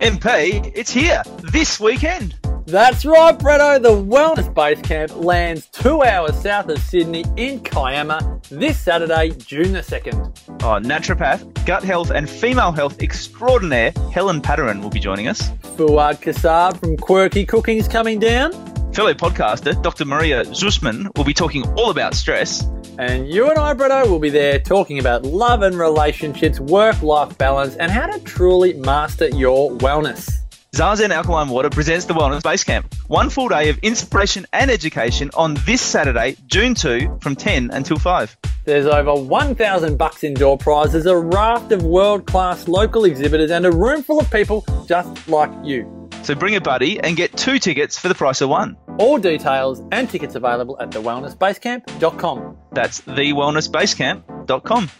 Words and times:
MP, 0.00 0.72
it's 0.74 0.90
here 0.90 1.22
this 1.52 1.78
weekend. 1.78 2.34
That's 2.64 3.04
right, 3.04 3.38
Bretto. 3.38 3.82
The 3.82 3.90
Wellness 3.90 4.52
Base 4.54 4.80
Camp 4.80 5.14
lands 5.16 5.66
two 5.66 6.02
hours 6.02 6.40
south 6.40 6.70
of 6.70 6.78
Sydney 6.78 7.24
in 7.36 7.60
Kiama 7.60 8.40
this 8.50 8.80
Saturday, 8.80 9.30
June 9.32 9.72
the 9.72 9.80
2nd. 9.80 10.62
Oh, 10.62 10.80
naturopath, 10.80 11.66
gut 11.66 11.84
health, 11.84 12.10
and 12.10 12.30
female 12.30 12.72
health 12.72 13.02
extraordinaire 13.02 13.92
Helen 14.10 14.40
Padarin 14.40 14.82
will 14.82 14.88
be 14.88 15.00
joining 15.00 15.28
us. 15.28 15.50
Fuad 15.76 16.22
Kassab 16.22 16.80
from 16.80 16.96
Quirky 16.96 17.44
Cooking 17.44 17.76
is 17.76 17.86
coming 17.86 18.18
down. 18.18 18.69
Fellow 18.92 19.14
podcaster 19.14 19.80
Dr. 19.82 20.04
Maria 20.04 20.44
Zusman 20.44 21.16
will 21.16 21.24
be 21.24 21.32
talking 21.32 21.64
all 21.74 21.90
about 21.90 22.12
stress. 22.14 22.64
And 22.98 23.28
you 23.28 23.48
and 23.48 23.56
I, 23.56 23.72
Bretto, 23.72 24.10
will 24.10 24.18
be 24.18 24.30
there 24.30 24.58
talking 24.58 24.98
about 24.98 25.24
love 25.24 25.62
and 25.62 25.78
relationships, 25.78 26.58
work 26.58 27.00
life 27.00 27.38
balance, 27.38 27.76
and 27.76 27.92
how 27.92 28.06
to 28.06 28.18
truly 28.20 28.72
master 28.74 29.28
your 29.28 29.70
wellness. 29.70 30.30
Zazen 30.74 31.10
Alkaline 31.10 31.48
Water 31.48 31.70
presents 31.70 32.04
the 32.04 32.14
Wellness 32.14 32.42
Base 32.42 32.64
Camp. 32.64 32.92
One 33.06 33.30
full 33.30 33.48
day 33.48 33.68
of 33.68 33.78
inspiration 33.78 34.46
and 34.52 34.70
education 34.70 35.30
on 35.34 35.54
this 35.66 35.80
Saturday, 35.80 36.36
June 36.46 36.74
2, 36.74 37.18
from 37.20 37.36
10 37.36 37.70
until 37.72 37.98
5. 37.98 38.36
There's 38.64 38.86
over 38.86 39.14
1,000 39.14 39.98
bucks 39.98 40.24
in 40.24 40.34
door 40.34 40.58
prizes, 40.58 41.06
a 41.06 41.16
raft 41.16 41.72
of 41.72 41.84
world-class 41.84 42.68
local 42.68 43.04
exhibitors, 43.04 43.50
and 43.50 43.66
a 43.66 43.72
room 43.72 44.02
full 44.02 44.20
of 44.20 44.30
people 44.30 44.64
just 44.86 45.28
like 45.28 45.50
you. 45.64 45.99
So 46.22 46.34
bring 46.34 46.54
a 46.56 46.60
buddy 46.60 47.00
and 47.00 47.16
get 47.16 47.36
two 47.36 47.58
tickets 47.58 47.98
for 47.98 48.08
the 48.08 48.14
price 48.14 48.40
of 48.40 48.48
one. 48.48 48.76
All 48.98 49.18
details 49.18 49.82
and 49.92 50.08
tickets 50.08 50.34
available 50.34 50.76
at 50.80 50.90
thewellnessbasecamp.com. 50.90 52.56
That's 52.72 53.00
thewellnessbasecamp.com. 53.02 54.90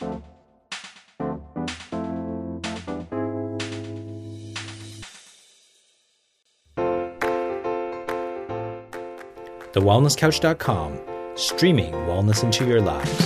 TheWellnessCouch.com, 9.73 10.99
streaming 11.37 11.93
wellness 11.93 12.43
into 12.43 12.67
your 12.67 12.81
lives. 12.81 13.19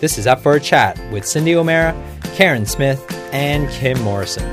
This 0.00 0.18
is 0.18 0.26
Up 0.26 0.40
for 0.40 0.54
a 0.54 0.60
Chat 0.60 1.00
with 1.10 1.26
Cindy 1.26 1.56
O'Meara, 1.56 1.94
Karen 2.34 2.64
Smith, 2.64 3.04
and 3.32 3.68
Kim 3.70 4.00
Morrison. 4.02 4.44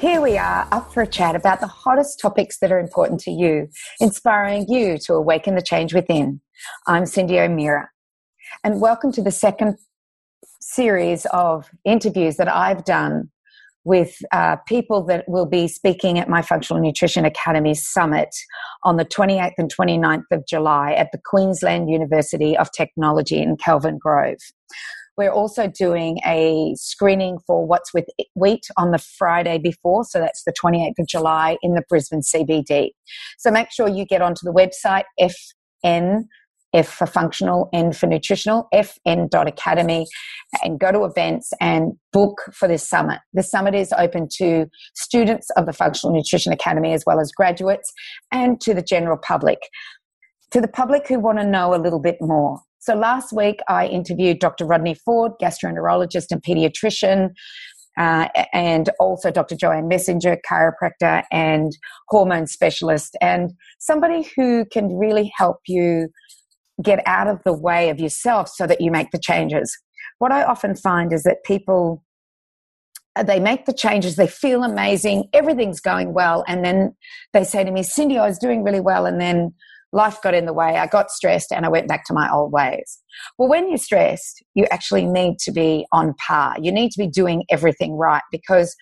Here 0.00 0.20
we 0.20 0.36
are 0.36 0.68
up 0.72 0.92
for 0.92 1.02
a 1.02 1.06
chat 1.06 1.34
about 1.34 1.60
the 1.60 1.66
hottest 1.66 2.20
topics 2.20 2.58
that 2.58 2.70
are 2.70 2.78
important 2.78 3.18
to 3.20 3.30
you, 3.30 3.68
inspiring 3.98 4.66
you 4.68 4.98
to 5.06 5.14
awaken 5.14 5.54
the 5.54 5.62
change 5.62 5.94
within. 5.94 6.42
I'm 6.86 7.06
Cindy 7.06 7.40
O'Meara, 7.40 7.88
and 8.62 8.78
welcome 8.78 9.10
to 9.12 9.22
the 9.22 9.30
second 9.30 9.78
series 10.60 11.24
of 11.32 11.70
interviews 11.86 12.36
that 12.36 12.54
I've 12.54 12.84
done 12.84 13.30
with 13.84 14.18
uh, 14.32 14.56
people 14.68 15.02
that 15.04 15.26
will 15.28 15.46
be 15.46 15.66
speaking 15.66 16.18
at 16.18 16.28
my 16.28 16.42
Functional 16.42 16.82
Nutrition 16.82 17.24
Academy 17.24 17.72
Summit 17.72 18.28
on 18.82 18.98
the 18.98 19.04
28th 19.06 19.54
and 19.56 19.74
29th 19.74 20.24
of 20.30 20.46
July 20.46 20.92
at 20.92 21.08
the 21.10 21.20
Queensland 21.24 21.88
University 21.88 22.54
of 22.54 22.70
Technology 22.72 23.40
in 23.40 23.56
Kelvin 23.56 23.96
Grove. 23.96 24.36
We're 25.16 25.32
also 25.32 25.66
doing 25.66 26.18
a 26.26 26.74
screening 26.76 27.38
for 27.46 27.66
What's 27.66 27.94
with 27.94 28.06
Wheat 28.34 28.66
on 28.76 28.90
the 28.90 28.98
Friday 28.98 29.58
before, 29.58 30.04
so 30.04 30.18
that's 30.20 30.44
the 30.44 30.52
28th 30.52 30.98
of 30.98 31.06
July 31.06 31.56
in 31.62 31.74
the 31.74 31.82
Brisbane 31.88 32.20
CBD. 32.20 32.90
So 33.38 33.50
make 33.50 33.70
sure 33.70 33.88
you 33.88 34.04
get 34.04 34.20
onto 34.20 34.44
the 34.44 34.52
website 34.52 35.04
FN 35.20 36.24
F 36.76 36.88
for 36.88 37.06
functional, 37.06 37.68
N 37.72 37.92
for 37.92 38.06
nutritional, 38.06 38.68
fn.academy, 38.74 40.06
and 40.62 40.78
go 40.78 40.92
to 40.92 41.04
events 41.04 41.52
and 41.60 41.92
book 42.12 42.42
for 42.52 42.68
this 42.68 42.86
summit. 42.86 43.20
The 43.32 43.42
summit 43.42 43.74
is 43.74 43.92
open 43.96 44.28
to 44.36 44.66
students 44.94 45.48
of 45.56 45.66
the 45.66 45.72
Functional 45.72 46.14
Nutrition 46.14 46.52
Academy 46.52 46.92
as 46.92 47.04
well 47.06 47.18
as 47.18 47.32
graduates 47.32 47.92
and 48.30 48.60
to 48.60 48.74
the 48.74 48.82
general 48.82 49.16
public. 49.16 49.58
To 50.52 50.60
the 50.60 50.68
public 50.68 51.08
who 51.08 51.18
want 51.18 51.38
to 51.38 51.46
know 51.46 51.74
a 51.74 51.80
little 51.80 52.00
bit 52.00 52.16
more. 52.20 52.60
So 52.78 52.94
last 52.94 53.32
week 53.32 53.60
I 53.68 53.86
interviewed 53.86 54.38
Dr. 54.38 54.64
Rodney 54.64 54.94
Ford, 54.94 55.32
gastroenterologist 55.42 56.26
and 56.30 56.42
pediatrician, 56.42 57.30
uh, 57.98 58.28
and 58.52 58.90
also 59.00 59.30
Dr. 59.30 59.56
Joanne 59.56 59.88
Messenger, 59.88 60.38
chiropractor 60.48 61.24
and 61.32 61.72
hormone 62.08 62.46
specialist, 62.46 63.16
and 63.20 63.52
somebody 63.78 64.28
who 64.36 64.66
can 64.66 64.96
really 64.96 65.32
help 65.36 65.58
you 65.66 66.08
get 66.82 67.00
out 67.06 67.26
of 67.26 67.42
the 67.44 67.54
way 67.54 67.88
of 67.88 67.98
yourself 67.98 68.48
so 68.48 68.66
that 68.66 68.80
you 68.80 68.90
make 68.90 69.10
the 69.10 69.18
changes. 69.18 69.76
What 70.18 70.30
I 70.32 70.44
often 70.44 70.74
find 70.74 71.12
is 71.12 71.22
that 71.22 71.44
people 71.44 72.02
they 73.24 73.40
make 73.40 73.64
the 73.64 73.72
changes, 73.72 74.16
they 74.16 74.26
feel 74.26 74.62
amazing, 74.62 75.30
everything's 75.32 75.80
going 75.80 76.12
well, 76.12 76.44
and 76.46 76.62
then 76.62 76.94
they 77.32 77.44
say 77.44 77.64
to 77.64 77.70
me, 77.70 77.82
Cindy, 77.82 78.18
I 78.18 78.26
was 78.26 78.38
doing 78.38 78.62
really 78.62 78.80
well, 78.80 79.06
and 79.06 79.18
then 79.18 79.54
life 79.96 80.20
got 80.22 80.34
in 80.34 80.44
the 80.44 80.52
way. 80.52 80.76
I 80.76 80.86
got 80.86 81.10
stressed 81.10 81.50
and 81.50 81.64
I 81.64 81.68
went 81.68 81.88
back 81.88 82.04
to 82.04 82.12
my 82.12 82.30
old 82.30 82.52
ways. 82.52 83.00
Well, 83.38 83.48
when 83.48 83.68
you're 83.68 83.78
stressed, 83.78 84.44
you 84.54 84.66
actually 84.70 85.06
need 85.06 85.38
to 85.40 85.50
be 85.50 85.86
on 85.90 86.14
par. 86.14 86.56
You 86.60 86.70
need 86.70 86.90
to 86.92 86.98
be 86.98 87.08
doing 87.08 87.44
everything 87.50 87.94
right 87.94 88.22
because 88.30 88.76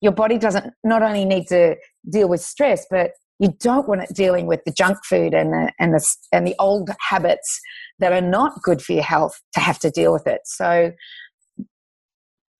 your 0.00 0.12
body 0.12 0.36
doesn't 0.36 0.74
not 0.82 1.02
only 1.02 1.24
need 1.24 1.46
to 1.48 1.76
deal 2.10 2.28
with 2.28 2.40
stress, 2.40 2.84
but 2.90 3.12
you 3.38 3.54
don't 3.60 3.88
want 3.88 4.02
it 4.02 4.14
dealing 4.14 4.46
with 4.46 4.60
the 4.64 4.72
junk 4.72 4.98
food 5.08 5.32
and 5.32 5.52
the, 5.52 5.72
and 5.78 5.94
the, 5.94 6.16
and 6.32 6.46
the 6.46 6.56
old 6.58 6.90
habits 7.08 7.60
that 8.00 8.12
are 8.12 8.20
not 8.20 8.60
good 8.62 8.82
for 8.82 8.92
your 8.92 9.02
health 9.04 9.40
to 9.54 9.60
have 9.60 9.78
to 9.78 9.90
deal 9.90 10.12
with 10.12 10.26
it. 10.26 10.40
So 10.44 10.92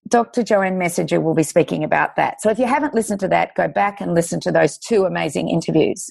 Dr. 0.09 0.43
Joanne 0.43 0.79
Messenger 0.79 1.21
will 1.21 1.35
be 1.35 1.43
speaking 1.43 1.83
about 1.83 2.17
that. 2.17 2.41
So 2.41 2.51
if 2.51 2.59
you 2.59 2.67
haven't 2.67 2.95
listened 2.95 3.21
to 3.21 3.29
that, 3.29 3.55
go 3.57 3.67
back 3.67 4.01
and 4.01 4.15
listen 4.15 4.41
to 4.41 4.53
those 4.53 4.79
two 4.79 5.05
amazing 5.05 5.49
interviews. 5.49 6.11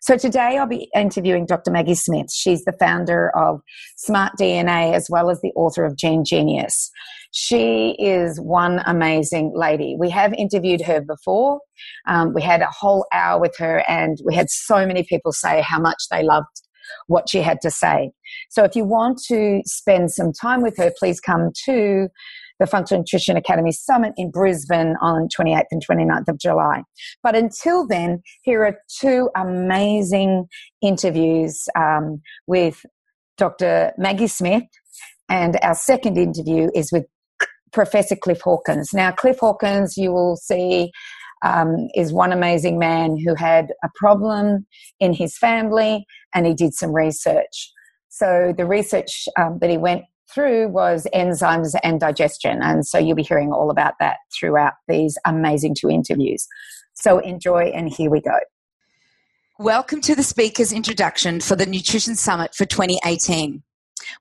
So 0.00 0.16
today 0.16 0.58
I'll 0.58 0.66
be 0.66 0.88
interviewing 0.94 1.46
Dr. 1.46 1.70
Maggie 1.70 1.94
Smith. 1.94 2.32
She's 2.32 2.64
the 2.64 2.74
founder 2.78 3.30
of 3.36 3.60
Smart 3.96 4.32
DNA 4.38 4.92
as 4.92 5.08
well 5.10 5.30
as 5.30 5.40
the 5.40 5.52
author 5.56 5.84
of 5.84 5.96
Gene 5.96 6.24
Genius. 6.24 6.90
She 7.32 7.96
is 7.98 8.40
one 8.40 8.82
amazing 8.86 9.52
lady. 9.54 9.96
We 9.98 10.10
have 10.10 10.32
interviewed 10.34 10.80
her 10.82 11.00
before. 11.00 11.60
Um, 12.06 12.32
we 12.32 12.42
had 12.42 12.62
a 12.62 12.70
whole 12.70 13.06
hour 13.12 13.40
with 13.40 13.56
her, 13.58 13.84
and 13.88 14.18
we 14.24 14.34
had 14.34 14.48
so 14.48 14.86
many 14.86 15.02
people 15.02 15.32
say 15.32 15.60
how 15.60 15.78
much 15.78 16.04
they 16.10 16.22
loved 16.22 16.62
what 17.08 17.28
she 17.28 17.42
had 17.42 17.60
to 17.62 17.70
say. 17.70 18.12
So 18.48 18.64
if 18.64 18.74
you 18.74 18.84
want 18.84 19.20
to 19.28 19.60
spend 19.64 20.12
some 20.12 20.32
time 20.32 20.62
with 20.62 20.76
her, 20.78 20.92
please 20.98 21.20
come 21.20 21.50
to 21.64 22.08
the 22.58 22.66
Functional 22.66 23.00
Nutrition 23.00 23.36
Academy 23.36 23.72
Summit 23.72 24.12
in 24.16 24.30
Brisbane 24.30 24.96
on 25.00 25.28
28th 25.28 25.64
and 25.70 25.82
29th 25.86 26.28
of 26.28 26.38
July. 26.38 26.82
But 27.22 27.36
until 27.36 27.86
then, 27.86 28.22
here 28.42 28.64
are 28.64 28.78
two 28.98 29.30
amazing 29.36 30.46
interviews 30.82 31.64
um, 31.76 32.22
with 32.46 32.84
Dr. 33.36 33.92
Maggie 33.98 34.28
Smith, 34.28 34.64
and 35.28 35.58
our 35.62 35.74
second 35.74 36.16
interview 36.16 36.68
is 36.74 36.90
with 36.92 37.04
Professor 37.72 38.16
Cliff 38.16 38.40
Hawkins. 38.40 38.94
Now, 38.94 39.12
Cliff 39.12 39.38
Hawkins, 39.40 39.96
you 39.96 40.12
will 40.12 40.36
see, 40.36 40.90
um, 41.44 41.88
is 41.94 42.12
one 42.12 42.32
amazing 42.32 42.78
man 42.78 43.18
who 43.18 43.34
had 43.34 43.72
a 43.84 43.88
problem 43.96 44.66
in 45.00 45.12
his 45.12 45.36
family 45.36 46.06
and 46.34 46.46
he 46.46 46.54
did 46.54 46.72
some 46.72 46.94
research. 46.94 47.72
So, 48.08 48.54
the 48.56 48.64
research 48.64 49.28
um, 49.38 49.58
that 49.60 49.68
he 49.68 49.76
went 49.76 50.04
through 50.32 50.68
was 50.68 51.06
enzymes 51.14 51.74
and 51.82 52.00
digestion. 52.00 52.62
And 52.62 52.86
so 52.86 52.98
you'll 52.98 53.16
be 53.16 53.22
hearing 53.22 53.52
all 53.52 53.70
about 53.70 53.94
that 54.00 54.16
throughout 54.38 54.74
these 54.88 55.18
amazing 55.24 55.74
two 55.74 55.90
interviews. 55.90 56.46
So 56.94 57.18
enjoy, 57.18 57.64
and 57.74 57.88
here 57.88 58.10
we 58.10 58.20
go. 58.20 58.38
Welcome 59.58 60.00
to 60.02 60.14
the 60.14 60.22
speaker's 60.22 60.72
introduction 60.72 61.40
for 61.40 61.56
the 61.56 61.66
Nutrition 61.66 62.14
Summit 62.14 62.54
for 62.54 62.66
2018. 62.66 63.62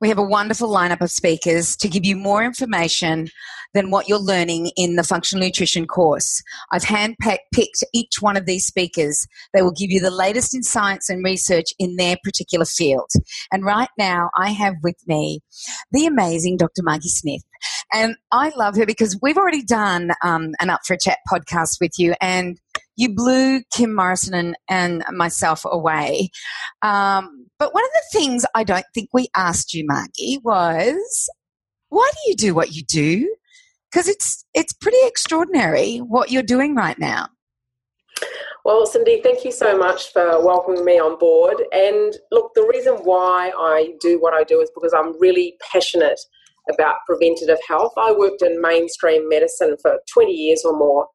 We 0.01 0.09
have 0.09 0.17
a 0.17 0.23
wonderful 0.23 0.69
lineup 0.69 1.01
of 1.01 1.11
speakers 1.11 1.75
to 1.77 1.87
give 1.87 2.05
you 2.05 2.15
more 2.15 2.43
information 2.43 3.29
than 3.73 3.91
what 3.91 4.07
you're 4.07 4.17
learning 4.17 4.71
in 4.77 4.95
the 4.95 5.03
functional 5.03 5.43
nutrition 5.43 5.85
course. 5.85 6.41
I've 6.71 6.83
handpicked 6.83 7.83
each 7.93 8.21
one 8.21 8.37
of 8.37 8.45
these 8.45 8.65
speakers. 8.65 9.27
They 9.53 9.61
will 9.61 9.73
give 9.73 9.91
you 9.91 9.99
the 9.99 10.09
latest 10.09 10.55
in 10.55 10.63
science 10.63 11.09
and 11.09 11.23
research 11.23 11.73
in 11.77 11.97
their 11.97 12.15
particular 12.23 12.65
field. 12.65 13.09
And 13.51 13.65
right 13.65 13.89
now, 13.97 14.29
I 14.35 14.51
have 14.51 14.75
with 14.81 14.97
me 15.05 15.41
the 15.91 16.05
amazing 16.05 16.57
Dr. 16.57 16.83
Maggie 16.83 17.09
Smith. 17.09 17.43
And 17.93 18.15
I 18.31 18.51
love 18.55 18.75
her 18.77 18.85
because 18.85 19.17
we've 19.21 19.37
already 19.37 19.63
done 19.63 20.11
um, 20.23 20.53
an 20.59 20.69
Up 20.69 20.81
for 20.85 20.93
a 20.93 20.97
Chat 20.99 21.19
podcast 21.31 21.77
with 21.81 21.91
you, 21.97 22.15
and 22.21 22.59
you 22.95 23.13
blew 23.13 23.61
Kim 23.73 23.93
Morrison 23.95 24.33
and, 24.33 24.55
and 24.69 25.03
myself 25.11 25.65
away. 25.65 26.29
Um, 26.81 27.47
but 27.59 27.73
one 27.73 27.83
of 27.83 27.91
the 27.93 28.19
things 28.19 28.45
I 28.55 28.63
don't 28.63 28.85
think 28.93 29.09
we 29.13 29.27
asked 29.35 29.73
you, 29.73 29.85
Maggie, 29.85 30.39
was 30.43 31.29
why 31.89 32.09
do 32.11 32.29
you 32.29 32.35
do 32.35 32.53
what 32.53 32.73
you 32.73 32.83
do? 32.83 33.35
Because 33.91 34.07
it's 34.07 34.45
it's 34.53 34.73
pretty 34.73 34.97
extraordinary 35.03 35.97
what 35.97 36.31
you're 36.31 36.43
doing 36.43 36.75
right 36.75 36.99
now. 36.99 37.29
Well, 38.65 38.85
Cindy, 38.87 39.21
thank 39.21 39.45
you 39.45 39.51
so 39.51 39.77
much 39.77 40.11
for 40.11 40.43
welcoming 40.43 40.83
me 40.83 40.99
on 40.99 41.19
board. 41.19 41.61
And 41.71 42.15
look, 42.31 42.51
the 42.55 42.67
reason 42.67 42.95
why 43.03 43.51
I 43.55 43.93
do 44.01 44.19
what 44.19 44.33
I 44.33 44.43
do 44.43 44.59
is 44.59 44.71
because 44.73 44.93
I'm 44.93 45.19
really 45.19 45.55
passionate 45.71 46.19
about 46.73 46.95
preventative 47.05 47.59
health. 47.67 47.93
I 47.95 48.11
worked 48.11 48.41
in 48.41 48.59
mainstream 48.61 49.29
medicine 49.29 49.77
for 49.81 49.99
20 50.11 50.31
years 50.31 50.63
or 50.65 50.75
more. 50.75 51.07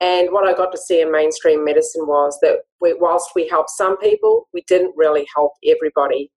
And 0.00 0.28
what 0.30 0.48
I 0.48 0.56
got 0.56 0.70
to 0.72 0.78
see 0.78 1.00
in 1.00 1.10
mainstream 1.10 1.64
medicine 1.64 2.06
was 2.06 2.38
that 2.42 2.60
we, 2.80 2.94
whilst 2.94 3.30
we 3.34 3.48
helped 3.48 3.70
some 3.70 3.96
people, 3.98 4.48
we 4.54 4.62
didn't 4.68 4.94
really 4.96 5.26
help 5.34 5.52
everybody. 5.66 6.30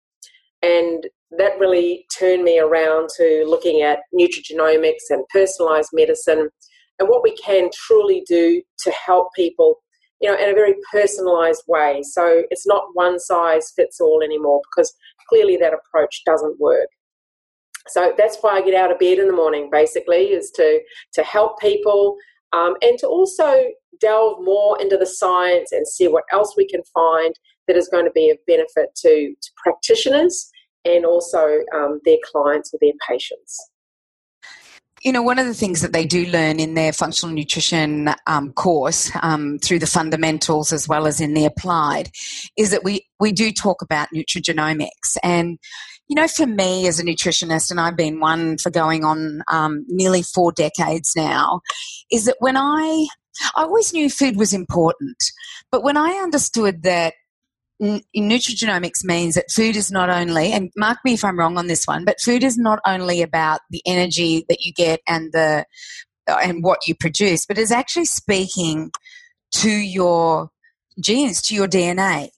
And 0.62 1.06
that 1.36 1.58
really 1.58 2.06
turned 2.18 2.42
me 2.42 2.58
around 2.58 3.08
to 3.16 3.44
looking 3.46 3.82
at 3.82 4.00
nutrigenomics 4.18 5.10
and 5.10 5.24
personalized 5.32 5.90
medicine 5.92 6.48
and 6.98 7.08
what 7.08 7.22
we 7.22 7.34
can 7.36 7.70
truly 7.74 8.22
do 8.26 8.62
to 8.84 8.90
help 8.90 9.28
people 9.34 9.80
you 10.20 10.30
know, 10.30 10.36
in 10.36 10.50
a 10.50 10.54
very 10.54 10.74
personalized 10.92 11.62
way. 11.66 12.02
So 12.02 12.42
it's 12.50 12.66
not 12.66 12.84
one 12.92 13.18
size 13.18 13.72
fits 13.74 14.00
all 14.00 14.22
anymore 14.22 14.60
because 14.70 14.94
clearly 15.28 15.56
that 15.56 15.72
approach 15.72 16.22
doesn't 16.26 16.60
work. 16.60 16.88
So 17.88 18.12
that's 18.16 18.36
why 18.42 18.56
I 18.56 18.62
get 18.62 18.74
out 18.74 18.92
of 18.92 18.98
bed 18.98 19.18
in 19.18 19.26
the 19.26 19.32
morning, 19.34 19.70
basically, 19.72 20.32
is 20.32 20.50
to 20.56 20.80
to 21.14 21.22
help 21.22 21.58
people 21.58 22.16
um, 22.52 22.74
and 22.82 22.98
to 22.98 23.06
also 23.06 23.64
delve 24.00 24.42
more 24.42 24.80
into 24.80 24.96
the 24.96 25.06
science 25.06 25.72
and 25.72 25.86
see 25.86 26.08
what 26.08 26.24
else 26.32 26.54
we 26.56 26.66
can 26.66 26.82
find 26.94 27.34
that 27.66 27.76
is 27.76 27.88
going 27.88 28.04
to 28.04 28.10
be 28.12 28.30
of 28.30 28.38
benefit 28.46 28.94
to, 28.96 29.34
to 29.40 29.50
practitioners 29.62 30.50
and 30.84 31.04
also 31.04 31.58
um, 31.74 32.00
their 32.04 32.16
clients 32.32 32.72
or 32.72 32.78
their 32.80 32.92
patients 33.08 33.70
you 35.02 35.12
know, 35.12 35.22
one 35.22 35.38
of 35.38 35.46
the 35.46 35.54
things 35.54 35.80
that 35.80 35.92
they 35.92 36.04
do 36.04 36.26
learn 36.26 36.60
in 36.60 36.74
their 36.74 36.92
functional 36.92 37.34
nutrition 37.34 38.10
um, 38.26 38.52
course 38.52 39.10
um, 39.22 39.58
through 39.58 39.78
the 39.78 39.86
fundamentals 39.86 40.72
as 40.72 40.86
well 40.86 41.06
as 41.06 41.20
in 41.20 41.32
the 41.32 41.46
applied 41.46 42.10
is 42.56 42.70
that 42.70 42.84
we, 42.84 43.06
we 43.18 43.32
do 43.32 43.50
talk 43.50 43.80
about 43.80 44.08
nutrigenomics. 44.14 45.16
And, 45.22 45.58
you 46.10 46.16
know, 46.16 46.26
for 46.26 46.44
me 46.44 46.88
as 46.88 46.98
a 46.98 47.04
nutritionist, 47.04 47.70
and 47.70 47.78
I've 47.78 47.96
been 47.96 48.18
one 48.18 48.58
for 48.58 48.68
going 48.68 49.04
on 49.04 49.42
um, 49.46 49.84
nearly 49.86 50.22
four 50.22 50.50
decades 50.50 51.12
now, 51.14 51.60
is 52.10 52.24
that 52.24 52.34
when 52.40 52.56
I, 52.56 53.06
I 53.54 53.62
always 53.62 53.92
knew 53.92 54.10
food 54.10 54.36
was 54.36 54.52
important, 54.52 55.16
but 55.70 55.84
when 55.84 55.96
I 55.96 56.14
understood 56.14 56.82
that 56.82 57.14
nutrigenomics 57.80 59.04
means 59.04 59.36
that 59.36 59.52
food 59.52 59.76
is 59.76 59.92
not 59.92 60.10
only, 60.10 60.52
and 60.52 60.72
mark 60.76 60.98
me 61.04 61.14
if 61.14 61.24
I'm 61.24 61.38
wrong 61.38 61.56
on 61.56 61.68
this 61.68 61.86
one, 61.86 62.04
but 62.04 62.20
food 62.20 62.42
is 62.42 62.58
not 62.58 62.80
only 62.84 63.22
about 63.22 63.60
the 63.70 63.80
energy 63.86 64.44
that 64.48 64.62
you 64.62 64.72
get 64.72 64.98
and 65.06 65.32
the 65.32 65.64
uh, 66.28 66.38
and 66.42 66.64
what 66.64 66.88
you 66.88 66.96
produce, 66.96 67.46
but 67.46 67.56
is 67.56 67.70
actually 67.70 68.04
speaking 68.04 68.90
to 69.52 69.70
your 69.70 70.50
genes, 71.00 71.40
to 71.42 71.54
your 71.54 71.68
DNA. 71.68 72.30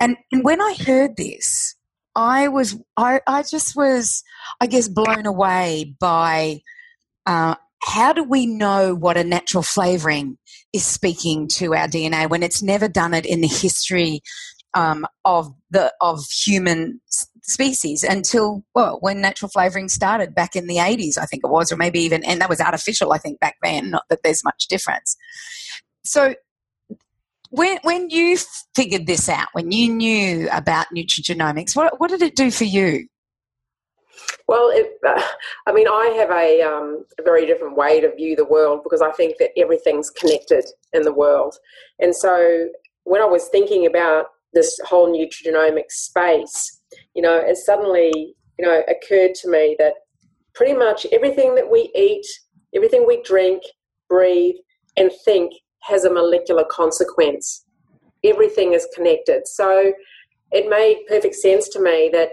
And, 0.00 0.16
and 0.30 0.44
when 0.44 0.60
I 0.60 0.76
heard 0.78 1.16
this, 1.16 1.75
I 2.16 2.48
was 2.48 2.76
I, 2.96 3.20
I 3.26 3.42
just 3.42 3.76
was 3.76 4.24
I 4.60 4.66
guess 4.66 4.88
blown 4.88 5.26
away 5.26 5.94
by 6.00 6.62
uh, 7.26 7.56
how 7.82 8.12
do 8.12 8.24
we 8.24 8.46
know 8.46 8.94
what 8.94 9.18
a 9.18 9.24
natural 9.24 9.62
flavoring 9.62 10.38
is 10.72 10.84
speaking 10.84 11.46
to 11.48 11.74
our 11.74 11.86
DNA 11.86 12.28
when 12.28 12.42
it's 12.42 12.62
never 12.62 12.88
done 12.88 13.14
it 13.14 13.26
in 13.26 13.42
the 13.42 13.46
history 13.46 14.22
um, 14.74 15.06
of 15.24 15.52
the 15.70 15.92
of 16.00 16.24
human 16.30 17.00
species 17.42 18.02
until 18.02 18.64
well 18.74 18.98
when 19.00 19.20
natural 19.20 19.50
flavoring 19.50 19.88
started 19.88 20.34
back 20.34 20.56
in 20.56 20.66
the 20.66 20.76
80s 20.76 21.18
I 21.18 21.26
think 21.26 21.44
it 21.44 21.50
was 21.50 21.70
or 21.70 21.76
maybe 21.76 22.00
even 22.00 22.24
and 22.24 22.40
that 22.40 22.48
was 22.48 22.60
artificial 22.60 23.12
I 23.12 23.18
think 23.18 23.38
back 23.40 23.56
then 23.62 23.90
not 23.90 24.04
that 24.08 24.20
there's 24.24 24.42
much 24.42 24.66
difference. 24.68 25.16
So 26.04 26.34
when 27.56 27.78
when 27.82 28.10
you 28.10 28.36
figured 28.74 29.06
this 29.06 29.28
out 29.28 29.48
when 29.52 29.72
you 29.72 29.92
knew 29.92 30.48
about 30.52 30.86
nutrigenomics 30.94 31.74
what 31.74 31.98
what 31.98 32.10
did 32.10 32.22
it 32.22 32.36
do 32.36 32.50
for 32.50 32.64
you 32.64 33.06
well, 34.48 34.70
it, 34.72 34.92
uh, 35.06 35.20
I 35.66 35.72
mean, 35.72 35.88
I 35.88 36.14
have 36.18 36.30
a, 36.30 36.62
um, 36.62 37.04
a, 37.18 37.22
very 37.22 37.46
different 37.46 37.76
way 37.76 38.00
to 38.00 38.14
view 38.14 38.36
the 38.36 38.44
world 38.44 38.80
because 38.82 39.02
I 39.02 39.10
think 39.10 39.38
that 39.38 39.50
everything's 39.58 40.10
connected 40.10 40.64
in 40.92 41.02
the 41.02 41.12
world. 41.12 41.56
And 41.98 42.14
so 42.14 42.68
when 43.04 43.20
I 43.20 43.26
was 43.26 43.48
thinking 43.48 43.86
about 43.86 44.26
this 44.52 44.78
whole 44.86 45.08
nutrigenomics 45.12 45.92
space, 45.92 46.80
you 47.14 47.22
know, 47.22 47.36
it 47.36 47.56
suddenly, 47.56 48.34
you 48.58 48.64
know, 48.64 48.82
occurred 48.88 49.34
to 49.42 49.50
me 49.50 49.76
that 49.78 49.94
pretty 50.54 50.74
much 50.74 51.06
everything 51.12 51.54
that 51.56 51.70
we 51.70 51.90
eat, 51.94 52.26
everything 52.74 53.04
we 53.06 53.22
drink, 53.22 53.62
breathe, 54.08 54.56
and 54.96 55.10
think 55.24 55.52
has 55.86 56.04
a 56.04 56.12
molecular 56.12 56.64
consequence. 56.70 57.64
Everything 58.24 58.72
is 58.72 58.86
connected. 58.94 59.46
So 59.46 59.92
it 60.52 60.68
made 60.68 61.04
perfect 61.08 61.34
sense 61.34 61.68
to 61.70 61.82
me 61.82 62.10
that 62.12 62.30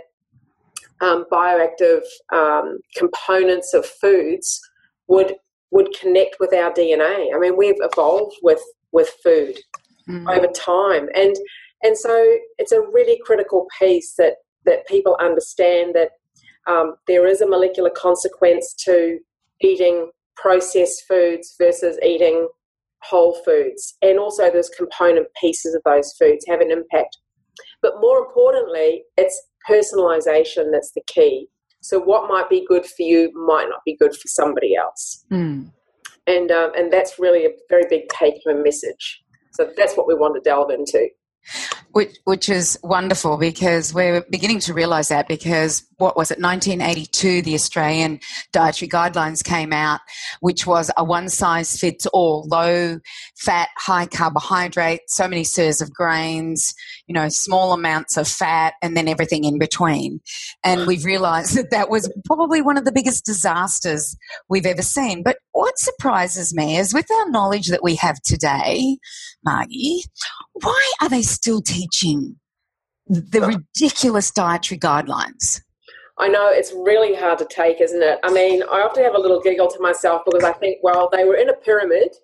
um, 1.01 1.25
bioactive 1.31 2.01
um, 2.31 2.79
components 2.95 3.73
of 3.73 3.85
foods 3.85 4.59
would 5.07 5.35
would 5.71 5.89
connect 5.99 6.35
with 6.39 6.53
our 6.53 6.71
DNA. 6.71 7.33
I 7.33 7.39
mean, 7.39 7.57
we've 7.57 7.79
evolved 7.79 8.35
with 8.41 8.61
with 8.91 9.09
food 9.23 9.57
mm. 10.07 10.29
over 10.29 10.47
time, 10.47 11.09
and 11.15 11.35
and 11.81 11.97
so 11.97 12.37
it's 12.57 12.71
a 12.71 12.81
really 12.81 13.19
critical 13.25 13.67
piece 13.79 14.13
that 14.17 14.35
that 14.65 14.87
people 14.87 15.17
understand 15.19 15.95
that 15.95 16.11
um, 16.67 16.95
there 17.07 17.27
is 17.27 17.41
a 17.41 17.47
molecular 17.47 17.89
consequence 17.89 18.73
to 18.85 19.19
eating 19.61 20.09
processed 20.35 21.03
foods 21.07 21.55
versus 21.57 21.97
eating 22.03 22.47
whole 23.03 23.35
foods, 23.45 23.95
and 24.01 24.19
also 24.19 24.51
those 24.51 24.69
component 24.69 25.27
pieces 25.39 25.75
of 25.75 25.81
those 25.85 26.13
foods 26.19 26.45
have 26.47 26.61
an 26.61 26.71
impact. 26.71 27.17
But 27.81 27.93
more 27.99 28.19
importantly, 28.19 29.03
it's 29.17 29.41
personalization 29.69 30.71
that's 30.71 30.91
the 30.93 31.01
key. 31.07 31.47
So 31.81 31.99
what 31.99 32.29
might 32.29 32.49
be 32.49 32.65
good 32.67 32.85
for 32.85 33.01
you 33.03 33.31
might 33.45 33.67
not 33.69 33.81
be 33.85 33.95
good 33.97 34.15
for 34.15 34.27
somebody 34.27 34.75
else. 34.75 35.25
Mm. 35.31 35.71
And, 36.25 36.51
um, 36.51 36.71
and 36.75 36.91
that's 36.91 37.19
really 37.19 37.45
a 37.45 37.49
very 37.69 37.83
big 37.89 38.07
take 38.07 38.35
home 38.45 38.63
message. 38.63 39.21
So 39.51 39.69
that's 39.75 39.95
what 39.95 40.07
we 40.07 40.15
want 40.15 40.35
to 40.35 40.41
delve 40.41 40.71
into. 40.71 41.09
Which, 41.91 42.15
which 42.23 42.47
is 42.47 42.79
wonderful 42.83 43.37
because 43.37 43.93
we're 43.93 44.23
beginning 44.29 44.59
to 44.61 44.73
realise 44.73 45.09
that 45.09 45.27
because 45.27 45.83
what 46.03 46.17
was 46.17 46.31
it, 46.31 46.39
1982, 46.39 47.41
the 47.41 47.55
Australian 47.55 48.19
dietary 48.51 48.89
guidelines 48.89 49.43
came 49.43 49.71
out, 49.71 50.01
which 50.41 50.67
was 50.67 50.91
a 50.97 51.03
one 51.03 51.29
size 51.29 51.77
fits 51.77 52.05
all, 52.07 52.45
low 52.51 52.99
fat, 53.37 53.69
high 53.77 54.05
carbohydrate, 54.05 54.99
so 55.07 55.27
many 55.27 55.45
serves 55.45 55.81
of 55.81 55.93
grains, 55.93 56.73
you 57.07 57.13
know, 57.13 57.29
small 57.29 57.71
amounts 57.71 58.17
of 58.17 58.27
fat, 58.27 58.73
and 58.81 58.97
then 58.97 59.07
everything 59.07 59.45
in 59.45 59.57
between. 59.57 60.19
And 60.63 60.85
we've 60.85 61.05
realised 61.05 61.55
that 61.55 61.71
that 61.71 61.89
was 61.89 62.11
probably 62.25 62.61
one 62.61 62.77
of 62.77 62.83
the 62.83 62.91
biggest 62.91 63.25
disasters 63.25 64.15
we've 64.49 64.65
ever 64.65 64.81
seen. 64.81 65.23
But 65.23 65.37
what 65.53 65.79
surprises 65.79 66.53
me 66.53 66.77
is 66.77 66.93
with 66.93 67.09
our 67.09 67.29
knowledge 67.29 67.67
that 67.67 67.83
we 67.83 67.95
have 67.95 68.21
today, 68.25 68.97
Margie, 69.45 70.03
why 70.51 70.91
are 71.01 71.09
they 71.09 71.21
still 71.21 71.61
teaching 71.61 72.35
the 73.07 73.41
uh, 73.41 73.47
ridiculous 73.47 74.31
dietary 74.31 74.79
guidelines? 74.79 75.61
I 76.19 76.27
know 76.27 76.49
it's 76.51 76.71
really 76.71 77.15
hard 77.15 77.39
to 77.39 77.47
take, 77.49 77.81
isn't 77.81 78.01
it? 78.01 78.19
I 78.23 78.31
mean, 78.31 78.61
I 78.63 78.81
often 78.81 79.03
have 79.03 79.15
a 79.15 79.19
little 79.19 79.41
giggle 79.41 79.67
to 79.67 79.79
myself 79.79 80.21
because 80.25 80.43
I 80.43 80.53
think, 80.53 80.77
well, 80.83 81.09
they 81.11 81.23
were 81.23 81.35
in 81.35 81.49
a 81.49 81.53
pyramid 81.53 82.15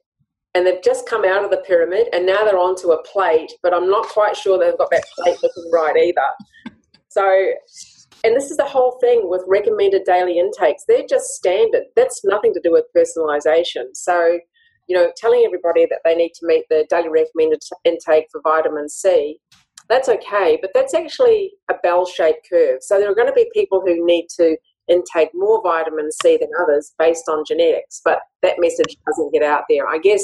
and 0.54 0.66
they've 0.66 0.82
just 0.84 1.08
come 1.08 1.26
out 1.26 1.44
of 1.44 1.50
the 1.50 1.64
pyramid 1.66 2.08
and 2.14 2.26
now 2.26 2.44
they're 2.44 2.58
onto 2.58 2.92
a 2.92 3.04
plate, 3.04 3.52
but 3.64 3.74
I'm 3.74 3.90
not 3.90 4.08
quite 4.08 4.36
sure 4.36 4.60
they've 4.60 4.78
got 4.78 4.92
that 4.92 5.06
plate 5.18 5.38
looking 5.42 5.72
right 5.72 5.96
either. 5.98 6.76
So, 7.10 7.24
and 8.24 8.36
this 8.36 8.52
is 8.52 8.58
the 8.58 8.66
whole 8.66 9.00
thing 9.02 9.22
with 9.24 9.44
recommended 9.48 10.04
daily 10.06 10.38
intakes. 10.38 10.84
They're 10.88 11.08
just 11.10 11.30
standard. 11.30 11.84
That's 11.96 12.22
nothing 12.24 12.54
to 12.54 12.62
do 12.64 12.72
with 12.72 12.86
personalization. 12.96 13.86
So, 13.94 14.40
you 14.88 14.96
know, 14.96 15.12
telling 15.18 15.44
everybody 15.46 15.88
that 15.90 16.02
they 16.04 16.16
need 16.16 16.34
to 16.36 16.46
meet 16.46 16.66
the 16.70 16.86
daily 16.90 17.10
recommended 17.10 17.62
intake 17.86 18.26
for 18.32 18.42
vitamin 18.44 18.88
C, 18.88 19.40
that's 19.90 20.08
okay, 20.08 20.58
but 20.62 20.72
that's 20.74 20.94
actually 20.94 21.52
a 21.70 21.74
bell 21.82 22.06
shaped 22.06 22.48
curve. 22.50 22.80
So 22.82 23.00
there 23.00 23.12
are 23.12 23.16
going 23.16 23.28
to 23.28 23.34
be 23.34 23.50
people 23.54 23.82
who 23.82 24.06
need 24.06 24.28
to 24.38 24.56
intake 24.88 25.30
more 25.34 25.62
vitamin 25.64 26.12
C 26.12 26.38
than 26.38 26.50
others 26.62 26.94
based 26.98 27.28
on 27.28 27.44
genetics, 27.48 28.02
but 28.04 28.20
that 28.42 28.56
message 28.60 28.96
doesn't 29.06 29.34
get 29.34 29.44
out 29.44 29.64
there. 29.70 29.88
I 29.88 29.98
guess 29.98 30.24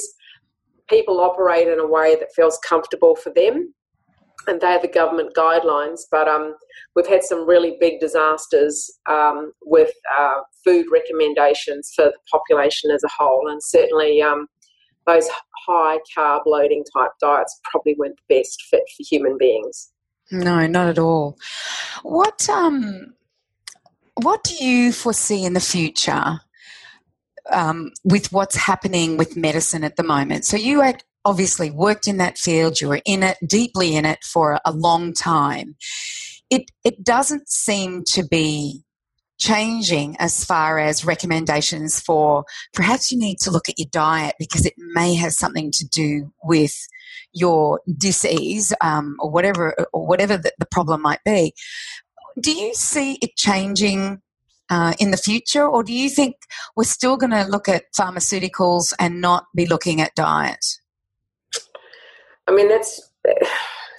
people 0.89 1.19
operate 1.19 1.67
in 1.67 1.79
a 1.79 1.87
way 1.87 2.15
that 2.15 2.33
feels 2.35 2.59
comfortable 2.67 3.15
for 3.15 3.31
them, 3.35 3.73
and 4.47 4.61
they're 4.61 4.79
the 4.79 4.87
government 4.87 5.35
guidelines. 5.35 6.01
But 6.11 6.27
um, 6.27 6.55
we've 6.95 7.07
had 7.07 7.23
some 7.23 7.47
really 7.47 7.77
big 7.79 7.99
disasters 7.99 8.99
um, 9.09 9.51
with 9.63 9.91
uh, 10.17 10.41
food 10.63 10.85
recommendations 10.91 11.91
for 11.95 12.05
the 12.05 12.19
population 12.31 12.91
as 12.91 13.03
a 13.03 13.09
whole, 13.17 13.47
and 13.49 13.61
certainly 13.63 14.21
um, 14.21 14.47
those 15.07 15.27
high 15.67 15.99
carb 16.15 16.41
loading 16.45 16.83
type 16.95 17.11
diets 17.19 17.59
probably 17.63 17.95
weren't 17.97 18.17
the 18.27 18.37
best 18.37 18.63
fit 18.69 18.83
for 18.95 19.03
human 19.09 19.37
beings. 19.37 19.91
No, 20.31 20.65
not 20.67 20.87
at 20.87 20.99
all. 20.99 21.37
What 22.03 22.49
um, 22.49 23.13
what 24.15 24.43
do 24.43 24.63
you 24.63 24.91
foresee 24.91 25.43
in 25.43 25.53
the 25.53 25.59
future 25.59 26.39
um, 27.51 27.91
with 28.03 28.31
what's 28.31 28.55
happening 28.55 29.17
with 29.17 29.37
medicine 29.37 29.83
at 29.83 29.97
the 29.97 30.03
moment? 30.03 30.45
So 30.45 30.57
you 30.57 30.83
obviously 31.25 31.69
worked 31.69 32.07
in 32.07 32.17
that 32.17 32.37
field, 32.37 32.79
you 32.79 32.87
were 32.87 33.01
in 33.05 33.23
it, 33.23 33.37
deeply 33.45 33.95
in 33.95 34.05
it 34.05 34.23
for 34.23 34.59
a 34.65 34.71
long 34.71 35.13
time. 35.13 35.75
It, 36.49 36.71
it 36.83 37.03
doesn't 37.03 37.49
seem 37.49 38.03
to 38.11 38.23
be 38.23 38.84
changing 39.37 40.15
as 40.19 40.43
far 40.43 40.79
as 40.79 41.05
recommendations 41.05 41.99
for 41.99 42.45
perhaps 42.73 43.11
you 43.11 43.19
need 43.19 43.37
to 43.39 43.51
look 43.51 43.67
at 43.69 43.77
your 43.77 43.87
diet 43.91 44.35
because 44.39 44.65
it 44.65 44.73
may 44.77 45.15
have 45.15 45.33
something 45.33 45.71
to 45.71 45.85
do 45.87 46.31
with 46.43 46.73
your 47.33 47.81
disease 47.97 48.73
um, 48.81 49.17
or 49.19 49.29
whatever 49.29 49.75
or 49.93 50.07
whatever 50.07 50.37
the, 50.37 50.51
the, 50.57 50.65
problem 50.65 51.01
might 51.01 51.23
be. 51.25 51.53
Do 52.39 52.51
you 52.51 52.73
see 52.73 53.17
it 53.21 53.35
changing 53.35 54.21
uh, 54.69 54.93
in 54.99 55.11
the 55.11 55.17
future, 55.17 55.67
or 55.67 55.83
do 55.83 55.93
you 55.93 56.09
think 56.09 56.35
we're 56.75 56.83
still 56.85 57.17
going 57.17 57.31
to 57.31 57.43
look 57.43 57.69
at 57.69 57.85
pharmaceuticals 57.97 58.93
and 58.99 59.21
not 59.21 59.45
be 59.55 59.65
looking 59.65 60.01
at 60.01 60.15
diet? 60.15 60.65
I 62.47 62.51
mean, 62.51 62.67
that's 62.67 63.01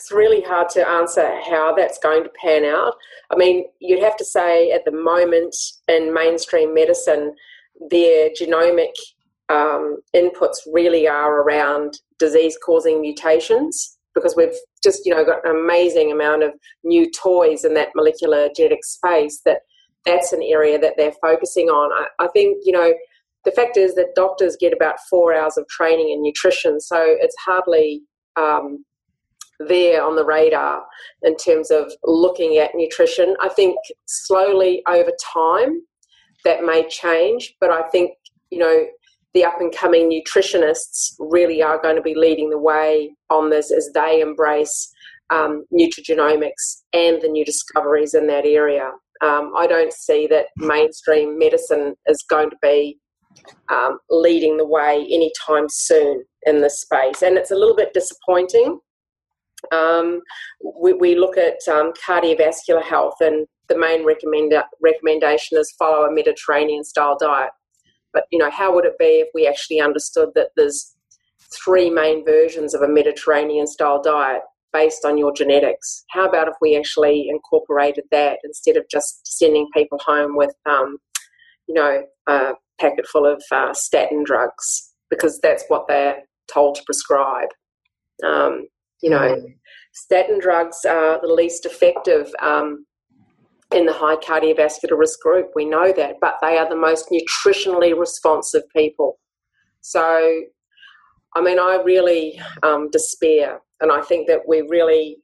it's 0.06 0.12
really 0.12 0.40
hard 0.40 0.68
to 0.68 0.88
answer 0.88 1.40
how 1.50 1.74
that's 1.74 1.98
going 1.98 2.22
to 2.22 2.30
pan 2.40 2.64
out. 2.64 2.94
I 3.32 3.36
mean, 3.36 3.64
you'd 3.80 4.04
have 4.04 4.16
to 4.18 4.24
say 4.24 4.70
at 4.70 4.84
the 4.84 4.92
moment 4.92 5.56
in 5.88 6.14
mainstream 6.14 6.72
medicine, 6.72 7.34
their 7.90 8.30
genomic 8.30 8.92
um, 9.48 9.98
inputs 10.14 10.58
really 10.72 11.08
are 11.08 11.42
around 11.42 11.98
disease 12.20 12.56
causing 12.64 13.00
mutations 13.00 13.98
because 14.14 14.34
we've 14.36 14.54
just 14.82 15.04
you 15.04 15.12
know 15.12 15.24
got 15.24 15.44
an 15.44 15.56
amazing 15.56 16.12
amount 16.12 16.44
of 16.44 16.52
new 16.84 17.10
toys 17.10 17.64
in 17.64 17.74
that 17.74 17.88
molecular 17.94 18.48
genetic 18.56 18.84
space 18.84 19.40
that 19.44 19.58
that's 20.04 20.32
an 20.32 20.42
area 20.42 20.78
that 20.78 20.94
they're 20.96 21.12
focusing 21.20 21.66
on 21.66 21.92
I, 21.92 22.24
I 22.24 22.28
think 22.28 22.62
you 22.64 22.72
know 22.72 22.94
the 23.44 23.50
fact 23.50 23.76
is 23.76 23.94
that 23.96 24.14
doctors 24.16 24.56
get 24.58 24.72
about 24.72 24.96
four 25.10 25.34
hours 25.34 25.58
of 25.58 25.68
training 25.68 26.10
in 26.10 26.22
nutrition 26.22 26.80
so 26.80 26.96
it's 26.98 27.36
hardly 27.44 28.02
um, 28.36 28.84
there 29.60 30.04
on 30.04 30.16
the 30.16 30.24
radar 30.24 30.84
in 31.22 31.36
terms 31.36 31.70
of 31.70 31.92
looking 32.04 32.58
at 32.58 32.74
nutrition 32.74 33.34
i 33.40 33.48
think 33.48 33.76
slowly 34.06 34.82
over 34.88 35.10
time 35.32 35.80
that 36.44 36.64
may 36.64 36.86
change 36.88 37.54
but 37.60 37.70
i 37.70 37.82
think 37.88 38.12
you 38.50 38.58
know 38.58 38.86
the 39.34 39.44
up 39.44 39.60
and 39.60 39.74
coming 39.76 40.10
nutritionists 40.10 41.14
really 41.18 41.62
are 41.62 41.80
going 41.80 41.96
to 41.96 42.00
be 42.00 42.14
leading 42.14 42.48
the 42.48 42.58
way 42.58 43.14
on 43.28 43.50
this 43.50 43.70
as 43.70 43.90
they 43.92 44.20
embrace 44.22 44.90
um, 45.30 45.64
nutrigenomics 45.72 46.82
and 46.94 47.20
the 47.20 47.28
new 47.28 47.44
discoveries 47.44 48.14
in 48.14 48.26
that 48.28 48.46
area. 48.46 48.90
Um, 49.22 49.52
I 49.56 49.66
don't 49.66 49.92
see 49.92 50.26
that 50.28 50.46
mainstream 50.56 51.38
medicine 51.38 51.94
is 52.06 52.24
going 52.28 52.50
to 52.50 52.56
be 52.62 52.98
um, 53.70 53.98
leading 54.10 54.56
the 54.56 54.66
way 54.66 55.06
anytime 55.10 55.66
soon 55.68 56.24
in 56.46 56.62
this 56.62 56.80
space, 56.80 57.22
and 57.22 57.36
it's 57.36 57.50
a 57.50 57.56
little 57.56 57.76
bit 57.76 57.92
disappointing. 57.92 58.80
Um, 59.72 60.20
we, 60.80 60.92
we, 60.92 61.14
look 61.14 61.36
at 61.36 61.56
um, 61.68 61.92
cardiovascular 62.06 62.82
health, 62.82 63.16
and 63.20 63.46
the 63.68 63.78
main 63.78 64.04
recommend- 64.04 64.54
recommendation 64.80 65.58
is 65.58 65.74
follow 65.78 66.06
a 66.06 66.12
Mediterranean 66.12 66.84
style 66.84 67.16
diet. 67.18 67.50
But 68.12 68.24
you 68.30 68.38
know, 68.38 68.50
how 68.50 68.74
would 68.74 68.84
it 68.84 68.98
be 68.98 69.20
if 69.20 69.28
we 69.34 69.46
actually 69.46 69.80
understood 69.80 70.30
that 70.34 70.48
there's 70.56 70.94
three 71.52 71.90
main 71.90 72.24
versions 72.24 72.74
of 72.74 72.82
a 72.82 72.88
Mediterranean 72.88 73.66
style 73.66 74.00
diet 74.00 74.42
based 74.72 75.04
on 75.04 75.18
your 75.18 75.32
genetics? 75.32 76.04
How 76.10 76.26
about 76.28 76.48
if 76.48 76.54
we 76.60 76.76
actually 76.76 77.28
incorporated 77.28 78.04
that 78.10 78.38
instead 78.44 78.76
of 78.76 78.84
just 78.90 79.26
sending 79.26 79.68
people 79.74 79.98
home 80.04 80.36
with, 80.36 80.54
um, 80.66 80.98
you 81.68 81.74
know, 81.74 82.04
a 82.26 82.54
packet 82.80 83.06
full 83.06 83.26
of 83.26 83.42
uh, 83.52 83.72
statin 83.74 84.22
drugs 84.24 84.92
because 85.10 85.38
that's 85.40 85.64
what 85.68 85.86
they're 85.88 86.22
told 86.52 86.76
to 86.76 86.82
prescribe. 86.84 87.48
Um, 88.24 88.66
you 89.02 89.10
know, 89.10 89.36
statin 89.92 90.38
drugs 90.40 90.84
are 90.84 91.20
the 91.20 91.32
least 91.32 91.66
effective 91.66 92.30
um, 92.40 92.86
in 93.74 93.86
the 93.86 93.92
high 93.92 94.16
cardiovascular 94.16 94.98
risk 94.98 95.20
group. 95.20 95.50
We 95.54 95.64
know 95.64 95.92
that, 95.92 96.16
but 96.20 96.36
they 96.40 96.58
are 96.58 96.68
the 96.68 96.76
most 96.76 97.10
nutritionally 97.10 97.98
responsive 97.98 98.62
people. 98.74 99.18
So, 99.80 100.42
I 101.34 101.40
mean, 101.40 101.58
I 101.58 101.80
really 101.84 102.40
um, 102.62 102.90
despair, 102.90 103.60
and 103.80 103.92
I 103.92 104.00
think 104.02 104.28
that 104.28 104.40
we 104.46 104.62
really, 104.62 105.18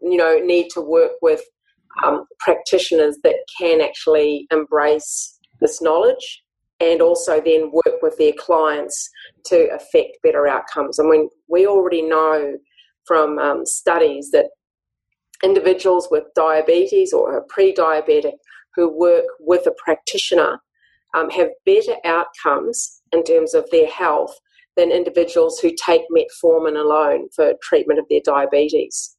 you 0.00 0.16
know, 0.16 0.38
need 0.38 0.68
to 0.70 0.80
work 0.80 1.12
with 1.22 1.42
um, 2.04 2.24
practitioners 2.38 3.18
that 3.24 3.36
can 3.60 3.80
actually 3.80 4.46
embrace 4.50 5.38
this 5.60 5.82
knowledge 5.82 6.42
and 6.80 7.02
also 7.02 7.40
then 7.40 7.72
work 7.72 8.00
with 8.02 8.16
their 8.18 8.32
clients 8.38 9.10
to 9.46 9.68
affect 9.74 10.18
better 10.22 10.46
outcomes. 10.46 11.00
I 11.00 11.04
mean, 11.04 11.28
we 11.48 11.66
already 11.66 12.02
know 12.02 12.56
from 13.08 13.38
um, 13.38 13.66
studies 13.66 14.30
that 14.30 14.50
individuals 15.42 16.08
with 16.10 16.24
diabetes 16.36 17.12
or 17.12 17.36
are 17.36 17.44
pre-diabetic 17.48 18.34
who 18.74 18.96
work 18.96 19.24
with 19.40 19.66
a 19.66 19.74
practitioner 19.82 20.60
um, 21.16 21.30
have 21.30 21.48
better 21.64 21.96
outcomes 22.04 23.02
in 23.12 23.24
terms 23.24 23.54
of 23.54 23.68
their 23.70 23.88
health 23.88 24.36
than 24.76 24.92
individuals 24.92 25.58
who 25.58 25.72
take 25.84 26.02
metformin 26.16 26.78
alone 26.78 27.28
for 27.34 27.54
treatment 27.62 27.98
of 27.98 28.06
their 28.08 28.20
diabetes. 28.24 29.16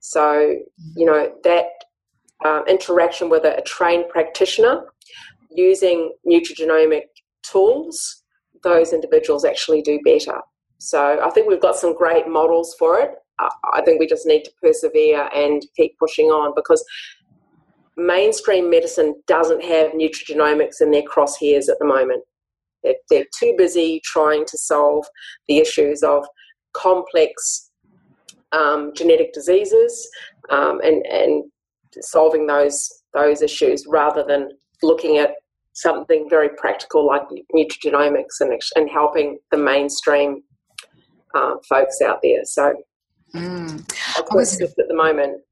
So, 0.00 0.56
you 0.96 1.04
know, 1.04 1.32
that 1.44 1.66
um, 2.44 2.62
interaction 2.68 3.28
with 3.28 3.44
a, 3.44 3.58
a 3.58 3.62
trained 3.62 4.08
practitioner 4.08 4.84
using 5.50 6.12
nutrigenomic 6.26 7.02
tools, 7.42 8.22
those 8.62 8.92
individuals 8.92 9.44
actually 9.44 9.82
do 9.82 9.98
better. 10.04 10.40
So 10.78 11.20
I 11.22 11.30
think 11.30 11.48
we've 11.48 11.60
got 11.60 11.76
some 11.76 11.96
great 11.96 12.28
models 12.28 12.74
for 12.78 12.98
it. 12.98 13.10
I 13.38 13.82
think 13.82 14.00
we 14.00 14.06
just 14.06 14.26
need 14.26 14.44
to 14.44 14.50
persevere 14.60 15.28
and 15.34 15.64
keep 15.76 15.96
pushing 15.98 16.26
on 16.26 16.54
because 16.56 16.84
mainstream 17.96 18.70
medicine 18.70 19.14
doesn't 19.26 19.62
have 19.62 19.92
nutrigenomics 19.92 20.80
in 20.80 20.90
their 20.90 21.02
crosshairs 21.02 21.68
at 21.68 21.78
the 21.78 21.84
moment. 21.84 22.24
They're, 22.82 22.94
they're 23.10 23.26
too 23.36 23.54
busy 23.56 24.00
trying 24.04 24.44
to 24.46 24.58
solve 24.58 25.06
the 25.48 25.58
issues 25.58 26.02
of 26.02 26.24
complex 26.72 27.70
um, 28.52 28.92
genetic 28.94 29.32
diseases 29.32 30.08
um, 30.50 30.80
and, 30.82 31.04
and 31.06 31.44
solving 32.00 32.46
those 32.46 32.88
those 33.14 33.42
issues 33.42 33.84
rather 33.88 34.22
than 34.22 34.50
looking 34.82 35.16
at 35.16 35.34
something 35.72 36.28
very 36.28 36.50
practical 36.56 37.06
like 37.06 37.22
nutrigenomics 37.54 38.40
and, 38.40 38.60
and 38.76 38.90
helping 38.90 39.38
the 39.50 39.56
mainstream 39.56 40.42
uh, 41.34 41.54
folks 41.68 42.00
out 42.00 42.20
there. 42.22 42.44
So 42.44 42.74
Mm. 43.34 43.92
I 44.16 44.34
was 44.34 44.60
at 44.60 44.74
the 44.76 44.94
moment. 44.94 45.42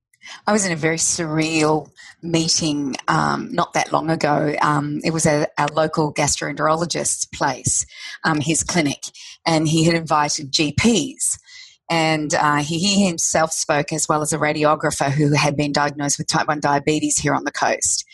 I 0.47 0.53
was 0.53 0.67
in 0.67 0.73
a 0.73 0.77
very 0.77 0.97
surreal 0.97 1.89
meeting 2.23 2.97
um, 3.07 3.53
not 3.53 3.75
that 3.75 3.93
long 3.93 4.11
ago. 4.11 4.57
Um, 4.61 5.01
it 5.05 5.13
was 5.13 5.25
a, 5.25 5.47
a, 5.57 5.69
local 5.73 6.13
gastroenterologist's 6.13 7.27
place, 7.27 7.87
um, 8.25 8.41
his 8.41 8.65
clinic, 8.65 9.03
and 9.47 9.69
he 9.69 9.85
had 9.85 9.95
invited 9.95 10.51
GPs. 10.51 11.39
And 11.89 12.35
uh, 12.35 12.57
he, 12.57 12.81
he 12.81 13.07
himself 13.07 13.53
spoke 13.53 13.93
as 13.93 14.09
well 14.09 14.21
as 14.21 14.33
a 14.33 14.39
radiographer 14.39 15.11
who 15.11 15.33
had 15.35 15.57
been 15.57 15.71
diagnosed 15.71 16.19
with 16.19 16.27
type 16.27 16.49
1 16.49 16.59
diabetes 16.59 17.19
here 17.19 17.35
on 17.35 17.45
the 17.45 17.53
coast 17.53 18.05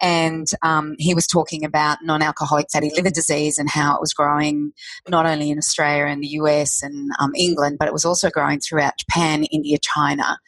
and 0.00 0.46
um, 0.62 0.94
he 0.98 1.14
was 1.14 1.26
talking 1.26 1.64
about 1.64 1.98
non-alcoholic 2.02 2.66
fatty 2.72 2.90
liver 2.94 3.10
disease 3.10 3.58
and 3.58 3.70
how 3.70 3.94
it 3.94 4.00
was 4.00 4.12
growing 4.12 4.72
not 5.08 5.26
only 5.26 5.50
in 5.50 5.58
Australia 5.58 6.06
and 6.06 6.22
the 6.22 6.28
US 6.28 6.82
and 6.82 7.10
um, 7.20 7.32
England, 7.34 7.76
but 7.78 7.88
it 7.88 7.92
was 7.94 8.04
also 8.04 8.30
growing 8.30 8.60
throughout 8.60 8.98
Japan, 8.98 9.44
India, 9.44 9.78
China, 9.80 10.38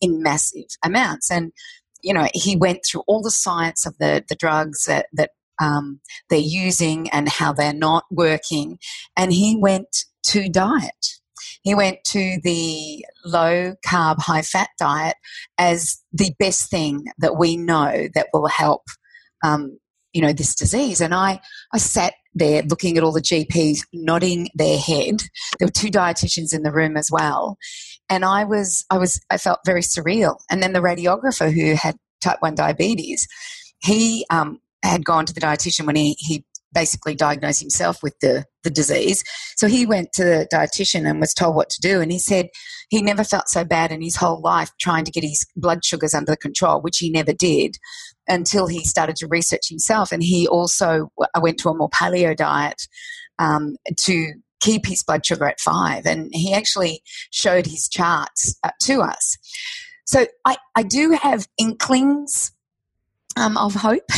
in 0.00 0.22
massive 0.22 0.64
amounts. 0.82 1.30
And 1.30 1.52
you 2.02 2.12
know, 2.12 2.28
he 2.34 2.56
went 2.56 2.80
through 2.84 3.02
all 3.06 3.22
the 3.22 3.30
science 3.30 3.86
of 3.86 3.96
the 3.98 4.24
the 4.28 4.36
drugs 4.36 4.84
that 4.84 5.06
that 5.12 5.30
um, 5.60 6.00
they're 6.28 6.38
using 6.38 7.08
and 7.10 7.28
how 7.28 7.52
they're 7.52 7.72
not 7.72 8.04
working, 8.10 8.78
and 9.16 9.32
he 9.32 9.56
went 9.56 10.04
to 10.24 10.48
diet. 10.48 11.16
He 11.66 11.74
went 11.74 12.04
to 12.04 12.38
the 12.44 13.04
low 13.24 13.74
carb, 13.84 14.20
high 14.20 14.42
fat 14.42 14.68
diet 14.78 15.16
as 15.58 16.00
the 16.12 16.32
best 16.38 16.70
thing 16.70 17.06
that 17.18 17.36
we 17.36 17.56
know 17.56 18.06
that 18.14 18.28
will 18.32 18.46
help, 18.46 18.82
um, 19.44 19.76
you 20.12 20.22
know, 20.22 20.32
this 20.32 20.54
disease. 20.54 21.00
And 21.00 21.12
I, 21.12 21.40
I 21.74 21.78
sat 21.78 22.14
there 22.34 22.62
looking 22.62 22.96
at 22.96 23.02
all 23.02 23.10
the 23.10 23.20
GPs 23.20 23.80
nodding 23.92 24.48
their 24.54 24.78
head. 24.78 25.24
There 25.58 25.66
were 25.66 25.72
two 25.72 25.90
dietitians 25.90 26.54
in 26.54 26.62
the 26.62 26.70
room 26.70 26.96
as 26.96 27.08
well. 27.10 27.58
And 28.08 28.24
I 28.24 28.44
was, 28.44 28.84
I 28.88 28.98
was, 28.98 29.20
I 29.28 29.36
felt 29.36 29.58
very 29.66 29.82
surreal. 29.82 30.36
And 30.48 30.62
then 30.62 30.72
the 30.72 30.78
radiographer 30.78 31.52
who 31.52 31.74
had 31.74 31.96
type 32.22 32.42
1 32.42 32.54
diabetes, 32.54 33.26
he 33.80 34.24
um, 34.30 34.60
had 34.84 35.04
gone 35.04 35.26
to 35.26 35.34
the 35.34 35.40
dietitian 35.40 35.84
when 35.84 35.96
he, 35.96 36.14
he 36.20 36.44
basically 36.72 37.14
diagnosed 37.14 37.60
himself 37.60 38.02
with 38.02 38.18
the, 38.20 38.44
the 38.62 38.70
disease. 38.70 39.22
So 39.56 39.66
he 39.66 39.86
went 39.86 40.12
to 40.14 40.24
the 40.24 40.48
dietitian 40.52 41.08
and 41.08 41.20
was 41.20 41.32
told 41.32 41.56
what 41.56 41.70
to 41.70 41.80
do. 41.80 42.00
And 42.00 42.12
he 42.12 42.18
said 42.18 42.48
he 42.88 43.02
never 43.02 43.24
felt 43.24 43.48
so 43.48 43.64
bad 43.64 43.92
in 43.92 44.02
his 44.02 44.16
whole 44.16 44.40
life 44.40 44.70
trying 44.80 45.04
to 45.04 45.10
get 45.10 45.24
his 45.24 45.46
blood 45.56 45.84
sugars 45.84 46.14
under 46.14 46.36
control, 46.36 46.80
which 46.80 46.98
he 46.98 47.10
never 47.10 47.32
did 47.32 47.76
until 48.28 48.66
he 48.66 48.84
started 48.84 49.16
to 49.16 49.26
research 49.26 49.68
himself. 49.68 50.12
And 50.12 50.22
he 50.22 50.46
also 50.46 51.10
went 51.40 51.58
to 51.58 51.70
a 51.70 51.76
more 51.76 51.90
paleo 51.90 52.36
diet 52.36 52.82
um, 53.38 53.76
to 54.04 54.32
keep 54.60 54.86
his 54.86 55.02
blood 55.02 55.24
sugar 55.24 55.46
at 55.46 55.60
five. 55.60 56.06
And 56.06 56.30
he 56.32 56.52
actually 56.52 57.02
showed 57.30 57.66
his 57.66 57.88
charts 57.88 58.58
uh, 58.64 58.70
to 58.82 59.00
us. 59.00 59.36
So 60.04 60.26
I, 60.44 60.56
I 60.76 60.82
do 60.82 61.12
have 61.20 61.46
inklings 61.58 62.52
um, 63.36 63.56
of 63.56 63.74
hope. 63.74 64.02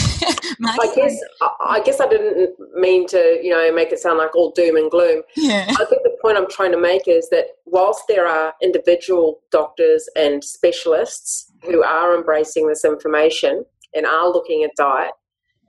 I 0.65 0.93
guess 0.95 1.19
I 1.61 1.81
guess 1.85 2.01
I 2.01 2.09
didn't 2.09 2.55
mean 2.75 3.07
to, 3.09 3.39
you 3.43 3.51
know, 3.51 3.73
make 3.73 3.93
it 3.93 3.99
sound 3.99 4.19
like 4.19 4.35
all 4.35 4.51
doom 4.53 4.77
and 4.77 4.91
gloom. 4.91 5.23
Yeah. 5.37 5.67
I 5.69 5.85
think 5.85 6.03
the 6.03 6.17
point 6.23 6.37
I'm 6.37 6.51
trying 6.51 6.73
to 6.73 6.81
make 6.81 7.07
is 7.07 7.29
that 7.31 7.47
whilst 7.67 8.05
there 8.09 8.27
are 8.27 8.55
individual 8.63 9.41
doctors 9.51 10.09
and 10.17 10.43
specialists 10.43 11.53
who 11.65 11.85
are 11.85 12.17
embracing 12.17 12.69
this 12.69 12.85
information 12.85 13.65
and 13.95 14.07
are 14.07 14.29
looking 14.29 14.65
at 14.65 14.71
diet, 14.77 15.13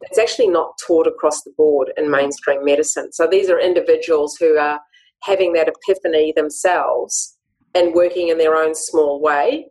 it's 0.02 0.20
actually 0.20 0.48
not 0.48 0.78
taught 0.86 1.08
across 1.08 1.44
the 1.44 1.52
board 1.58 1.92
in 1.98 2.10
mainstream 2.10 2.64
medicine. 2.64 3.12
So 3.12 3.28
these 3.28 3.50
are 3.50 3.60
individuals 3.60 4.38
who 4.38 4.58
are 4.58 4.80
having 5.22 5.54
that 5.54 5.68
epiphany 5.68 6.34
themselves 6.36 7.38
and 7.76 7.94
working 7.94 8.30
in 8.30 8.38
their 8.38 8.56
own 8.56 8.74
small 8.74 9.22
way 9.22 9.68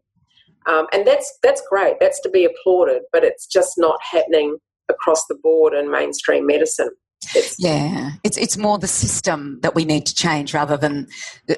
um, 0.66 0.86
and 0.92 1.06
that's 1.06 1.38
that's 1.42 1.62
great. 1.68 1.96
That's 2.00 2.20
to 2.22 2.30
be 2.30 2.44
applauded, 2.44 3.02
but 3.12 3.24
it's 3.24 3.46
just 3.46 3.74
not 3.76 3.98
happening 4.10 4.58
across 4.88 5.24
the 5.26 5.36
board 5.42 5.74
in 5.74 5.90
mainstream 5.90 6.46
medicine. 6.46 6.90
It's, 7.34 7.56
yeah, 7.58 8.12
it's 8.22 8.36
it's 8.36 8.56
more 8.56 8.78
the 8.78 8.86
system 8.86 9.58
that 9.62 9.74
we 9.74 9.84
need 9.84 10.06
to 10.06 10.14
change 10.14 10.54
rather 10.54 10.76
than 10.76 11.08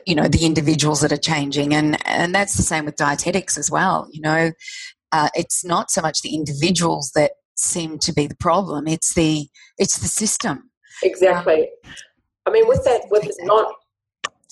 you 0.06 0.14
know 0.14 0.26
the 0.26 0.46
individuals 0.46 1.00
that 1.02 1.12
are 1.12 1.18
changing, 1.18 1.74
and 1.74 1.98
and 2.06 2.34
that's 2.34 2.56
the 2.56 2.62
same 2.62 2.86
with 2.86 2.96
dietetics 2.96 3.58
as 3.58 3.70
well. 3.70 4.08
You 4.10 4.22
know, 4.22 4.52
uh, 5.12 5.28
it's 5.34 5.64
not 5.64 5.90
so 5.90 6.00
much 6.00 6.22
the 6.22 6.34
individuals 6.34 7.12
that 7.14 7.32
seem 7.56 7.98
to 8.00 8.12
be 8.12 8.26
the 8.26 8.36
problem; 8.36 8.88
it's 8.88 9.14
the 9.14 9.48
it's 9.76 9.98
the 9.98 10.08
system. 10.08 10.70
Exactly. 11.02 11.68
Um, 11.84 11.92
I 12.46 12.50
mean, 12.50 12.66
with 12.66 12.84
that, 12.84 13.02
with 13.10 13.24
exactly. 13.24 13.46
not 13.46 13.72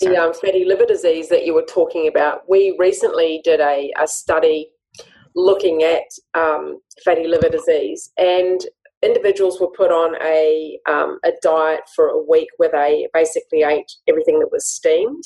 the 0.00 0.16
um, 0.16 0.32
fatty 0.34 0.64
liver 0.64 0.86
disease 0.86 1.28
that 1.28 1.44
you 1.44 1.54
were 1.54 1.66
talking 1.68 2.08
about, 2.08 2.48
we 2.48 2.76
recently 2.78 3.40
did 3.44 3.60
a, 3.60 3.92
a 4.00 4.06
study 4.06 4.70
looking 5.34 5.82
at 5.82 6.04
um, 6.34 6.80
fatty 7.04 7.26
liver 7.26 7.48
disease, 7.48 8.10
and 8.18 8.60
individuals 9.02 9.60
were 9.60 9.70
put 9.70 9.90
on 9.90 10.16
a, 10.22 10.78
um, 10.88 11.18
a 11.24 11.30
diet 11.42 11.80
for 11.94 12.08
a 12.08 12.22
week 12.22 12.48
where 12.56 12.70
they 12.70 13.08
basically 13.14 13.62
ate 13.62 13.90
everything 14.08 14.38
that 14.40 14.50
was 14.50 14.68
steamed 14.68 15.24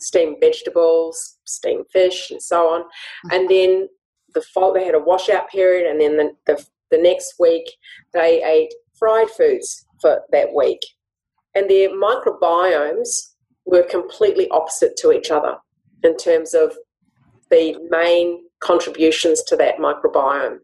steamed 0.00 0.36
vegetables, 0.40 1.38
steamed 1.44 1.86
fish, 1.92 2.30
and 2.30 2.42
so 2.42 2.68
on. 2.68 2.82
Mm-hmm. 2.82 3.32
And 3.32 3.48
then 3.48 3.88
the 4.34 4.42
fall, 4.42 4.72
they 4.72 4.84
had 4.84 4.94
a 4.94 5.00
washout 5.00 5.48
period, 5.50 5.90
and 5.90 6.00
then 6.00 6.16
the, 6.16 6.32
the, 6.46 6.66
the 6.90 6.98
next 6.98 7.34
week 7.38 7.64
they 8.12 8.42
ate 8.42 8.72
fried 8.98 9.30
foods 9.30 9.86
for 10.00 10.22
that 10.32 10.54
week. 10.54 10.80
And 11.54 11.68
their 11.68 11.90
microbiomes 11.90 13.29
were 13.70 13.84
completely 13.84 14.48
opposite 14.50 14.96
to 14.98 15.12
each 15.12 15.30
other 15.30 15.56
in 16.02 16.16
terms 16.16 16.54
of 16.54 16.76
the 17.50 17.76
main 17.88 18.42
contributions 18.60 19.42
to 19.44 19.56
that 19.56 19.76
microbiome. 19.78 20.58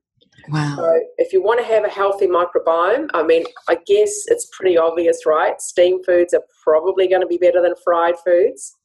Wow. 0.49 0.75
So 0.77 1.01
if 1.19 1.33
you 1.33 1.43
want 1.43 1.61
to 1.61 1.67
have 1.67 1.85
a 1.85 1.89
healthy 1.89 2.27
microbiome, 2.27 3.09
I 3.15 3.23
mean, 3.23 3.45
I 3.69 3.75
guess 3.87 4.13
it's 4.27 4.49
pretty 4.53 4.77
obvious, 4.77 5.27
right? 5.27 5.61
Steam 5.61 6.03
foods 6.05 6.35
are 6.35 6.45
probably 6.63 7.09
going 7.09 7.23
to 7.23 7.27
be 7.27 7.39
better 7.39 7.63
than 7.63 7.75
fried 7.83 8.15
foods. 8.25 8.77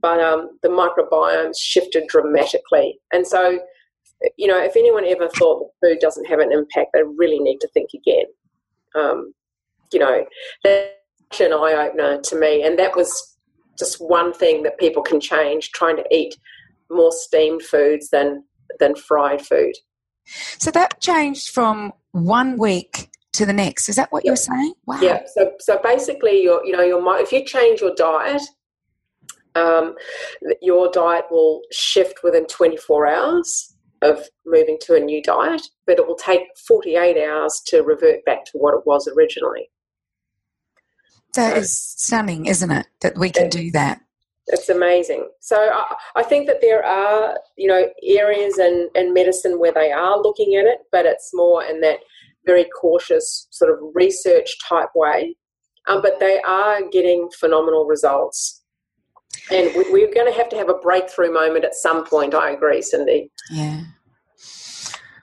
But 0.00 0.20
um, 0.20 0.58
the 0.62 0.68
microbiome 0.68 1.52
shifted 1.58 2.04
dramatically. 2.08 2.98
And 3.12 3.26
so, 3.26 3.60
you 4.36 4.46
know, 4.46 4.62
if 4.62 4.76
anyone 4.76 5.04
ever 5.04 5.28
thought 5.28 5.60
that 5.60 5.88
food 5.88 5.98
doesn't 6.00 6.26
have 6.26 6.40
an 6.40 6.52
impact, 6.52 6.90
they 6.92 7.02
really 7.16 7.38
need 7.38 7.58
to 7.60 7.68
think 7.68 7.90
again. 7.94 8.26
Um, 8.94 9.32
you 9.92 10.00
know, 10.00 10.24
that 10.64 10.95
an 11.40 11.52
eye 11.52 11.88
opener 11.88 12.20
to 12.20 12.38
me, 12.38 12.62
and 12.62 12.78
that 12.78 12.96
was 12.96 13.36
just 13.78 13.98
one 13.98 14.32
thing 14.32 14.62
that 14.62 14.78
people 14.78 15.02
can 15.02 15.20
change: 15.20 15.72
trying 15.72 15.96
to 15.96 16.04
eat 16.10 16.36
more 16.90 17.12
steamed 17.12 17.62
foods 17.62 18.10
than 18.10 18.44
than 18.78 18.94
fried 18.94 19.42
food. 19.42 19.74
So 20.58 20.70
that 20.72 21.00
changed 21.00 21.50
from 21.50 21.92
one 22.12 22.58
week 22.58 23.10
to 23.34 23.46
the 23.46 23.52
next. 23.52 23.88
Is 23.88 23.96
that 23.96 24.10
what 24.10 24.24
you're 24.24 24.36
saying? 24.36 24.74
Wow. 24.86 25.00
Yeah. 25.00 25.22
So 25.34 25.52
so 25.60 25.78
basically, 25.82 26.42
your 26.42 26.64
you 26.64 26.72
know 26.72 26.82
your 26.82 27.02
if 27.18 27.32
you 27.32 27.44
change 27.44 27.80
your 27.80 27.94
diet. 27.94 28.42
Um, 29.54 29.94
your 30.60 30.90
diet 30.90 31.24
will 31.30 31.62
shift 31.72 32.18
within 32.22 32.44
24 32.44 33.06
hours 33.06 33.74
of 34.02 34.28
moving 34.44 34.76
to 34.82 34.94
a 34.96 35.00
new 35.00 35.22
diet, 35.22 35.62
but 35.86 35.98
it 35.98 36.06
will 36.06 36.16
take 36.16 36.42
48 36.68 37.16
hours 37.26 37.62
to 37.68 37.80
revert 37.80 38.22
back 38.26 38.44
to 38.44 38.58
what 38.58 38.74
it 38.74 38.86
was 38.86 39.08
originally. 39.08 39.70
That 41.36 41.56
is 41.56 41.78
stunning, 41.78 42.46
isn't 42.46 42.70
it? 42.70 42.86
That 43.00 43.16
we 43.16 43.30
can 43.30 43.48
do 43.48 43.70
that. 43.72 44.00
It's 44.48 44.68
amazing. 44.68 45.28
So 45.40 45.56
I, 45.56 45.96
I, 46.14 46.22
think 46.22 46.46
that 46.46 46.60
there 46.60 46.84
are, 46.84 47.36
you 47.56 47.66
know, 47.66 47.88
areas 48.04 48.58
in, 48.58 48.88
in 48.94 49.12
medicine 49.12 49.58
where 49.58 49.72
they 49.72 49.90
are 49.90 50.16
looking 50.20 50.54
at 50.54 50.66
it, 50.66 50.78
but 50.92 51.04
it's 51.04 51.30
more 51.34 51.64
in 51.64 51.80
that 51.80 51.98
very 52.44 52.64
cautious 52.80 53.48
sort 53.50 53.72
of 53.72 53.78
research 53.94 54.56
type 54.68 54.90
way. 54.94 55.36
Um, 55.88 56.00
but 56.00 56.20
they 56.20 56.40
are 56.42 56.80
getting 56.90 57.28
phenomenal 57.38 57.86
results. 57.86 58.62
And 59.50 59.70
we, 59.76 59.90
we're 59.90 60.14
going 60.14 60.30
to 60.30 60.36
have 60.36 60.48
to 60.50 60.56
have 60.56 60.68
a 60.68 60.74
breakthrough 60.74 61.32
moment 61.32 61.64
at 61.64 61.74
some 61.74 62.04
point. 62.06 62.34
I 62.34 62.50
agree, 62.50 62.82
Cindy. 62.82 63.30
Yeah. 63.50 63.82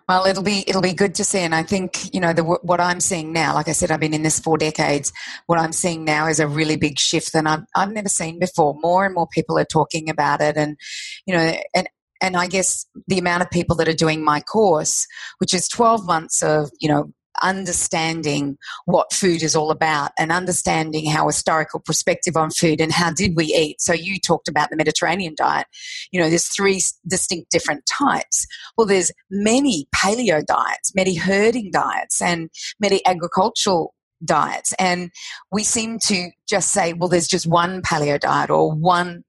Well, 0.08 0.26
it'll 0.26 0.44
be 0.44 0.64
it'll 0.68 0.82
be 0.82 0.94
good 0.94 1.16
to 1.16 1.24
see, 1.24 1.40
and 1.40 1.56
I 1.56 1.64
think 1.64 2.14
you 2.14 2.20
know 2.20 2.34
the, 2.34 2.44
what 2.44 2.82
I'm 2.82 3.00
seeing 3.00 3.32
now. 3.32 3.54
Like 3.54 3.70
I 3.70 3.72
said, 3.72 3.90
I've 3.90 4.02
been 4.02 4.14
in 4.14 4.24
this 4.24 4.40
four 4.40 4.58
decades. 4.58 5.14
What 5.46 5.60
I'm 5.60 5.72
seeing 5.72 6.04
now 6.04 6.28
is 6.28 6.40
a 6.40 6.48
really 6.48 6.76
big 6.76 7.00
shift 7.00 7.32
that 7.34 7.48
I've 7.48 7.64
I've 7.76 7.92
never 7.92 8.10
seen 8.10 8.38
before. 8.38 8.76
More 8.82 9.06
and 9.06 9.16
more 9.16 9.28
people 9.32 9.58
are 9.58 9.66
talking 9.66 10.10
about 10.10 10.42
it, 10.42 10.58
and 10.58 10.78
you 11.26 11.34
know, 11.34 11.56
and 11.74 11.88
and 12.22 12.36
I 12.36 12.48
guess 12.48 12.86
the 13.08 13.18
amount 13.18 13.44
of 13.44 13.50
people 13.50 13.76
that 13.78 13.88
are 13.88 13.94
doing 13.94 14.24
my 14.24 14.42
course, 14.42 15.08
which 15.38 15.54
is 15.54 15.68
12 15.70 16.06
months 16.06 16.44
of 16.44 16.70
you 16.82 16.90
know 16.90 17.14
understanding 17.42 18.58
what 18.86 19.12
food 19.14 19.42
is 19.42 19.56
all 19.56 19.72
about 19.72 20.12
and 20.18 20.32
understanding 20.32 21.10
how 21.10 21.28
historical 21.28 21.80
perspective 21.80 22.38
on 22.38 22.52
food 22.52 22.80
and 22.80 22.92
how 22.92 23.12
did 23.12 23.36
we 23.36 23.46
eat. 23.46 23.82
So 23.82 23.94
you 23.94 24.20
talked 24.20 24.48
about 24.48 24.70
the 24.70 24.76
mediterranean 24.76 25.36
diet. 25.36 25.68
You 26.12 26.20
know 26.20 26.30
there's 26.30 26.48
three 26.48 26.82
distinct 27.08 27.52
different 27.52 27.86
types. 27.86 28.46
Well 28.78 28.88
there's 28.88 29.12
many 29.30 29.88
paleo 29.96 30.46
diets 30.46 30.94
many 30.96 31.16
herding 31.16 31.72
diets 31.72 32.22
and 32.22 32.50
many 32.80 33.06
agricultural 33.06 33.94
diets. 34.24 34.74
And 34.80 35.12
we 35.52 35.64
seem 35.64 36.00
to 36.08 36.30
just 36.48 36.72
say 36.72 36.94
well 36.94 37.10
there's 37.10 37.28
just 37.28 37.48
one 37.48 37.82
paleo 37.82 38.20
diet 38.20 38.50
or 38.50 38.74
one 38.74 39.24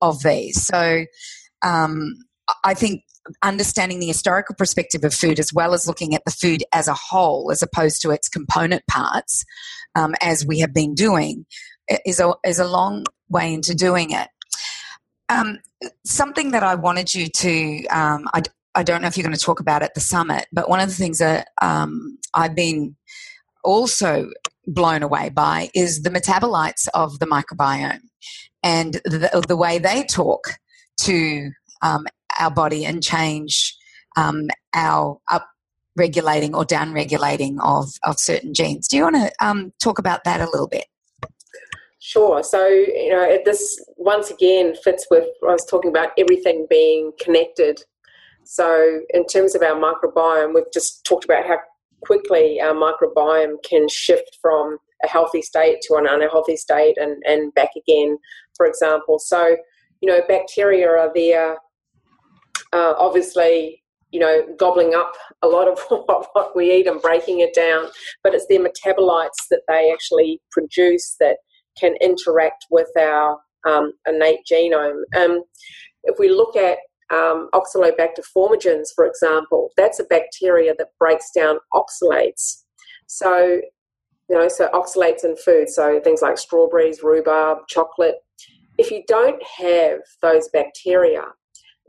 of 0.00 0.22
these. 0.22 0.64
So 0.66 1.04
um, 1.62 2.14
I 2.62 2.74
think 2.74 3.02
understanding 3.42 4.00
the 4.00 4.06
historical 4.06 4.54
perspective 4.54 5.04
of 5.04 5.14
food 5.14 5.38
as 5.38 5.52
well 5.52 5.74
as 5.74 5.86
looking 5.86 6.14
at 6.14 6.24
the 6.24 6.32
food 6.32 6.62
as 6.72 6.88
a 6.88 6.94
whole 6.94 7.50
as 7.50 7.62
opposed 7.62 8.02
to 8.02 8.10
its 8.10 8.28
component 8.28 8.86
parts, 8.86 9.44
um, 9.94 10.14
as 10.20 10.46
we 10.46 10.60
have 10.60 10.74
been 10.74 10.94
doing, 10.94 11.46
is 12.04 12.20
a, 12.20 12.34
is 12.44 12.58
a 12.58 12.66
long 12.66 13.04
way 13.28 13.52
into 13.52 13.74
doing 13.74 14.10
it. 14.10 14.28
Um, 15.28 15.58
something 16.04 16.50
that 16.50 16.62
I 16.62 16.74
wanted 16.74 17.14
you 17.14 17.28
to, 17.28 17.86
um, 17.86 18.28
I, 18.34 18.42
I 18.74 18.82
don't 18.82 19.02
know 19.02 19.08
if 19.08 19.16
you're 19.16 19.24
going 19.24 19.36
to 19.36 19.40
talk 19.40 19.60
about 19.60 19.82
at 19.82 19.94
the 19.94 20.00
summit, 20.00 20.46
but 20.52 20.68
one 20.68 20.80
of 20.80 20.88
the 20.88 20.94
things 20.94 21.18
that 21.18 21.48
um, 21.62 22.18
I've 22.34 22.54
been 22.54 22.96
also 23.62 24.30
blown 24.66 25.02
away 25.02 25.30
by 25.30 25.70
is 25.74 26.02
the 26.02 26.10
metabolites 26.10 26.88
of 26.94 27.18
the 27.18 27.26
microbiome 27.26 28.00
and 28.62 28.94
the, 29.04 29.44
the 29.46 29.56
way 29.56 29.78
they 29.78 30.04
talk 30.04 30.58
to 31.00 31.50
um, 31.82 32.06
our 32.38 32.50
body 32.50 32.84
and 32.84 33.02
change 33.02 33.76
um, 34.16 34.48
our 34.74 35.18
up 35.30 35.48
regulating 35.96 36.54
or 36.54 36.64
down 36.64 36.92
regulating 36.92 37.60
of, 37.60 37.88
of 38.02 38.18
certain 38.18 38.52
genes. 38.52 38.88
Do 38.88 38.96
you 38.96 39.04
want 39.04 39.16
to 39.16 39.32
um, 39.40 39.72
talk 39.82 39.98
about 39.98 40.24
that 40.24 40.40
a 40.40 40.50
little 40.50 40.68
bit? 40.68 40.86
Sure. 42.00 42.42
So, 42.42 42.66
you 42.66 43.10
know, 43.10 43.38
this 43.44 43.82
once 43.96 44.30
again 44.30 44.74
fits 44.74 45.06
with 45.10 45.24
I 45.42 45.52
was 45.52 45.64
talking 45.64 45.90
about 45.90 46.10
everything 46.18 46.66
being 46.68 47.12
connected. 47.18 47.82
So, 48.44 49.00
in 49.14 49.24
terms 49.26 49.54
of 49.54 49.62
our 49.62 49.74
microbiome, 49.74 50.54
we've 50.54 50.70
just 50.70 51.02
talked 51.04 51.24
about 51.24 51.46
how 51.46 51.60
quickly 52.02 52.60
our 52.60 52.74
microbiome 52.74 53.62
can 53.62 53.88
shift 53.88 54.36
from 54.42 54.76
a 55.02 55.08
healthy 55.08 55.40
state 55.40 55.78
to 55.82 55.94
an 55.94 56.06
unhealthy 56.06 56.56
state 56.56 56.98
and, 56.98 57.22
and 57.26 57.54
back 57.54 57.70
again, 57.74 58.18
for 58.54 58.66
example. 58.66 59.18
So, 59.18 59.56
you 60.02 60.10
know, 60.10 60.20
bacteria 60.28 60.88
are 60.88 61.10
there 61.14 61.56
uh, 62.74 62.94
obviously, 62.98 63.82
you 64.10 64.20
know, 64.20 64.42
gobbling 64.58 64.94
up 64.94 65.12
a 65.42 65.48
lot 65.48 65.68
of 65.68 65.78
what 66.32 66.54
we 66.56 66.72
eat 66.72 66.86
and 66.86 67.00
breaking 67.00 67.40
it 67.40 67.54
down, 67.54 67.86
but 68.22 68.34
it's 68.34 68.46
their 68.48 68.60
metabolites 68.60 69.48
that 69.50 69.62
they 69.68 69.90
actually 69.92 70.40
produce 70.50 71.16
that 71.20 71.36
can 71.78 71.94
interact 72.00 72.66
with 72.70 72.88
our 72.98 73.38
um, 73.66 73.92
innate 74.06 74.40
genome. 74.50 75.02
Um, 75.16 75.42
if 76.04 76.18
we 76.18 76.28
look 76.28 76.56
at 76.56 76.78
um, 77.12 77.48
Oxalobacter 77.54 78.24
formigenes, 78.36 78.88
for 78.94 79.06
example, 79.06 79.70
that's 79.76 80.00
a 80.00 80.04
bacteria 80.04 80.74
that 80.78 80.88
breaks 80.98 81.30
down 81.34 81.58
oxalates. 81.72 82.62
So 83.06 83.60
you 84.28 84.36
know, 84.38 84.48
so 84.48 84.68
oxalates 84.68 85.24
in 85.24 85.36
food, 85.36 85.68
so 85.68 86.00
things 86.00 86.22
like 86.22 86.38
strawberries, 86.38 87.02
rhubarb, 87.02 87.58
chocolate. 87.68 88.16
If 88.78 88.90
you 88.90 89.04
don't 89.06 89.42
have 89.58 89.98
those 90.22 90.48
bacteria, 90.48 91.24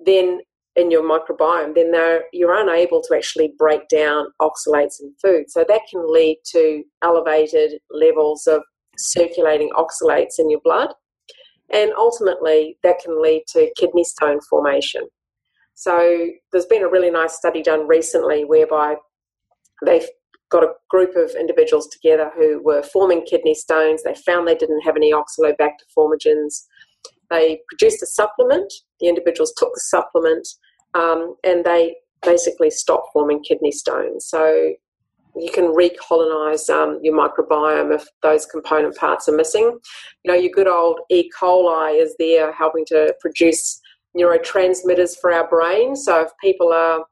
then 0.05 0.41
in 0.75 0.91
your 0.91 1.03
microbiome, 1.03 1.73
then 1.73 1.93
you're 2.33 2.59
unable 2.59 3.01
to 3.01 3.15
actually 3.15 3.53
break 3.57 3.87
down 3.87 4.27
oxalates 4.41 4.99
in 5.01 5.13
food. 5.21 5.45
So 5.49 5.63
that 5.67 5.81
can 5.89 6.11
lead 6.11 6.39
to 6.51 6.83
elevated 7.01 7.79
levels 7.89 8.45
of 8.47 8.61
circulating 8.97 9.69
oxalates 9.71 10.39
in 10.39 10.49
your 10.49 10.59
blood. 10.63 10.89
And 11.71 11.91
ultimately, 11.97 12.77
that 12.83 12.99
can 13.03 13.21
lead 13.21 13.43
to 13.53 13.71
kidney 13.77 14.03
stone 14.03 14.39
formation. 14.49 15.07
So 15.73 16.27
there's 16.51 16.65
been 16.65 16.83
a 16.83 16.89
really 16.89 17.09
nice 17.09 17.35
study 17.35 17.61
done 17.63 17.87
recently 17.87 18.45
whereby 18.45 18.95
they've 19.85 20.07
got 20.49 20.63
a 20.63 20.73
group 20.89 21.15
of 21.15 21.31
individuals 21.37 21.87
together 21.87 22.31
who 22.35 22.61
were 22.63 22.83
forming 22.83 23.25
kidney 23.25 23.55
stones. 23.55 24.03
They 24.03 24.13
found 24.13 24.47
they 24.47 24.55
didn't 24.55 24.81
have 24.81 24.95
any 24.95 25.11
oxalobacter 25.11 25.85
formigenes. 25.97 26.65
They 27.29 27.59
produced 27.67 28.01
a 28.03 28.05
supplement. 28.05 28.71
The 28.99 29.07
individuals 29.07 29.53
took 29.57 29.73
the 29.73 29.81
supplement 29.81 30.47
um, 30.93 31.35
and 31.43 31.63
they 31.65 31.95
basically 32.23 32.71
stopped 32.71 33.09
forming 33.13 33.43
kidney 33.43 33.71
stones. 33.71 34.27
So 34.27 34.73
you 35.35 35.51
can 35.51 35.73
recolonize 35.73 36.69
um, 36.69 36.99
your 37.03 37.13
microbiome 37.13 37.93
if 37.93 38.05
those 38.23 38.45
component 38.45 38.95
parts 38.95 39.27
are 39.27 39.35
missing. 39.35 39.77
You 40.23 40.31
know, 40.31 40.37
your 40.37 40.51
good 40.51 40.67
old 40.67 40.99
E. 41.11 41.29
coli 41.37 42.01
is 42.01 42.15
there 42.17 42.53
helping 42.53 42.85
to 42.87 43.13
produce 43.19 43.81
neurotransmitters 44.17 45.19
for 45.19 45.33
our 45.33 45.47
brain. 45.49 45.95
So 45.95 46.21
if 46.21 46.29
people 46.41 46.71
are 46.71 47.03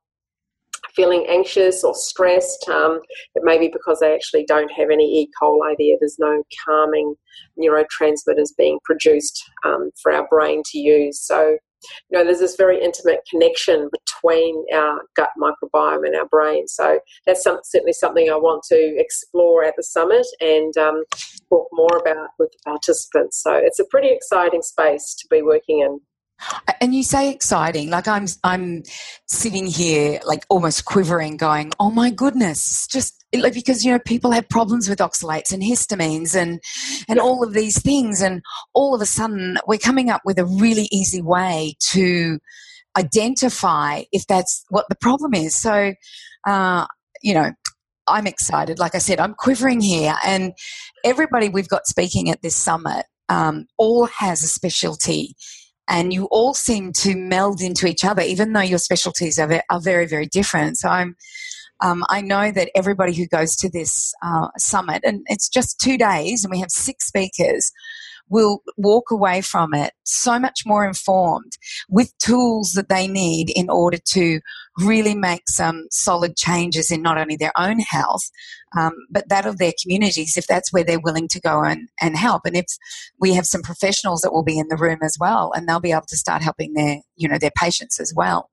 feeling 0.96 1.26
anxious 1.30 1.84
or 1.84 1.94
stressed, 1.96 2.68
um, 2.70 3.00
it 3.36 3.44
may 3.44 3.58
be 3.58 3.70
because 3.70 4.00
they 4.00 4.14
actually 4.14 4.46
don't 4.46 4.72
have 4.72 4.90
any 4.92 5.22
E. 5.22 5.30
coli 5.42 5.76
there. 5.78 5.98
There's 6.00 6.18
no 6.20 6.44
calming 6.66 7.16
neurotransmitters 7.60 8.50
being 8.58 8.80
produced 8.84 9.44
um, 9.66 9.92
for 10.02 10.12
our 10.12 10.28
brain 10.28 10.62
to 10.72 10.78
use. 10.78 11.22
So, 11.22 11.58
you 12.10 12.18
know, 12.18 12.24
there's 12.24 12.40
this 12.40 12.56
very 12.56 12.82
intimate 12.82 13.20
connection 13.30 13.90
between 13.92 14.64
our 14.74 15.02
gut 15.16 15.30
microbiome 15.42 16.06
and 16.06 16.16
our 16.16 16.28
brain. 16.28 16.68
So 16.68 17.00
that's 17.26 17.44
some, 17.44 17.60
certainly 17.64 17.94
something 17.94 18.30
I 18.30 18.36
want 18.36 18.64
to 18.70 18.96
explore 18.98 19.64
at 19.64 19.74
the 19.76 19.84
summit 19.84 20.26
and 20.40 20.76
um, 20.78 21.04
talk 21.50 21.68
more 21.74 21.98
about 21.98 22.30
with 22.40 22.52
the 22.52 22.60
participants. 22.66 23.42
So 23.44 23.54
it's 23.56 23.80
a 23.80 23.86
pretty 23.90 24.10
exciting 24.12 24.62
space 24.62 25.16
to 25.20 25.28
be 25.30 25.42
working 25.42 25.80
in. 25.82 26.00
And 26.82 26.94
you 26.94 27.04
say 27.04 27.30
exciting, 27.30 27.90
like 27.90 28.08
I'm 28.08 28.26
I'm 28.44 28.84
sitting 29.28 29.66
here 29.66 30.20
like 30.26 30.46
almost 30.50 30.86
quivering, 30.86 31.38
going, 31.38 31.72
"Oh 31.80 31.92
my 31.92 32.10
goodness!" 32.10 32.88
Just 32.88 33.24
like 33.34 33.54
because 33.54 33.86
you 33.86 33.92
know 33.92 34.00
people 34.00 34.32
have 34.32 34.50
problems 34.50 34.90
with 34.90 35.00
oxalates 35.00 35.54
and 35.54 35.64
histamines 35.64 36.36
and 36.36 36.62
and 37.08 37.20
all 37.20 37.44
of 37.44 37.54
these 37.54 37.82
things, 37.82 38.22
and 38.22 38.42
all 38.74 38.94
of 38.94 39.02
a 39.02 39.06
sudden 39.06 39.58
we're 39.68 39.78
coming 39.78 40.10
up 40.10 40.22
with 40.26 40.38
a 40.38 40.46
really 40.46 40.88
easy 40.92 41.22
way 41.22 41.76
to 41.92 42.40
identify 42.98 44.04
if 44.12 44.28
that's 44.28 44.66
what 44.70 44.86
the 44.90 44.96
problem 44.96 45.34
is. 45.34 45.56
So, 45.56 45.94
uh, 46.46 46.86
you 47.22 47.34
know, 47.34 47.52
I'm 48.08 48.28
excited. 48.28 48.80
Like 48.80 48.96
I 48.96 49.00
said, 49.00 49.20
I'm 49.20 49.34
quivering 49.34 49.80
here, 49.80 50.16
and 50.26 50.54
everybody 51.06 51.48
we've 51.48 51.70
got 51.70 51.88
speaking 51.88 52.30
at 52.30 52.42
this 52.42 52.56
summit 52.56 53.06
um, 53.30 53.68
all 53.78 54.08
has 54.08 54.44
a 54.44 54.48
specialty 54.48 55.36
and 55.88 56.14
you 56.14 56.26
all 56.26 56.54
seem 56.54 56.92
to 56.94 57.16
meld 57.16 57.62
into 57.62 57.88
each 57.88 58.06
other, 58.06 58.22
even 58.22 58.54
though 58.54 58.62
your 58.62 58.80
specialties 58.80 59.38
are, 59.40 59.64
are 59.70 59.82
very, 59.82 60.06
very 60.06 60.26
different. 60.26 60.78
So 60.78 60.90
I'm, 60.90 61.16
um, 61.82 62.04
I 62.10 62.22
know 62.22 62.52
that 62.52 62.70
everybody 62.76 63.14
who 63.14 63.28
goes 63.28 63.56
to 63.58 63.70
this 63.70 64.14
uh, 64.24 64.48
summit, 64.58 65.02
and 65.04 65.22
it's 65.28 65.50
just 65.50 65.80
two 65.80 65.98
days, 65.98 66.44
and 66.44 66.52
we 66.52 66.60
have 66.60 66.72
six 66.72 67.08
speakers, 67.08 67.72
will 68.34 68.64
walk 68.78 69.12
away 69.12 69.42
from 69.42 69.76
it 69.76 69.94
so 70.04 70.40
much 70.40 70.62
more 70.66 70.88
informed 70.88 71.54
with 71.88 72.18
tools 72.18 72.72
that 72.72 72.90
they 72.90 73.08
need 73.08 73.52
in 73.56 73.70
order 73.70 74.00
to 74.04 74.40
really 74.80 75.14
make 75.14 75.44
some 75.48 75.86
solid 75.92 76.36
changes 76.36 76.90
in 76.90 77.04
not 77.04 77.20
only 77.20 77.36
their 77.36 77.52
own 77.56 77.80
health, 77.80 78.32
um, 78.76 78.94
but 79.12 79.30
that 79.30 79.46
of 79.46 79.60
their 79.60 79.74
communities 79.80 80.36
if 80.36 80.48
that's 80.48 80.74
where 80.74 80.84
they're 80.84 81.00
willing 81.00 81.28
to 81.28 81.40
go 81.40 81.64
and, 81.64 81.90
and 82.02 82.18
help. 82.18 82.42
And 82.46 82.58
if 82.58 82.66
we 83.20 83.36
have 83.36 83.46
some 83.46 83.62
professionals 83.62 84.22
that 84.22 84.34
will 84.34 84.44
be 84.44 84.58
in 84.58 84.68
the 84.68 84.78
room 84.78 85.00
as 85.04 85.16
well, 85.20 85.52
and 85.56 85.70
they'll 85.70 85.80
be 85.80 85.92
able 85.92 86.08
to 86.08 86.18
start 86.18 86.42
helping 86.42 86.74
their, 86.74 86.98
you 87.16 87.30
know, 87.30 87.38
their 87.38 87.52
patients 87.56 88.00
as 88.00 88.12
well. 88.16 88.50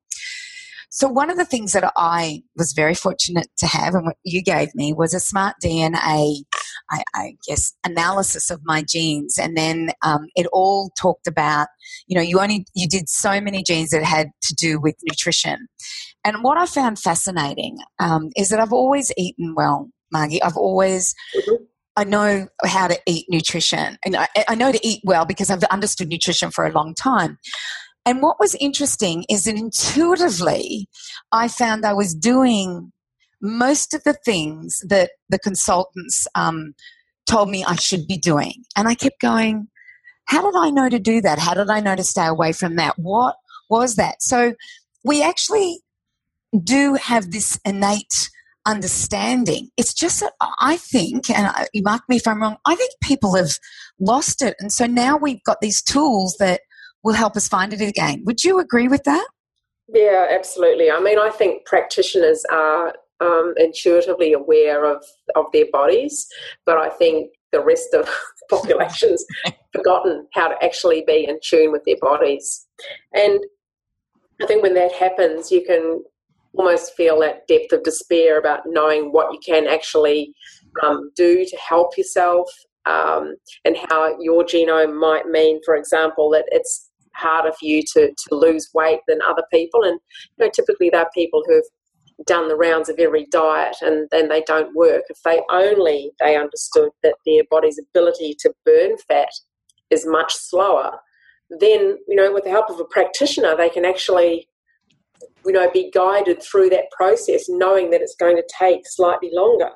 So 0.93 1.09
one 1.09 1.31
of 1.31 1.37
the 1.37 1.45
things 1.45 1.73
that 1.73 1.91
I 1.97 2.43
was 2.57 2.73
very 2.73 2.95
fortunate 2.95 3.47
to 3.59 3.67
have 3.69 3.95
and 3.95 4.07
what 4.07 4.17
you 4.25 4.43
gave 4.43 4.75
me 4.75 4.93
was 4.93 5.15
a 5.15 5.21
smart 5.21 5.55
DNA, 5.65 6.43
I, 6.91 7.03
I 7.15 7.37
guess, 7.47 7.73
analysis 7.85 8.51
of 8.51 8.61
my 8.65 8.83
genes. 8.83 9.39
And 9.39 9.57
then 9.57 9.91
um, 10.03 10.27
it 10.35 10.47
all 10.53 10.91
talked 11.01 11.27
about, 11.27 11.69
you 12.07 12.17
know, 12.17 12.23
you 12.23 12.41
only, 12.41 12.67
you 12.75 12.89
did 12.89 13.09
so 13.09 13.41
many 13.41 13.63
genes 13.63 13.91
that 13.91 14.03
had 14.03 14.29
to 14.43 14.55
do 14.55 14.81
with 14.81 14.97
nutrition. 15.09 15.69
And 16.25 16.43
what 16.43 16.59
I 16.59 16.67
found 16.67 16.99
fascinating 16.99 17.79
um, 17.99 18.31
is 18.37 18.49
that 18.51 18.61
I've 18.61 18.73
always 18.73 19.13
eaten 19.17 19.55
well, 19.57 19.91
Margie. 20.13 20.43
I've 20.43 20.57
always. 20.57 21.15
I 21.97 22.05
know 22.05 22.47
how 22.65 22.87
to 22.87 22.99
eat 23.05 23.27
nutrition. 23.29 23.99
And 24.05 24.17
I, 24.17 24.29
I 24.49 24.55
know 24.55 24.73
to 24.73 24.87
eat 24.87 25.01
well 25.05 25.27
because 25.27 25.51
I've 25.51 25.65
understood 25.65 26.09
nutrition 26.09 26.51
for 26.51 26.65
a 26.65 26.73
long 26.73 26.95
time. 26.95 27.39
And 28.07 28.23
what 28.23 28.41
was 28.41 28.55
interesting 28.55 29.25
is 29.29 29.45
that 29.45 29.57
intuitively, 29.57 30.89
I 31.33 31.49
found 31.49 31.85
I 31.85 31.93
was 31.93 32.15
doing 32.15 32.93
most 33.41 33.95
of 33.95 34.03
the 34.05 34.15
things 34.25 34.83
that 34.89 35.11
the 35.29 35.39
consultants 35.39 36.27
um, 36.35 36.75
told 37.27 37.49
me 37.49 37.65
I 37.65 37.77
should 37.77 38.07
be 38.07 38.17
doing. 38.17 38.65
And 38.77 38.89
I 38.89 38.95
kept 38.95 39.21
going, 39.21 39.69
how 40.27 40.43
did 40.43 40.57
I 40.59 40.71
know 40.71 40.89
to 40.89 40.99
do 40.99 41.21
that? 41.23 41.39
How 41.39 41.55
did 41.55 41.71
I 41.71 41.81
know 41.81 41.97
to 41.97 42.05
stay 42.05 42.27
away 42.27 42.53
from 42.53 42.77
that? 42.77 42.95
What 42.99 43.37
was 43.69 43.97
that? 43.97 44.23
So 44.23 44.55
we 45.05 45.23
actually 45.23 45.81
do 46.65 46.95
have 46.95 47.31
this 47.31 47.59
innate 47.65 48.31
understanding. 48.67 49.71
It's 49.77 49.95
just 49.95 50.21
that 50.21 50.33
I 50.61 50.77
think, 50.77 51.31
and 51.31 51.51
you 51.73 51.83
mark 51.83 52.03
me 52.09 52.17
if 52.17 52.27
I'm 52.27 52.43
wrong, 52.43 52.57
I 52.67 52.75
think 52.75 52.91
people 53.03 53.35
have 53.37 53.53
lost 53.99 54.43
it. 54.43 54.55
And 54.61 54.73
so 54.73 54.87
now 54.87 55.17
we've 55.17 55.43
got 55.45 55.61
these 55.61 55.83
tools 55.83 56.37
that 56.39 56.61
will 57.03 57.15
help 57.15 57.37
us 57.37 57.49
find 57.49 57.73
it 57.73 57.81
again. 57.81 58.23
Would 58.27 58.45
you 58.45 58.59
agree 58.59 58.89
with 58.89 59.05
that? 59.05 59.27
Yeah, 59.89 60.27
absolutely. 60.31 60.91
I 60.91 61.01
mean, 61.01 61.19
I 61.19 61.31
think 61.31 61.65
practitioners 61.65 62.45
are 62.53 62.95
um, 63.21 63.55
intuitively 63.57 64.33
aware 64.33 64.85
of, 64.85 65.05
of 65.35 65.47
their 65.53 65.67
bodies, 65.73 66.27
but 66.67 66.79
I 66.79 66.89
think 66.89 67.31
the 67.53 67.63
rest 67.63 67.95
of 67.95 68.09
populations 68.51 69.25
forgotten 69.73 70.27
how 70.35 70.49
to 70.49 70.65
actually 70.65 71.05
be 71.07 71.27
in 71.29 71.39
tune 71.43 71.73
with 71.73 71.85
their 71.85 71.97
bodies. 72.01 72.67
And 73.15 73.41
I 74.43 74.47
think 74.47 74.63
when 74.63 74.75
that 74.75 74.93
happens, 74.93 75.51
you 75.51 75.65
can 75.65 76.03
almost 76.55 76.95
feel 76.95 77.21
that 77.21 77.47
depth 77.47 77.73
of 77.73 77.83
despair 77.83 78.39
about 78.39 78.61
knowing 78.67 79.13
what 79.13 79.33
you 79.33 79.39
can 79.45 79.67
actually 79.67 80.33
um, 80.83 81.11
do 81.17 81.45
to 81.45 81.57
help 81.57 81.97
yourself 81.97 82.51
um, 82.87 83.37
and 83.65 83.77
how 83.89 84.19
your 84.21 84.43
genome 84.45 84.99
might 84.99 85.27
mean, 85.27 85.61
for 85.65 85.77
example, 85.77 86.31
that 86.31 86.47
it's 86.49 86.91
harder 87.15 87.53
for 87.53 87.65
you 87.65 87.83
to, 87.93 88.09
to 88.09 88.35
lose 88.35 88.71
weight 88.75 89.01
than 89.07 89.21
other 89.23 89.43
people. 89.53 89.85
And 89.85 90.01
you 90.39 90.47
know, 90.47 90.51
typically 90.55 90.91
they're 90.91 91.09
people 91.15 91.43
who've 91.47 91.65
done 92.27 92.49
the 92.49 92.57
rounds 92.57 92.89
of 92.89 92.99
every 92.99 93.27
diet 93.31 93.77
and 93.81 94.09
then 94.11 94.29
they 94.29 94.43
don't 94.43 94.75
work. 94.75 95.05
If 95.09 95.23
they 95.25 95.41
only 95.51 96.13
they 96.21 96.37
understood 96.37 96.91
that 97.03 97.17
their 97.27 97.43
body's 97.51 97.79
ability 97.79 98.37
to 98.41 98.53
burn 98.65 98.97
fat 99.09 99.31
is 99.91 100.07
much 100.07 100.35
slower, 100.35 100.99
then 101.59 101.99
you 102.07 102.17
know, 102.17 102.33
with 102.33 102.45
the 102.45 102.51
help 102.51 102.71
of 102.71 102.81
a 102.81 102.85
practitioner, 102.85 103.57
they 103.57 103.71
can 103.71 103.85
actually 103.85 104.49
you 105.45 105.53
know 105.53 105.71
be 105.71 105.91
guided 105.93 106.43
through 106.43 106.71
that 106.71 106.91
process, 106.97 107.47
knowing 107.49 107.91
that 107.91 108.01
it's 108.01 108.17
going 108.17 108.37
to 108.37 108.49
take 108.59 108.83
slightly 108.85 109.31
longer. 109.33 109.71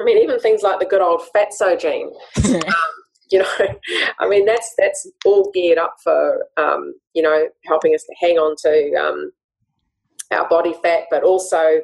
I 0.00 0.04
mean, 0.04 0.18
even 0.18 0.40
things 0.40 0.62
like 0.62 0.80
the 0.80 0.86
good 0.86 1.02
old 1.02 1.22
fatso 1.34 1.78
gene. 1.78 2.10
um, 2.54 2.74
you 3.30 3.38
know, 3.38 3.48
I 4.20 4.28
mean, 4.28 4.44
that's 4.44 4.74
that's 4.78 5.08
all 5.24 5.50
geared 5.52 5.78
up 5.78 5.96
for 6.02 6.46
um, 6.56 6.94
you 7.14 7.22
know 7.22 7.46
helping 7.66 7.94
us 7.94 8.02
to 8.04 8.14
hang 8.20 8.38
on 8.38 8.56
to 8.62 8.94
um, 8.94 9.32
our 10.32 10.48
body 10.48 10.74
fat, 10.82 11.04
but 11.10 11.22
also 11.22 11.80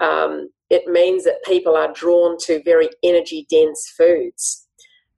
um, 0.00 0.48
it 0.70 0.86
means 0.86 1.24
that 1.24 1.44
people 1.44 1.76
are 1.76 1.92
drawn 1.92 2.36
to 2.46 2.62
very 2.64 2.88
energy 3.02 3.46
dense 3.50 3.92
foods, 3.96 4.66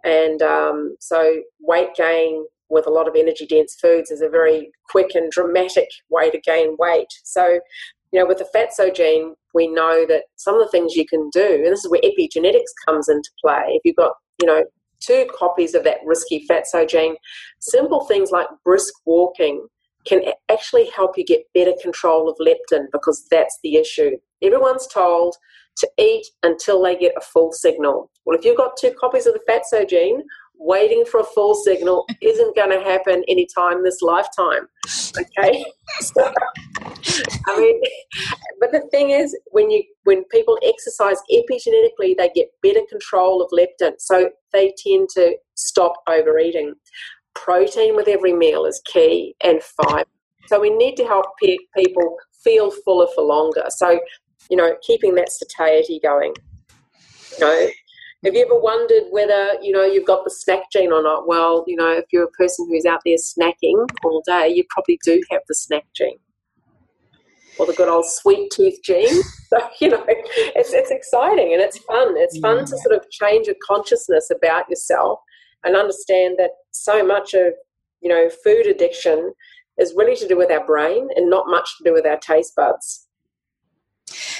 and 0.05 0.43
um, 0.43 0.97
so 1.01 1.41
weight 1.61 1.95
gain 1.97 2.45
with 2.71 2.87
a 2.87 2.91
lot 2.91 3.09
of 3.09 3.15
energy 3.17 3.47
dense 3.47 3.77
foods 3.81 4.11
is 4.11 4.21
a 4.21 4.29
very 4.29 4.71
quick 4.91 5.15
and 5.15 5.31
dramatic 5.31 5.89
way 6.09 6.31
to 6.31 6.41
gain 6.41 6.77
weight. 6.79 7.07
So, 7.23 7.61
you 8.11 8.21
know, 8.21 8.27
with 8.27 8.39
the 8.39 8.49
fatso 8.55 8.95
gene, 8.95 9.35
we 9.55 9.69
know 9.69 10.05
that 10.09 10.25
some 10.37 10.55
of 10.55 10.61
the 10.61 10.71
things 10.71 10.97
you 10.97 11.07
can 11.07 11.31
do, 11.33 11.63
and 11.65 11.67
this 11.67 11.85
is 11.85 11.91
where 11.91 12.01
epigenetics 12.01 12.73
comes 12.87 13.09
into 13.09 13.31
play. 13.41 13.63
If 13.69 13.83
you've 13.85 13.97
got, 13.97 14.13
you 14.41 14.47
know, 14.47 14.65
two 15.01 15.27
copies 15.37 15.75
of 15.75 15.85
that 15.85 15.99
risky 16.05 16.47
fatso 16.51 16.89
gene, 16.89 17.17
simple 17.61 18.05
things 18.07 18.31
like 18.31 18.47
brisk 18.65 18.93
walking 19.05 19.67
can 20.07 20.23
actually 20.51 20.91
help 20.91 21.17
you 21.17 21.25
get 21.25 21.53
better 21.55 21.73
control 21.83 22.29
of 22.29 22.37
leptin 22.39 22.87
because 22.93 23.27
that's 23.31 23.59
the 23.63 23.77
issue. 23.77 24.13
Everyone's 24.43 24.87
told 24.87 25.37
to 25.79 25.89
eat 25.99 26.27
until 26.43 26.83
they 26.83 26.97
get 26.97 27.15
a 27.17 27.21
full 27.21 27.53
signal. 27.53 28.11
Well, 28.25 28.39
if 28.39 28.45
you've 28.45 28.57
got 28.57 28.77
two 28.81 28.93
copies 28.99 29.27
of 29.27 29.35
the 29.35 29.41
fatso 29.49 29.89
gene, 29.89 30.23
waiting 30.57 31.05
for 31.05 31.21
a 31.21 31.25
full 31.25 31.55
signal 31.55 32.07
isn't 32.23 32.57
going 32.57 32.71
to 32.71 32.85
happen 32.85 33.25
anytime 33.29 33.83
this 33.83 34.01
lifetime. 34.03 34.69
Okay? 35.19 35.65
So, 36.01 36.33
I 37.47 37.59
mean, 37.61 37.81
but 38.59 38.73
the 38.73 38.89
thing 38.91 39.11
is, 39.11 39.37
when 39.53 39.71
you 39.71 39.85
when 40.03 40.25
people 40.25 40.59
exercise 40.65 41.19
epigenetically, 41.31 42.17
they 42.17 42.31
get 42.35 42.49
better 42.63 42.81
control 42.91 43.41
of 43.41 43.51
leptin, 43.53 43.93
so 43.99 44.31
they 44.53 44.75
tend 44.85 45.09
to 45.11 45.37
stop 45.55 45.93
overeating. 46.09 46.75
Protein 47.35 47.97
with 47.97 48.09
every 48.09 48.33
meal 48.33 48.65
is 48.65 48.81
key, 48.87 49.35
and 49.43 49.63
fiber. 49.63 50.09
So 50.47 50.61
we 50.61 50.71
need 50.71 50.97
to 50.97 51.05
help 51.05 51.27
pe- 51.43 51.57
people 51.77 52.17
feel 52.43 52.71
fuller 52.71 53.09
for 53.15 53.25
longer. 53.25 53.65
So, 53.71 54.01
you 54.51 54.57
know, 54.57 54.77
keeping 54.87 55.15
that 55.15 55.31
satiety 55.31 56.01
going. 56.03 56.35
You 57.39 57.41
know, 57.41 57.69
have 58.25 58.35
you 58.35 58.45
ever 58.45 58.59
wondered 58.59 59.05
whether, 59.11 59.55
you 59.61 59.73
know, 59.73 59.85
you've 59.85 60.07
got 60.07 60.25
the 60.25 60.31
snack 60.31 60.71
gene 60.73 60.93
or 60.93 61.03
not? 61.03 61.27
Well, 61.27 61.65
you 61.67 61.77
know, 61.77 61.93
if 61.93 62.05
you're 62.13 62.25
a 62.25 62.31
person 62.31 62.67
who's 62.69 62.87
out 62.87 63.01
there 63.05 63.17
snacking 63.17 63.87
all 64.05 64.23
day, 64.27 64.49
you 64.49 64.65
probably 64.71 64.99
do 65.05 65.21
have 65.31 65.43
the 65.49 65.55
snack 65.55 65.85
gene. 65.95 66.19
Or 67.59 67.67
the 67.67 67.75
good 67.75 67.89
old 67.89 68.07
sweet 68.07 68.51
tooth 68.51 68.83
gene. 68.83 69.23
So, 69.55 69.61
you 69.81 69.91
know, 69.91 70.05
it's, 70.09 70.73
it's 70.73 70.91
exciting 70.91 71.53
and 71.53 71.63
it's 71.63 71.79
fun. 71.79 72.15
It's 72.17 72.37
fun 72.41 72.57
yeah. 72.57 72.65
to 72.65 72.75
mm. 72.75 72.79
sort 72.79 72.97
of 72.97 73.09
change 73.11 73.47
your 73.47 73.55
consciousness 73.65 74.29
about 74.35 74.69
yourself 74.69 75.21
and 75.65 75.77
understand 75.77 76.37
that 76.39 76.51
so 76.71 77.05
much 77.05 77.35
of, 77.35 77.53
you 78.01 78.09
know, 78.09 78.29
food 78.43 78.67
addiction 78.67 79.33
is 79.79 79.95
really 79.97 80.17
to 80.17 80.29
do 80.29 80.37
with 80.37 80.51
our 80.51 80.65
brain 80.65 81.09
and 81.17 81.29
not 81.29 81.47
much 81.49 81.77
to 81.79 81.85
do 81.85 81.93
with 81.93 82.07
our 82.07 82.19
taste 82.19 82.55
buds. 82.55 83.07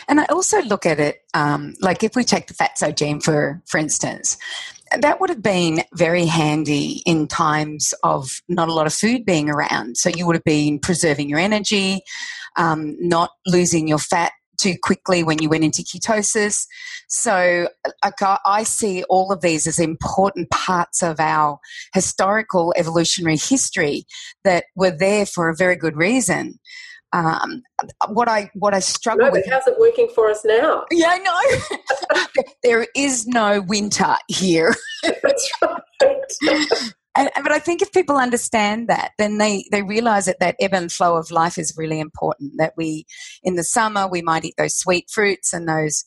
And 0.09 0.21
I 0.21 0.27
also 0.27 0.61
look 0.63 0.85
at 0.87 1.01
it 1.01 1.23
um, 1.33 1.75
like 1.81 2.03
if 2.03 2.15
we 2.15 2.25
take 2.25 2.47
the 2.47 2.55
fatso 2.55 2.95
gene 2.95 3.21
for 3.21 3.63
for 3.67 3.79
instance, 3.79 4.37
that 4.99 5.21
would 5.21 5.31
have 5.31 5.43
been 5.43 5.83
very 5.95 6.27
handy 6.27 7.03
in 7.07 7.27
times 7.27 7.95
of 8.03 8.31
not 8.49 8.69
a 8.69 8.73
lot 8.73 8.87
of 8.87 8.93
food 8.93 9.25
being 9.25 9.49
around. 9.49 9.97
So 9.97 10.11
you 10.11 10.27
would 10.27 10.37
have 10.37 10.45
been 10.45 10.79
preserving 10.79 11.29
your 11.29 11.39
energy, 11.39 12.03
um, 12.57 12.97
not 13.01 13.31
losing 13.47 13.89
your 13.89 13.99
fat 13.99 14.33
too 14.59 14.75
quickly 14.83 15.23
when 15.23 15.41
you 15.41 15.49
went 15.49 15.65
into 15.65 15.83
ketosis. 15.83 16.67
So 17.09 17.69
I 18.45 18.63
see 18.63 19.05
all 19.05 19.33
of 19.33 19.41
these 19.41 19.67
as 19.67 19.79
important 19.79 20.51
parts 20.51 21.03
of 21.03 21.21
our 21.21 21.59
historical 21.93 22.75
evolutionary 22.77 23.37
history 23.37 24.05
that 24.45 24.65
were 24.75 24.91
there 24.91 25.27
for 25.27 25.49
a 25.49 25.57
very 25.57 25.77
good 25.77 25.97
reason. 25.97 26.59
Um, 27.13 27.63
what 28.09 28.29
I 28.29 28.51
what 28.55 28.75
I 28.75 28.81
struggle 28.81 29.27
no, 29.27 29.33
with. 29.33 29.47
How's 29.49 29.69
it 29.69 29.79
working 29.79 30.09
for 30.13 30.29
us 30.29 30.45
now? 30.45 30.85
Yeah, 30.91 31.11
I 31.11 31.19
know. 31.19 32.23
there 32.65 32.89
is 32.97 33.27
no 33.29 33.61
winter 33.61 34.17
here. 34.29 34.75
And, 37.17 37.31
but 37.37 37.53
I 37.53 37.59
think 37.59 37.81
if 37.81 37.93
people 37.93 38.17
understand 38.17 38.89
that, 38.89 39.13
then 39.19 39.39
they, 39.39 39.65
they 39.71 39.83
realize 39.83 40.27
that 40.27 40.41
that 40.41 40.57
ebb 40.61 40.75
and 40.75 40.91
flow 40.91 41.17
of 41.17 41.31
life 41.31 41.59
is 41.59 41.75
really 41.77 42.01
important. 42.01 42.55
That 42.59 42.75
we, 42.77 43.07
in 43.43 43.55
the 43.55 43.65
summer, 43.65 44.09
we 44.09 44.23
might 44.23 44.45
eat 44.45 44.55
those 44.59 44.77
sweet 44.77 45.11
fruits 45.11 45.53
and 45.53 45.69
those 45.69 46.05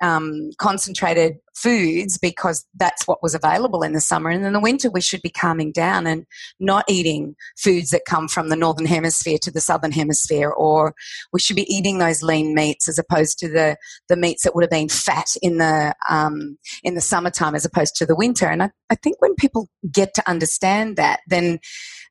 um, 0.00 0.50
concentrated 0.58 1.36
foods 1.54 2.16
because 2.16 2.66
that's 2.76 3.06
what 3.06 3.22
was 3.22 3.34
available 3.34 3.82
in 3.82 3.92
the 3.92 4.00
summer. 4.00 4.30
And 4.30 4.44
in 4.44 4.52
the 4.52 4.60
winter, 4.60 4.90
we 4.90 5.00
should 5.00 5.22
be 5.22 5.30
calming 5.30 5.72
down 5.72 6.06
and 6.06 6.24
not 6.58 6.84
eating 6.88 7.36
foods 7.58 7.90
that 7.90 8.06
come 8.06 8.28
from 8.28 8.48
the 8.48 8.56
northern 8.56 8.86
hemisphere 8.86 9.38
to 9.42 9.50
the 9.50 9.60
southern 9.60 9.92
hemisphere, 9.92 10.50
or 10.50 10.94
we 11.32 11.40
should 11.40 11.56
be 11.56 11.72
eating 11.72 11.98
those 11.98 12.22
lean 12.22 12.54
meats 12.54 12.88
as 12.88 12.98
opposed 12.98 13.38
to 13.38 13.48
the, 13.48 13.76
the 14.08 14.16
meats 14.16 14.44
that 14.44 14.54
would 14.54 14.64
have 14.64 14.70
been 14.70 14.88
fat 14.88 15.28
in 15.42 15.58
the 15.58 15.94
um, 16.08 16.56
in 16.82 16.94
the 16.94 17.00
summertime 17.00 17.54
as 17.54 17.64
opposed 17.64 17.94
to 17.96 18.06
the 18.06 18.16
winter. 18.16 18.46
And 18.46 18.62
I, 18.62 18.70
I 18.88 18.94
think 18.94 19.16
when 19.20 19.34
people 19.34 19.68
get 19.92 20.14
to 20.14 20.28
understand 20.28 20.96
that, 20.96 21.20
then 21.26 21.58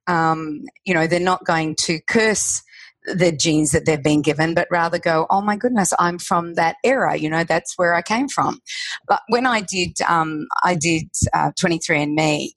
um, 0.08 0.63
you 0.86 0.93
know 0.93 1.08
they're 1.08 1.19
not 1.19 1.45
going 1.45 1.75
to 1.82 1.99
curse 2.08 2.62
the 3.05 3.31
genes 3.31 3.71
that 3.71 3.85
they've 3.85 4.03
been 4.03 4.21
given, 4.21 4.53
but 4.53 4.67
rather 4.69 4.99
go, 4.99 5.25
oh 5.29 5.41
my 5.41 5.55
goodness, 5.55 5.93
I'm 5.99 6.19
from 6.19 6.55
that 6.55 6.75
era. 6.83 7.15
You 7.15 7.29
know, 7.29 7.43
that's 7.43 7.73
where 7.77 7.95
I 7.95 8.01
came 8.01 8.27
from. 8.27 8.59
But 9.07 9.21
when 9.29 9.45
I 9.45 9.62
did, 9.62 10.01
um, 10.07 10.47
I 10.63 10.75
did 10.75 11.03
uh, 11.33 11.51
23andMe. 11.59 12.49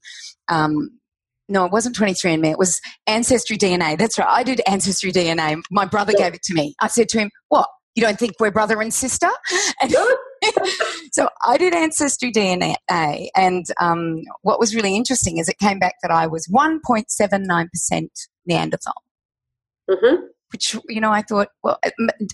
Um, 0.49 0.91
no, 1.49 1.65
it 1.65 1.73
wasn't 1.73 1.97
23andMe. 1.97 2.53
It 2.53 2.59
was 2.59 2.81
Ancestry 3.07 3.57
DNA. 3.57 3.99
That's 3.99 4.19
right. 4.19 4.29
I 4.29 4.43
did 4.43 4.61
Ancestry 4.67 5.13
DNA. 5.13 5.61
My 5.71 5.85
brother 5.85 6.13
gave 6.17 6.35
it 6.35 6.43
to 6.45 6.55
me. 6.55 6.75
I 6.81 6.89
said 6.89 7.09
to 7.11 7.19
him, 7.19 7.31
"What? 7.49 7.69
You 7.95 8.03
don't 8.03 8.19
think 8.19 8.35
we're 8.41 8.51
brother 8.51 8.81
and 8.81 8.93
sister?" 8.93 9.29
And 9.83 9.95
so 11.13 11.29
I 11.47 11.57
did 11.57 11.75
Ancestry 11.75 12.33
DNA, 12.33 12.75
and 12.89 13.65
um, 13.81 14.23
what 14.43 14.59
was 14.59 14.75
really 14.75 14.97
interesting 14.97 15.39
is 15.39 15.49
it 15.49 15.59
came 15.59 15.79
back 15.79 15.95
that 16.03 16.11
I 16.11 16.27
was 16.27 16.49
1.79% 16.49 18.09
Neanderthal. 18.47 19.02
Mm-hmm. 19.93 20.25
Which 20.53 20.77
you 20.87 21.01
know 21.01 21.11
i 21.11 21.23
thought 21.23 21.49
well 21.63 21.79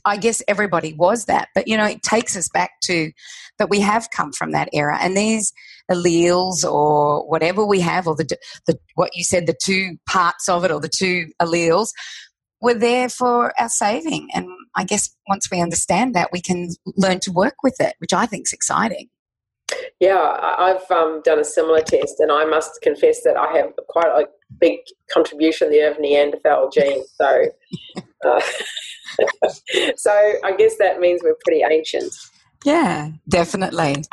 i 0.05 0.16
guess 0.16 0.42
everybody 0.49 0.92
was 0.92 1.27
that 1.27 1.51
but 1.55 1.68
you 1.68 1.77
know 1.77 1.85
it 1.85 2.03
takes 2.03 2.37
us 2.37 2.49
back 2.53 2.73
to 2.83 3.12
that 3.59 3.68
we 3.68 3.81
have 3.81 4.11
come 4.11 4.33
from 4.33 4.53
that 4.53 4.68
era. 4.73 4.99
And 5.01 5.16
these 5.16 5.53
alleles 5.90 6.64
or 6.64 7.29
whatever 7.29 7.64
we 7.64 7.81
have 7.81 8.07
or 8.07 8.16
the, 8.16 8.37
the 8.66 8.79
what 8.94 9.11
you 9.14 9.25
said 9.25 9.47
the 9.47 9.57
two 9.62 9.97
parts 10.09 10.49
of 10.49 10.64
it 10.64 10.71
or 10.71 10.81
the 10.81 10.88
two 10.88 11.29
alleles 11.40 11.88
were 12.61 12.75
there 12.75 13.09
for 13.09 13.53
our 13.61 13.68
saving. 13.68 14.29
And 14.35 14.49
i 14.77 14.85
guess 14.85 15.14
once 15.29 15.49
we 15.51 15.61
understand 15.61 16.14
that 16.14 16.31
we 16.33 16.40
can 16.40 16.71
learn 16.97 17.21
to 17.21 17.33
work 17.33 17.57
with 17.62 17.81
it 17.81 17.94
which 17.99 18.12
i 18.12 18.27
think 18.27 18.47
is 18.47 18.53
exciting. 18.53 19.09
Yeah, 20.01 20.55
I've 20.59 20.90
um, 20.90 21.21
done 21.25 21.40
a 21.40 21.44
similar 21.44 21.83
test, 21.83 22.21
and 22.21 22.33
I 22.33 22.47
must 22.47 22.81
confess 22.81 23.23
that 23.25 23.37
I 23.37 23.53
have 23.59 23.73
quite 23.88 24.07
a 24.07 24.27
big 24.61 24.79
contribution 25.13 25.71
there 25.71 25.91
of 25.91 25.99
Neanderthal 26.01 26.71
gene. 26.71 27.05
So, 27.21 27.47
uh, 28.25 28.41
so 29.97 30.11
I 30.45 30.55
guess 30.57 30.77
that 30.79 31.01
means 31.01 31.21
we're 31.23 31.37
pretty 31.45 31.63
ancient. 31.69 32.13
Yeah, 32.65 33.11
definitely. 33.29 34.05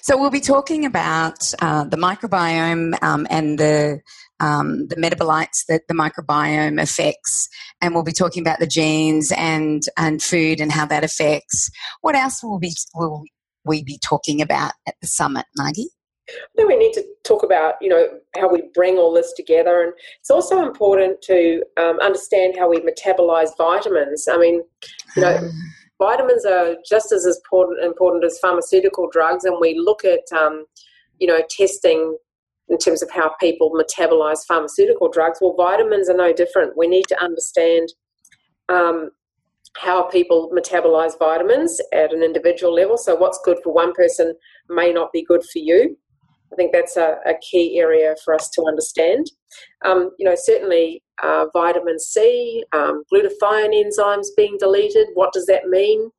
So 0.00 0.18
we'll 0.18 0.30
be 0.30 0.40
talking 0.40 0.84
about 0.84 1.38
uh, 1.60 1.84
the 1.84 1.96
microbiome 1.96 3.00
um, 3.02 3.26
and 3.30 3.58
the 3.58 4.00
um, 4.40 4.88
the 4.88 4.96
metabolites 4.96 5.64
that 5.68 5.82
the 5.86 5.94
microbiome 5.94 6.82
affects, 6.82 7.48
and 7.80 7.94
we'll 7.94 8.02
be 8.02 8.12
talking 8.12 8.42
about 8.42 8.58
the 8.58 8.66
genes 8.66 9.32
and 9.36 9.84
and 9.96 10.20
food 10.20 10.60
and 10.60 10.72
how 10.72 10.84
that 10.86 11.04
affects. 11.04 11.70
What 12.00 12.16
else 12.16 12.42
will 12.42 12.58
be 12.58 12.72
will 12.94 13.22
we 13.64 13.84
be 13.84 14.00
talking 14.04 14.42
about 14.42 14.72
at 14.88 14.96
the 15.00 15.06
summit, 15.06 15.46
Margie? 16.32 16.46
Then 16.56 16.66
we 16.66 16.76
need 16.76 16.92
to 16.94 17.04
talk 17.24 17.42
about, 17.42 17.74
you 17.80 17.88
know, 17.88 18.08
how 18.36 18.50
we 18.50 18.62
bring 18.74 18.96
all 18.96 19.12
this 19.12 19.32
together, 19.34 19.82
and 19.82 19.92
it's 20.20 20.30
also 20.30 20.62
important 20.62 21.22
to 21.22 21.62
um, 21.78 21.98
understand 22.00 22.54
how 22.58 22.68
we 22.68 22.80
metabolize 22.80 23.50
vitamins. 23.56 24.28
I 24.30 24.38
mean, 24.38 24.62
you 25.16 25.22
know, 25.22 25.50
vitamins 26.00 26.44
are 26.44 26.76
just 26.88 27.12
as 27.12 27.26
important 27.26 27.84
important 27.84 28.24
as 28.24 28.38
pharmaceutical 28.40 29.08
drugs, 29.10 29.44
and 29.44 29.56
we 29.60 29.78
look 29.78 30.04
at, 30.04 30.24
um, 30.36 30.64
you 31.18 31.26
know, 31.26 31.40
testing 31.50 32.16
in 32.68 32.78
terms 32.78 33.02
of 33.02 33.10
how 33.10 33.34
people 33.40 33.70
metabolize 33.72 34.46
pharmaceutical 34.46 35.10
drugs. 35.10 35.38
Well, 35.40 35.54
vitamins 35.56 36.08
are 36.08 36.16
no 36.16 36.32
different. 36.32 36.76
We 36.76 36.88
need 36.88 37.06
to 37.08 37.22
understand 37.22 37.92
um, 38.68 39.10
how 39.76 40.04
people 40.04 40.50
metabolize 40.54 41.18
vitamins 41.18 41.80
at 41.92 42.12
an 42.12 42.22
individual 42.22 42.74
level. 42.74 42.96
So, 42.96 43.14
what's 43.14 43.40
good 43.44 43.58
for 43.62 43.72
one 43.72 43.92
person 43.92 44.34
may 44.68 44.92
not 44.92 45.12
be 45.12 45.24
good 45.24 45.42
for 45.42 45.58
you. 45.58 45.96
I 46.52 46.56
think 46.56 46.72
that's 46.72 46.96
a, 46.96 47.16
a 47.26 47.34
key 47.50 47.78
area 47.78 48.14
for 48.24 48.34
us 48.34 48.50
to 48.50 48.64
understand. 48.66 49.26
Um, 49.84 50.10
you 50.18 50.28
know, 50.28 50.36
certainly 50.36 51.02
uh, 51.22 51.46
vitamin 51.52 51.98
C, 51.98 52.64
um, 52.72 53.04
glutathione 53.12 53.82
enzymes 53.82 54.26
being 54.36 54.56
deleted. 54.58 55.08
What 55.14 55.32
does 55.32 55.46
that 55.46 55.66
mean? 55.66 56.10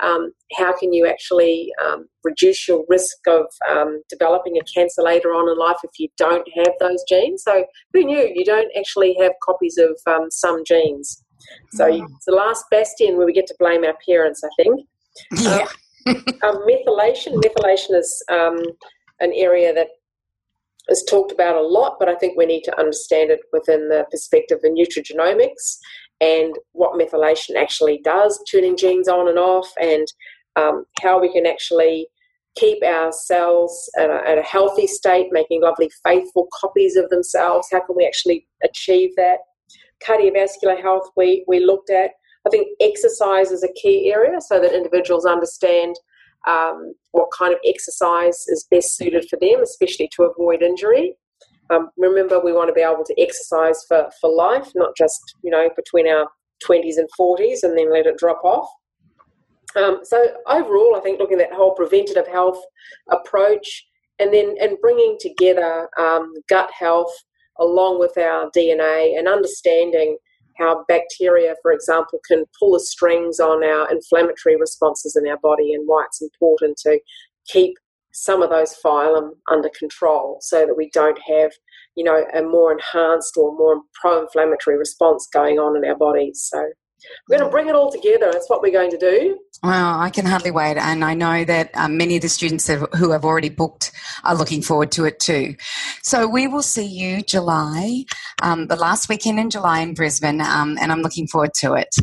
Um, 0.00 0.30
how 0.56 0.78
can 0.78 0.92
you 0.92 1.06
actually 1.06 1.72
um, 1.84 2.06
reduce 2.22 2.68
your 2.68 2.84
risk 2.88 3.16
of 3.26 3.46
um, 3.68 4.00
developing 4.08 4.56
a 4.56 4.62
cancer 4.72 5.02
later 5.02 5.30
on 5.30 5.48
in 5.48 5.58
life 5.58 5.78
if 5.82 5.90
you 5.98 6.08
don't 6.16 6.46
have 6.56 6.72
those 6.78 7.02
genes? 7.08 7.42
So, 7.42 7.64
who 7.92 8.04
knew 8.04 8.30
you 8.32 8.44
don't 8.44 8.70
actually 8.78 9.16
have 9.20 9.32
copies 9.42 9.76
of 9.76 9.98
um, 10.06 10.30
some 10.30 10.62
genes? 10.64 11.24
So 11.72 11.84
mm. 11.84 12.04
it's 12.16 12.24
the 12.26 12.32
last 12.32 12.64
bastion 12.70 13.16
where 13.16 13.26
we 13.26 13.32
get 13.32 13.46
to 13.46 13.54
blame 13.58 13.84
our 13.84 13.96
parents, 14.08 14.42
I 14.44 14.62
think. 14.62 14.86
Yeah. 15.40 15.66
Um, 16.06 16.64
methylation. 16.64 17.34
Methylation 17.34 17.94
is 17.94 18.22
um, 18.30 18.62
an 19.20 19.32
area 19.34 19.72
that 19.74 19.88
is 20.88 21.04
talked 21.08 21.32
about 21.32 21.56
a 21.56 21.66
lot, 21.66 21.96
but 21.98 22.08
I 22.08 22.14
think 22.14 22.36
we 22.36 22.46
need 22.46 22.62
to 22.62 22.78
understand 22.78 23.30
it 23.30 23.40
within 23.52 23.88
the 23.88 24.06
perspective 24.10 24.58
of 24.64 24.70
nutrigenomics 24.70 25.76
and 26.20 26.54
what 26.72 26.98
methylation 26.98 27.56
actually 27.56 28.00
does, 28.02 28.42
turning 28.50 28.76
genes 28.76 29.08
on 29.08 29.28
and 29.28 29.38
off, 29.38 29.68
and 29.80 30.06
um, 30.56 30.84
how 31.02 31.20
we 31.20 31.32
can 31.32 31.46
actually 31.46 32.08
keep 32.56 32.82
our 32.82 33.12
cells 33.12 33.88
at 33.98 34.10
a, 34.10 34.28
at 34.28 34.38
a, 34.38 34.42
healthy 34.42 34.86
state, 34.86 35.28
making 35.30 35.62
lovely, 35.62 35.90
faithful 36.02 36.48
copies 36.58 36.96
of 36.96 37.08
themselves. 37.10 37.68
How 37.70 37.84
can 37.86 37.94
we 37.94 38.06
actually 38.06 38.48
achieve 38.64 39.10
that? 39.16 39.38
cardiovascular 40.06 40.80
health 40.80 41.10
we, 41.16 41.44
we 41.46 41.60
looked 41.60 41.90
at. 41.90 42.12
I 42.46 42.50
think 42.50 42.68
exercise 42.80 43.50
is 43.50 43.62
a 43.62 43.72
key 43.74 44.10
area 44.12 44.40
so 44.40 44.60
that 44.60 44.74
individuals 44.74 45.26
understand 45.26 45.96
um, 46.46 46.94
what 47.12 47.28
kind 47.36 47.52
of 47.52 47.60
exercise 47.66 48.46
is 48.48 48.66
best 48.70 48.96
suited 48.96 49.26
for 49.28 49.38
them, 49.40 49.62
especially 49.62 50.08
to 50.16 50.24
avoid 50.24 50.62
injury. 50.62 51.14
Um, 51.70 51.90
remember, 51.98 52.40
we 52.40 52.52
want 52.52 52.68
to 52.68 52.74
be 52.74 52.80
able 52.80 53.04
to 53.04 53.20
exercise 53.20 53.84
for, 53.86 54.08
for 54.20 54.30
life, 54.30 54.70
not 54.74 54.96
just 54.96 55.20
you 55.42 55.50
know 55.50 55.68
between 55.76 56.08
our 56.08 56.28
20s 56.68 56.96
and 56.96 57.08
40s 57.18 57.62
and 57.62 57.76
then 57.78 57.92
let 57.92 58.06
it 58.06 58.18
drop 58.18 58.42
off. 58.44 58.68
Um, 59.76 60.00
so 60.02 60.28
overall, 60.46 60.96
I 60.96 61.00
think 61.00 61.20
looking 61.20 61.40
at 61.40 61.50
that 61.50 61.56
whole 61.56 61.74
preventative 61.74 62.26
health 62.26 62.60
approach, 63.10 63.86
and 64.18 64.32
then 64.32 64.56
and 64.60 64.76
bringing 64.80 65.16
together 65.20 65.88
um, 65.98 66.32
gut 66.48 66.70
health 66.76 67.12
along 67.60 67.98
with 67.98 68.16
our 68.16 68.50
DNA 68.56 69.18
and 69.18 69.28
understanding 69.28 70.16
how 70.58 70.84
bacteria, 70.88 71.54
for 71.62 71.72
example, 71.72 72.20
can 72.26 72.44
pull 72.58 72.72
the 72.72 72.80
strings 72.80 73.40
on 73.40 73.64
our 73.64 73.90
inflammatory 73.90 74.56
responses 74.56 75.16
in 75.16 75.28
our 75.28 75.38
body 75.38 75.72
and 75.72 75.84
why 75.86 76.04
it's 76.06 76.20
important 76.20 76.76
to 76.78 77.00
keep 77.46 77.74
some 78.12 78.42
of 78.42 78.50
those 78.50 78.74
phylum 78.84 79.30
under 79.50 79.70
control 79.78 80.38
so 80.40 80.66
that 80.66 80.76
we 80.76 80.90
don't 80.92 81.18
have, 81.26 81.52
you 81.94 82.02
know, 82.02 82.24
a 82.34 82.42
more 82.42 82.72
enhanced 82.72 83.36
or 83.36 83.56
more 83.56 83.80
pro-inflammatory 84.00 84.76
response 84.76 85.28
going 85.32 85.58
on 85.58 85.76
in 85.76 85.88
our 85.88 85.96
bodies. 85.96 86.48
So 86.50 86.70
we're 87.28 87.38
going 87.38 87.48
to 87.48 87.52
bring 87.52 87.68
it 87.68 87.74
all 87.74 87.90
together. 87.90 88.30
That's 88.32 88.48
what 88.48 88.62
we're 88.62 88.72
going 88.72 88.90
to 88.90 88.98
do. 88.98 89.38
Well, 89.62 89.98
I 89.98 90.10
can 90.10 90.24
hardly 90.24 90.50
wait. 90.50 90.76
And 90.76 91.04
I 91.04 91.14
know 91.14 91.44
that 91.44 91.70
um, 91.74 91.96
many 91.96 92.16
of 92.16 92.22
the 92.22 92.28
students 92.28 92.66
have, 92.68 92.86
who 92.96 93.10
have 93.10 93.24
already 93.24 93.48
booked 93.48 93.92
are 94.24 94.34
looking 94.34 94.62
forward 94.62 94.92
to 94.92 95.04
it 95.04 95.20
too. 95.20 95.56
So 96.02 96.28
we 96.28 96.46
will 96.46 96.62
see 96.62 96.86
you 96.86 97.22
July, 97.22 98.04
um, 98.42 98.68
the 98.68 98.76
last 98.76 99.08
weekend 99.08 99.38
in 99.38 99.50
July 99.50 99.80
in 99.80 99.94
Brisbane, 99.94 100.40
um, 100.40 100.78
and 100.80 100.92
I'm 100.92 101.02
looking 101.02 101.26
forward 101.26 101.54
to 101.58 101.74
it. 101.74 101.94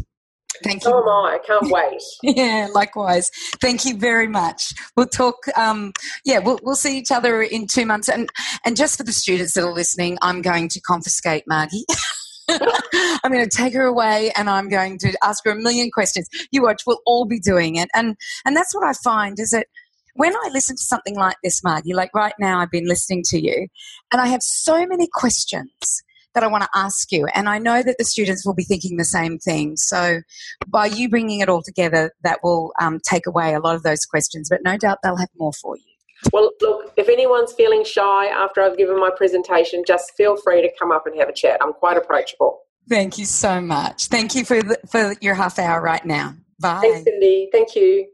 Thank 0.64 0.84
so 0.84 0.90
you. 0.90 0.98
am 0.98 1.10
I. 1.10 1.36
I 1.36 1.46
can't 1.46 1.72
wait. 1.72 2.02
yeah, 2.38 2.68
likewise. 2.74 3.30
Thank 3.62 3.86
you 3.86 3.98
very 3.98 4.28
much. 4.28 4.74
We'll 4.96 5.08
talk. 5.08 5.36
Um, 5.58 5.92
yeah, 6.24 6.40
we'll 6.40 6.60
we'll 6.64 6.76
see 6.76 6.98
each 6.98 7.12
other 7.12 7.42
in 7.42 7.68
two 7.68 7.86
months. 7.86 8.10
And 8.10 8.30
and 8.66 8.76
just 8.76 8.98
for 8.98 9.04
the 9.04 9.12
students 9.12 9.54
that 9.54 9.64
are 9.64 9.74
listening, 9.74 10.18
I'm 10.22 10.42
going 10.42 10.70
to 10.70 10.82
confiscate 10.82 11.44
Margie. 11.48 11.86
I'm 13.24 13.32
going 13.32 13.48
to 13.48 13.58
take 13.58 13.74
her 13.74 13.86
away 13.86 14.32
and 14.36 14.50
I'm 14.50 14.70
going 14.70 14.98
to 15.00 15.18
ask 15.24 15.44
her 15.46 15.52
a 15.52 15.56
million 15.56 15.90
questions. 15.92 16.28
You 16.52 16.64
watch, 16.64 16.84
we'll 16.86 17.02
all 17.06 17.26
be 17.26 17.40
doing 17.40 17.76
it. 17.76 17.90
And 17.94 18.16
and 18.46 18.56
that's 18.56 18.74
what 18.76 18.86
I 18.86 18.94
find 19.04 19.40
is 19.40 19.50
that 19.52 19.68
when 20.16 20.34
I 20.36 20.50
listen 20.52 20.76
to 20.76 20.84
something 20.84 21.16
like 21.16 21.36
this, 21.44 21.64
Margie, 21.64 21.94
like 21.94 22.14
right 22.14 22.34
now 22.40 22.60
I've 22.60 22.72
been 22.72 22.88
listening 22.88 23.24
to 23.28 23.40
you, 23.40 23.68
and 24.12 24.22
I 24.22 24.28
have 24.28 24.42
so 24.42 24.86
many 24.86 25.08
questions 25.12 26.04
that 26.34 26.44
I 26.44 26.48
want 26.48 26.64
to 26.64 26.70
ask 26.76 27.12
you. 27.12 27.28
And 27.34 27.50
I 27.50 27.58
know 27.58 27.82
that 27.82 27.98
the 27.98 28.04
students 28.04 28.46
will 28.46 28.54
be 28.54 28.64
thinking 28.64 28.98
the 28.98 29.06
same 29.06 29.40
thing. 29.40 29.78
So 29.78 30.22
by 30.68 30.86
you 30.88 31.10
bringing 31.10 31.40
it 31.40 31.50
all 31.50 31.64
together, 31.64 32.12
that 32.24 32.40
will 32.44 32.74
um, 32.80 33.00
take 33.10 33.26
away 33.26 33.54
a 33.54 33.60
lot 33.60 33.76
of 33.76 33.84
those 33.84 34.06
questions, 34.06 34.50
but 34.50 34.60
no 34.64 34.78
doubt 34.78 35.00
they'll 35.02 35.16
have 35.16 35.30
more 35.38 35.54
for 35.54 35.78
you. 35.78 35.95
Well, 36.32 36.52
look, 36.62 36.94
if 36.98 37.10
anyone's 37.10 37.54
feeling 37.54 37.84
shy 37.84 38.28
after 38.28 38.62
I've 38.62 38.78
given 38.78 39.00
my 39.00 39.12
presentation, 39.16 39.84
just 39.86 40.14
feel 40.16 40.36
free 40.38 40.62
to 40.62 40.70
come 40.78 40.92
up 40.92 41.06
and 41.06 41.18
have 41.20 41.30
a 41.30 41.34
chat. 41.34 41.60
I'm 41.62 41.74
quite 41.74 41.98
approachable. 41.98 42.62
Thank 42.88 43.18
you 43.18 43.26
so 43.26 43.62
much. 43.62 44.08
Thank 44.08 44.36
you 44.36 44.46
for, 44.46 44.62
the, 44.62 44.78
for 44.90 45.16
your 45.22 45.34
half 45.34 45.58
hour 45.58 45.82
right 45.82 46.06
now. 46.06 46.36
Bye. 46.60 46.82
Thanks, 46.82 47.04
Cindy. 47.04 47.50
Thank 47.52 47.76
you. 47.76 48.08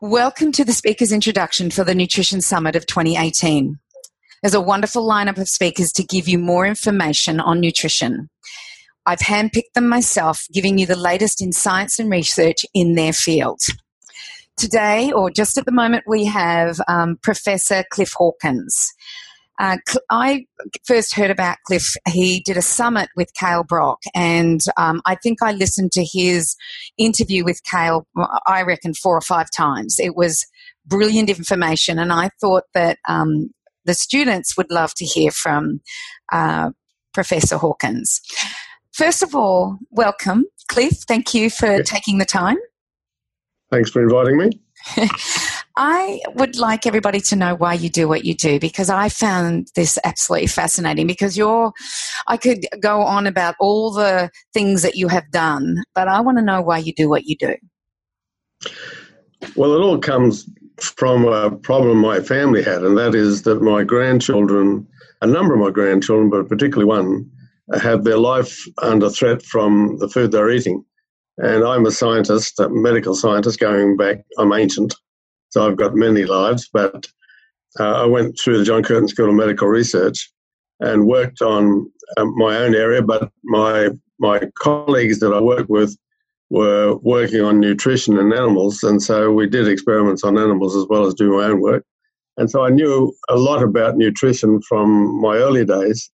Welcome 0.00 0.52
to 0.52 0.64
the 0.64 0.72
speaker's 0.72 1.12
introduction 1.12 1.70
for 1.70 1.84
the 1.84 1.94
Nutrition 1.94 2.40
Summit 2.40 2.76
of 2.76 2.86
2018. 2.86 3.78
There's 4.42 4.54
a 4.54 4.60
wonderful 4.60 5.08
lineup 5.08 5.38
of 5.38 5.48
speakers 5.48 5.90
to 5.92 6.04
give 6.04 6.28
you 6.28 6.38
more 6.38 6.66
information 6.66 7.40
on 7.40 7.60
nutrition. 7.60 8.28
I've 9.06 9.20
handpicked 9.20 9.72
them 9.74 9.88
myself, 9.88 10.46
giving 10.52 10.78
you 10.78 10.86
the 10.86 10.98
latest 10.98 11.40
in 11.40 11.52
science 11.52 11.98
and 11.98 12.10
research 12.10 12.66
in 12.74 12.94
their 12.94 13.12
field. 13.12 13.60
Today, 14.56 15.12
or 15.12 15.30
just 15.30 15.58
at 15.58 15.66
the 15.66 15.72
moment, 15.72 16.04
we 16.06 16.24
have 16.24 16.80
um, 16.88 17.18
Professor 17.22 17.84
Cliff 17.90 18.12
Hawkins. 18.16 18.92
Uh, 19.58 19.78
I 20.10 20.46
first 20.86 21.14
heard 21.14 21.30
about 21.30 21.58
Cliff. 21.66 21.94
He 22.08 22.40
did 22.40 22.56
a 22.56 22.62
summit 22.62 23.08
with 23.16 23.32
Kale 23.34 23.64
Brock, 23.64 23.98
and 24.14 24.60
um, 24.76 25.00
I 25.06 25.14
think 25.14 25.42
I 25.42 25.52
listened 25.52 25.92
to 25.92 26.04
his 26.04 26.56
interview 26.98 27.44
with 27.44 27.62
Kale, 27.64 28.06
I 28.46 28.62
reckon, 28.62 28.94
four 28.94 29.16
or 29.16 29.22
five 29.22 29.48
times. 29.54 29.96
It 29.98 30.14
was 30.16 30.46
brilliant 30.86 31.30
information, 31.30 31.98
and 31.98 32.12
I 32.12 32.30
thought 32.40 32.64
that 32.74 32.98
um, 33.08 33.50
the 33.84 33.94
students 33.94 34.56
would 34.56 34.70
love 34.70 34.94
to 34.94 35.04
hear 35.04 35.30
from 35.30 35.80
uh, 36.32 36.70
Professor 37.14 37.56
Hawkins. 37.56 38.20
First 38.92 39.22
of 39.22 39.34
all, 39.34 39.78
welcome, 39.90 40.44
Cliff. 40.68 41.04
Thank 41.08 41.34
you 41.34 41.50
for 41.50 41.82
taking 41.82 42.18
the 42.18 42.24
time. 42.24 42.56
Thanks 43.70 43.90
for 43.90 44.02
inviting 44.02 44.36
me. 44.38 44.50
I 45.76 46.20
would 46.34 46.56
like 46.56 46.86
everybody 46.86 47.20
to 47.20 47.36
know 47.36 47.54
why 47.54 47.74
you 47.74 47.90
do 47.90 48.08
what 48.08 48.24
you 48.24 48.34
do 48.34 48.58
because 48.58 48.88
I 48.88 49.10
found 49.10 49.68
this 49.74 49.98
absolutely 50.04 50.46
fascinating 50.46 51.06
because 51.06 51.36
you're 51.36 51.72
I 52.26 52.38
could 52.38 52.66
go 52.80 53.02
on 53.02 53.26
about 53.26 53.56
all 53.60 53.90
the 53.90 54.30
things 54.54 54.82
that 54.82 54.96
you 54.96 55.08
have 55.08 55.30
done, 55.30 55.82
but 55.94 56.08
I 56.08 56.20
want 56.20 56.38
to 56.38 56.44
know 56.44 56.62
why 56.62 56.78
you 56.78 56.94
do 56.94 57.10
what 57.10 57.24
you 57.24 57.36
do. 57.36 57.56
Well, 59.54 59.74
it 59.74 59.80
all 59.80 59.98
comes 59.98 60.48
from 60.80 61.26
a 61.26 61.50
problem 61.50 61.98
my 61.98 62.20
family 62.20 62.62
had, 62.62 62.82
and 62.82 62.96
that 62.96 63.14
is 63.14 63.42
that 63.42 63.60
my 63.60 63.84
grandchildren, 63.84 64.86
a 65.20 65.26
number 65.26 65.54
of 65.54 65.60
my 65.60 65.70
grandchildren, 65.70 66.30
but 66.30 66.48
particularly 66.48 66.86
one, 66.86 67.30
have 67.78 68.04
their 68.04 68.18
life 68.18 68.58
under 68.82 69.10
threat 69.10 69.42
from 69.42 69.98
the 69.98 70.08
food 70.08 70.32
they're 70.32 70.50
eating. 70.50 70.84
And 71.38 71.64
I'm 71.64 71.84
a 71.84 71.90
scientist, 71.90 72.58
a 72.60 72.68
medical 72.68 73.14
scientist, 73.14 73.60
going 73.60 73.96
back, 73.96 74.24
I'm 74.38 74.52
ancient, 74.52 74.94
so 75.50 75.66
I've 75.66 75.76
got 75.76 75.94
many 75.94 76.24
lives, 76.24 76.68
but 76.72 77.06
uh, 77.78 78.02
I 78.02 78.06
went 78.06 78.38
through 78.38 78.58
the 78.58 78.64
John 78.64 78.82
Curtin 78.82 79.08
School 79.08 79.28
of 79.28 79.34
Medical 79.34 79.68
Research 79.68 80.30
and 80.80 81.06
worked 81.06 81.42
on 81.42 81.90
uh, 82.16 82.24
my 82.24 82.56
own 82.58 82.74
area, 82.74 83.02
but 83.02 83.30
my 83.44 83.90
my 84.18 84.40
colleagues 84.58 85.20
that 85.20 85.34
I 85.34 85.40
worked 85.40 85.68
with 85.68 85.94
were 86.48 86.96
working 86.96 87.42
on 87.42 87.60
nutrition 87.60 88.18
in 88.18 88.32
animals, 88.32 88.82
and 88.82 89.02
so 89.02 89.30
we 89.32 89.46
did 89.46 89.68
experiments 89.68 90.24
on 90.24 90.38
animals 90.38 90.74
as 90.74 90.86
well 90.88 91.06
as 91.06 91.14
doing 91.14 91.38
my 91.38 91.46
own 91.46 91.60
work. 91.60 91.84
And 92.38 92.50
so 92.50 92.64
I 92.64 92.70
knew 92.70 93.14
a 93.28 93.36
lot 93.36 93.62
about 93.62 93.96
nutrition 93.96 94.60
from 94.62 95.20
my 95.20 95.36
early 95.36 95.64
days, 95.64 96.10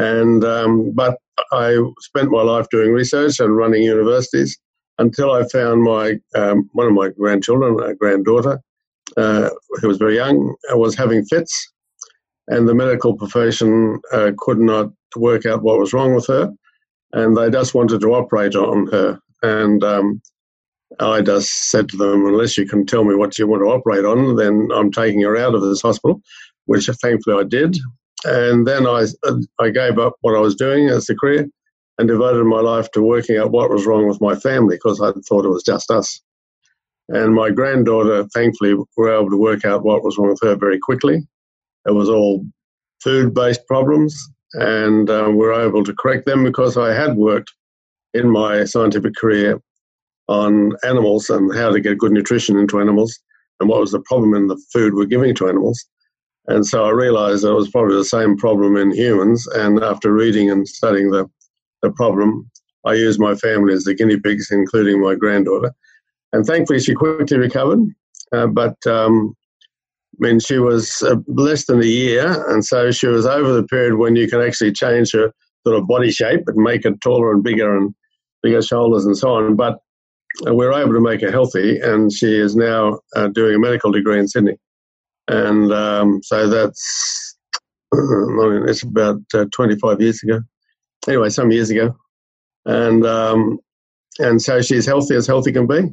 and 0.00 0.44
um, 0.44 0.92
but 0.92 1.18
I 1.52 1.76
spent 2.00 2.30
my 2.30 2.42
life 2.42 2.66
doing 2.70 2.92
research 2.92 3.38
and 3.38 3.54
running 3.54 3.82
universities 3.82 4.58
until 4.98 5.32
I 5.32 5.46
found 5.48 5.82
my 5.82 6.18
um, 6.34 6.68
one 6.72 6.86
of 6.86 6.94
my 6.94 7.10
grandchildren, 7.10 7.78
a 7.82 7.94
granddaughter, 7.94 8.60
uh, 9.18 9.50
who 9.80 9.88
was 9.88 9.98
very 9.98 10.16
young, 10.16 10.54
uh, 10.72 10.78
was 10.78 10.96
having 10.96 11.24
fits, 11.26 11.72
and 12.48 12.66
the 12.66 12.74
medical 12.74 13.14
profession 13.14 14.00
uh, 14.12 14.32
could 14.38 14.58
not 14.58 14.90
work 15.16 15.44
out 15.44 15.62
what 15.62 15.78
was 15.78 15.92
wrong 15.92 16.14
with 16.14 16.26
her, 16.28 16.50
and 17.12 17.36
they 17.36 17.50
just 17.50 17.74
wanted 17.74 18.00
to 18.00 18.14
operate 18.14 18.56
on 18.56 18.86
her. 18.86 19.20
And 19.42 19.84
um, 19.84 20.22
I 20.98 21.20
just 21.20 21.70
said 21.70 21.90
to 21.90 21.98
them, 21.98 22.24
unless 22.26 22.56
you 22.56 22.66
can 22.66 22.86
tell 22.86 23.04
me 23.04 23.14
what 23.14 23.38
you 23.38 23.46
want 23.46 23.62
to 23.62 23.70
operate 23.70 24.06
on, 24.06 24.36
then 24.36 24.70
I'm 24.74 24.90
taking 24.90 25.20
her 25.22 25.36
out 25.36 25.54
of 25.54 25.60
this 25.60 25.82
hospital, 25.82 26.22
which 26.64 26.86
thankfully 26.86 27.36
I 27.38 27.44
did. 27.46 27.76
And 28.24 28.66
then 28.66 28.86
I, 28.86 29.06
I 29.58 29.70
gave 29.70 29.98
up 29.98 30.14
what 30.20 30.36
I 30.36 30.40
was 30.40 30.54
doing 30.54 30.88
as 30.88 31.08
a 31.08 31.14
career 31.14 31.48
and 31.98 32.08
devoted 32.08 32.44
my 32.44 32.60
life 32.60 32.90
to 32.92 33.02
working 33.02 33.36
out 33.36 33.50
what 33.50 33.70
was 33.70 33.86
wrong 33.86 34.06
with 34.06 34.20
my 34.20 34.34
family 34.34 34.76
because 34.76 35.00
I 35.00 35.12
thought 35.28 35.44
it 35.44 35.50
was 35.50 35.62
just 35.62 35.90
us. 35.90 36.20
And 37.08 37.34
my 37.34 37.50
granddaughter, 37.50 38.26
thankfully, 38.32 38.74
were 38.96 39.14
able 39.14 39.30
to 39.30 39.36
work 39.36 39.64
out 39.64 39.84
what 39.84 40.04
was 40.04 40.16
wrong 40.16 40.30
with 40.30 40.40
her 40.42 40.54
very 40.54 40.78
quickly. 40.78 41.26
It 41.86 41.92
was 41.92 42.08
all 42.08 42.46
food 43.02 43.34
based 43.34 43.66
problems, 43.66 44.16
and 44.52 45.10
uh, 45.10 45.26
we 45.28 45.36
were 45.36 45.60
able 45.60 45.82
to 45.84 45.94
correct 45.94 46.26
them 46.26 46.44
because 46.44 46.76
I 46.76 46.92
had 46.94 47.16
worked 47.16 47.52
in 48.14 48.30
my 48.30 48.64
scientific 48.64 49.16
career 49.16 49.60
on 50.28 50.72
animals 50.84 51.28
and 51.30 51.54
how 51.54 51.70
to 51.72 51.80
get 51.80 51.98
good 51.98 52.12
nutrition 52.12 52.56
into 52.56 52.80
animals 52.80 53.18
and 53.58 53.68
what 53.68 53.80
was 53.80 53.90
the 53.92 54.00
problem 54.00 54.34
in 54.34 54.46
the 54.46 54.60
food 54.72 54.94
we're 54.94 55.04
giving 55.04 55.34
to 55.34 55.48
animals. 55.48 55.84
And 56.46 56.66
so 56.66 56.84
I 56.84 56.90
realized 56.90 57.44
it 57.44 57.52
was 57.52 57.70
probably 57.70 57.96
the 57.96 58.04
same 58.04 58.36
problem 58.36 58.76
in 58.76 58.92
humans. 58.92 59.46
And 59.48 59.82
after 59.82 60.12
reading 60.12 60.50
and 60.50 60.66
studying 60.66 61.10
the, 61.10 61.26
the 61.82 61.90
problem, 61.92 62.50
I 62.84 62.94
used 62.94 63.20
my 63.20 63.34
family 63.34 63.74
as 63.74 63.84
the 63.84 63.94
guinea 63.94 64.18
pigs, 64.18 64.48
including 64.50 65.00
my 65.00 65.14
granddaughter. 65.14 65.72
And 66.32 66.44
thankfully, 66.44 66.80
she 66.80 66.94
quickly 66.94 67.36
recovered. 67.36 67.80
Uh, 68.32 68.46
but 68.46 68.76
um, 68.86 69.34
I 70.20 70.26
mean, 70.26 70.40
she 70.40 70.58
was 70.58 71.02
uh, 71.02 71.16
less 71.26 71.66
than 71.66 71.80
a 71.80 71.86
year, 71.86 72.44
and 72.48 72.64
so 72.64 72.90
she 72.90 73.06
was 73.06 73.26
over 73.26 73.52
the 73.52 73.64
period 73.64 73.96
when 73.96 74.16
you 74.16 74.28
can 74.28 74.40
actually 74.40 74.72
change 74.72 75.12
her 75.12 75.32
sort 75.66 75.78
of 75.78 75.86
body 75.86 76.10
shape 76.10 76.42
and 76.46 76.56
make 76.56 76.84
it 76.84 77.00
taller 77.00 77.32
and 77.32 77.42
bigger 77.42 77.76
and 77.76 77.94
bigger 78.42 78.62
shoulders 78.62 79.04
and 79.06 79.16
so 79.16 79.34
on. 79.34 79.56
But 79.56 79.78
uh, 80.46 80.54
we 80.54 80.64
are 80.66 80.72
able 80.72 80.92
to 80.94 81.00
make 81.00 81.22
her 81.22 81.30
healthy, 81.30 81.78
and 81.80 82.12
she 82.12 82.38
is 82.38 82.54
now 82.54 83.00
uh, 83.16 83.28
doing 83.28 83.56
a 83.56 83.58
medical 83.58 83.90
degree 83.90 84.18
in 84.18 84.28
Sydney. 84.28 84.56
And 85.30 85.72
um, 85.72 86.20
so 86.24 86.48
that's, 86.48 87.36
mean, 87.94 88.68
it's 88.68 88.82
about 88.82 89.20
uh, 89.32 89.46
25 89.52 90.00
years 90.00 90.22
ago. 90.24 90.40
Anyway, 91.06 91.28
some 91.30 91.52
years 91.52 91.70
ago. 91.70 91.96
And, 92.66 93.06
um, 93.06 93.58
and 94.18 94.42
so 94.42 94.60
she's 94.60 94.84
healthy 94.84 95.14
as 95.14 95.28
healthy 95.28 95.52
can 95.52 95.66
be. 95.66 95.88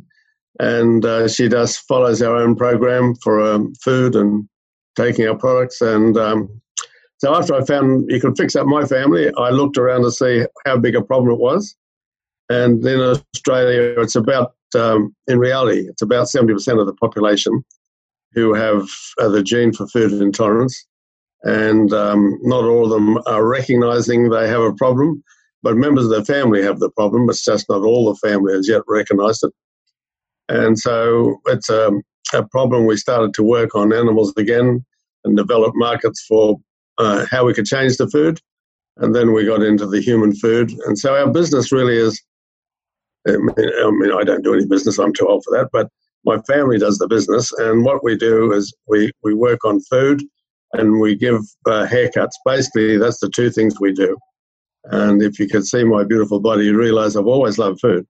and 0.59 1.05
uh, 1.05 1.27
she 1.27 1.47
just 1.47 1.87
follows 1.87 2.21
our 2.21 2.35
own 2.35 2.55
program 2.55 3.13
for 3.23 3.39
um, 3.39 3.73
food 3.75 4.15
and 4.15 4.49
taking 4.95 5.27
our 5.27 5.37
products. 5.37 5.81
And 5.81 6.17
um, 6.17 6.61
so 7.19 7.35
after 7.35 7.53
I 7.53 7.63
found 7.63 8.09
you 8.09 8.19
could 8.19 8.37
fix 8.37 8.55
up 8.55 8.65
my 8.65 8.85
family, 8.85 9.31
I 9.37 9.51
looked 9.51 9.77
around 9.77 10.03
to 10.03 10.11
see 10.11 10.45
how 10.65 10.77
big 10.77 10.95
a 10.95 11.01
problem 11.01 11.33
it 11.33 11.39
was. 11.39 11.75
And 12.49 12.83
in 12.85 12.99
Australia, 12.99 13.93
it's 14.01 14.15
about, 14.15 14.55
um, 14.75 15.15
in 15.27 15.37
reality, 15.37 15.87
it's 15.87 16.01
about 16.01 16.27
70% 16.27 16.79
of 16.79 16.87
the 16.87 16.93
population 16.93 17.63
who 18.37 18.53
have 18.53 18.87
uh, 19.19 19.27
the 19.29 19.41
gene 19.41 19.73
for 19.73 19.87
food 19.87 20.13
intolerance. 20.13 20.85
And 21.41 21.91
um, 21.91 22.37
not 22.43 22.65
all 22.65 22.85
of 22.85 22.91
them 22.91 23.17
are 23.25 23.47
recognizing 23.47 24.29
they 24.29 24.47
have 24.47 24.61
a 24.61 24.73
problem, 24.73 25.23
but 25.63 25.75
members 25.75 26.05
of 26.05 26.11
their 26.11 26.23
family 26.23 26.61
have 26.61 26.79
the 26.79 26.91
problem. 26.91 27.27
It's 27.31 27.43
just 27.43 27.67
not 27.67 27.81
all 27.81 28.05
the 28.05 28.27
family 28.27 28.53
has 28.53 28.69
yet 28.69 28.83
recognized 28.87 29.43
it. 29.43 29.51
And 30.49 30.77
so 30.77 31.41
it's 31.47 31.67
a, 31.71 31.87
um, 31.87 32.03
a 32.31 32.47
problem 32.49 32.85
we 32.85 32.97
started 32.97 33.33
to 33.33 33.43
work 33.43 33.73
on 33.73 33.91
animals 33.91 34.33
again 34.37 34.85
and 35.23 35.35
develop 35.35 35.73
markets 35.75 36.23
for 36.27 36.57
uh, 36.99 37.25
how 37.31 37.43
we 37.43 37.55
could 37.55 37.65
change 37.65 37.97
the 37.97 38.07
food. 38.07 38.39
And 38.97 39.15
then 39.15 39.33
we 39.33 39.45
got 39.45 39.63
into 39.63 39.87
the 39.87 40.01
human 40.01 40.35
food. 40.35 40.71
And 40.85 40.99
so 40.99 41.15
our 41.15 41.31
business 41.31 41.71
really 41.71 41.97
is 41.97 42.21
I 43.27 43.31
mean, 43.31 43.55
I 43.57 43.91
mean, 43.91 44.11
I 44.11 44.23
don't 44.23 44.43
do 44.43 44.53
any 44.53 44.67
business, 44.67 44.99
I'm 44.99 45.13
too 45.13 45.27
old 45.27 45.43
for 45.43 45.57
that, 45.57 45.69
but 45.73 45.89
my 46.27 46.39
family 46.41 46.77
does 46.77 46.97
the 46.97 47.07
business. 47.07 47.51
And 47.53 47.85
what 47.85 48.03
we 48.03 48.17
do 48.17 48.51
is 48.51 48.75
we, 48.85 49.11
we 49.23 49.33
work 49.33 49.63
on 49.63 49.79
food 49.89 50.21
and 50.73 50.99
we 50.99 51.15
give 51.15 51.39
uh, 51.65 51.87
haircuts. 51.87 52.35
Basically, 52.45 52.97
that's 52.97 53.19
the 53.19 53.29
two 53.29 53.49
things 53.49 53.79
we 53.79 53.93
do. 53.93 54.17
And 54.91 55.21
if 55.21 55.39
you 55.39 55.47
could 55.47 55.65
see 55.65 55.85
my 55.85 56.03
beautiful 56.03 56.41
body, 56.41 56.65
you 56.65 56.77
realize 56.77 57.15
I've 57.15 57.27
always 57.27 57.57
loved 57.57 57.79
food. 57.79 58.05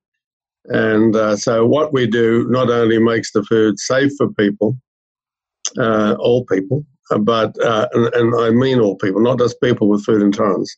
And 0.65 1.15
uh, 1.15 1.37
so, 1.37 1.65
what 1.65 1.93
we 1.93 2.07
do 2.07 2.45
not 2.49 2.69
only 2.69 2.99
makes 2.99 3.31
the 3.31 3.43
food 3.43 3.79
safe 3.79 4.11
for 4.17 4.33
people, 4.33 4.77
uh, 5.79 6.15
all 6.19 6.43
people, 6.45 6.85
but, 7.21 7.57
uh, 7.63 7.87
and, 7.93 8.13
and, 8.15 8.35
I 8.35 8.49
mean 8.49 8.79
all 8.79 8.97
people, 8.97 9.21
not 9.21 9.39
just 9.39 9.61
people 9.61 9.87
with 9.87 10.03
food 10.03 10.21
intolerance, 10.21 10.75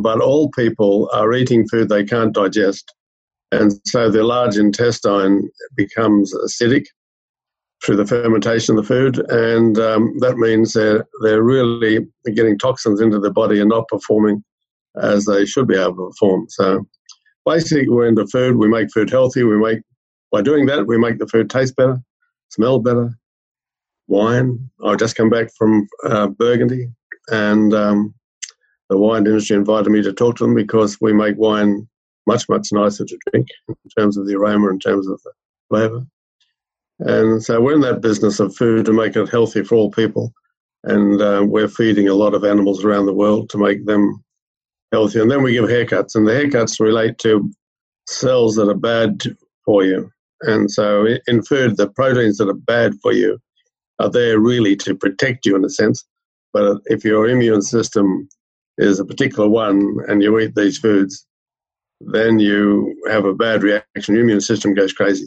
but 0.00 0.20
all 0.22 0.50
people 0.52 1.10
are 1.12 1.34
eating 1.34 1.68
food 1.68 1.90
they 1.90 2.04
can't 2.04 2.32
digest. 2.32 2.94
And 3.52 3.72
so, 3.86 4.10
the 4.10 4.24
large 4.24 4.56
intestine 4.56 5.48
becomes 5.76 6.34
acidic 6.34 6.86
through 7.84 7.96
the 7.96 8.06
fermentation 8.06 8.76
of 8.76 8.84
the 8.84 8.88
food, 8.88 9.18
and 9.30 9.78
um, 9.78 10.18
that 10.20 10.36
means 10.38 10.72
they're, 10.72 11.06
they're 11.22 11.42
really 11.42 12.06
getting 12.34 12.58
toxins 12.58 13.00
into 13.00 13.18
the 13.18 13.30
body 13.30 13.60
and 13.60 13.68
not 13.68 13.88
performing 13.88 14.42
as 15.00 15.26
they 15.26 15.44
should 15.44 15.68
be 15.68 15.76
able 15.76 15.94
to 15.94 16.10
perform. 16.10 16.46
So, 16.48 16.84
basically 17.44 17.88
we're 17.88 18.08
into 18.08 18.26
food. 18.26 18.56
We 18.56 18.68
make 18.68 18.90
food 18.92 19.10
healthy. 19.10 19.44
We 19.44 19.56
make 19.56 19.80
by 20.32 20.42
doing 20.42 20.66
that 20.66 20.86
we 20.86 20.98
make 20.98 21.18
the 21.18 21.28
food 21.28 21.48
taste 21.48 21.76
better, 21.76 21.98
smell 22.50 22.80
better. 22.80 23.16
Wine. 24.08 24.68
I 24.84 24.96
just 24.96 25.16
come 25.16 25.30
back 25.30 25.48
from 25.56 25.86
uh, 26.04 26.26
Burgundy, 26.26 26.88
and 27.28 27.72
um, 27.72 28.14
the 28.90 28.98
wine 28.98 29.26
industry 29.26 29.56
invited 29.56 29.90
me 29.90 30.02
to 30.02 30.12
talk 30.12 30.36
to 30.36 30.44
them 30.44 30.54
because 30.54 30.98
we 31.00 31.12
make 31.12 31.36
wine 31.38 31.88
much 32.26 32.48
much 32.48 32.68
nicer 32.72 33.04
to 33.04 33.18
drink 33.30 33.48
in 33.68 33.76
terms 33.98 34.16
of 34.16 34.26
the 34.26 34.34
aroma, 34.34 34.70
in 34.70 34.78
terms 34.78 35.06
of 35.08 35.20
the 35.22 35.32
flavour. 35.68 36.06
And 37.00 37.42
so 37.42 37.60
we're 37.60 37.74
in 37.74 37.80
that 37.80 38.00
business 38.00 38.40
of 38.40 38.54
food 38.54 38.86
to 38.86 38.92
make 38.92 39.16
it 39.16 39.28
healthy 39.28 39.64
for 39.64 39.74
all 39.74 39.90
people. 39.90 40.32
And 40.84 41.20
uh, 41.20 41.44
we're 41.46 41.68
feeding 41.68 42.08
a 42.08 42.14
lot 42.14 42.34
of 42.34 42.44
animals 42.44 42.84
around 42.84 43.06
the 43.06 43.14
world 43.14 43.50
to 43.50 43.58
make 43.58 43.86
them 43.86 44.22
healthy. 44.92 45.20
And 45.20 45.30
then 45.30 45.42
we 45.42 45.52
give 45.52 45.64
haircuts, 45.64 46.14
and 46.14 46.26
the 46.26 46.32
haircuts 46.32 46.78
relate 46.78 47.18
to 47.18 47.50
cells 48.06 48.54
that 48.56 48.68
are 48.68 48.74
bad 48.74 49.22
for 49.64 49.84
you. 49.84 50.10
And 50.42 50.70
so 50.70 51.06
in 51.26 51.42
food, 51.42 51.76
the 51.76 51.88
proteins 51.88 52.36
that 52.38 52.48
are 52.48 52.54
bad 52.54 52.94
for 53.02 53.12
you 53.12 53.38
are 53.98 54.10
there 54.10 54.38
really 54.38 54.76
to 54.76 54.94
protect 54.94 55.46
you 55.46 55.56
in 55.56 55.64
a 55.64 55.70
sense. 55.70 56.04
But 56.52 56.78
if 56.86 57.04
your 57.04 57.28
immune 57.28 57.62
system 57.62 58.28
is 58.78 59.00
a 59.00 59.04
particular 59.04 59.48
one 59.48 59.96
and 60.06 60.22
you 60.22 60.38
eat 60.38 60.54
these 60.54 60.78
foods, 60.78 61.26
then 62.00 62.38
you 62.38 62.94
have 63.08 63.24
a 63.24 63.34
bad 63.34 63.62
reaction. 63.62 64.14
Your 64.14 64.24
immune 64.24 64.40
system 64.40 64.74
goes 64.74 64.92
crazy. 64.92 65.26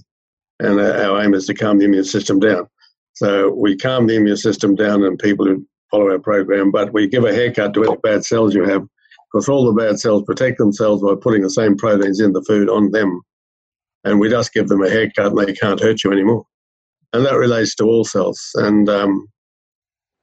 And 0.59 0.79
our 0.79 1.23
aim 1.23 1.33
is 1.33 1.45
to 1.47 1.53
calm 1.53 1.77
the 1.77 1.85
immune 1.85 2.03
system 2.03 2.39
down. 2.39 2.67
So 3.13 3.51
we 3.51 3.77
calm 3.77 4.07
the 4.07 4.15
immune 4.15 4.37
system 4.37 4.75
down 4.75 5.03
in 5.03 5.17
people 5.17 5.45
who 5.45 5.65
follow 5.91 6.11
our 6.11 6.19
program, 6.19 6.71
but 6.71 6.93
we 6.93 7.07
give 7.07 7.23
a 7.23 7.33
haircut 7.33 7.73
to 7.73 7.83
any 7.83 7.97
bad 8.03 8.25
cells 8.25 8.53
you 8.53 8.63
have 8.63 8.83
because 9.31 9.49
all 9.49 9.65
the 9.65 9.81
bad 9.81 9.99
cells 9.99 10.23
protect 10.23 10.57
themselves 10.57 11.01
by 11.01 11.13
putting 11.19 11.41
the 11.41 11.49
same 11.49 11.77
proteins 11.77 12.19
in 12.19 12.33
the 12.33 12.43
food 12.43 12.69
on 12.69 12.91
them. 12.91 13.21
And 14.03 14.19
we 14.19 14.29
just 14.29 14.53
give 14.53 14.67
them 14.67 14.83
a 14.83 14.89
haircut 14.89 15.27
and 15.27 15.37
they 15.37 15.53
can't 15.53 15.81
hurt 15.81 16.03
you 16.03 16.11
anymore. 16.11 16.45
And 17.13 17.25
that 17.25 17.37
relates 17.37 17.75
to 17.75 17.85
all 17.85 18.03
cells. 18.03 18.39
And 18.55 18.89
um, 18.89 19.27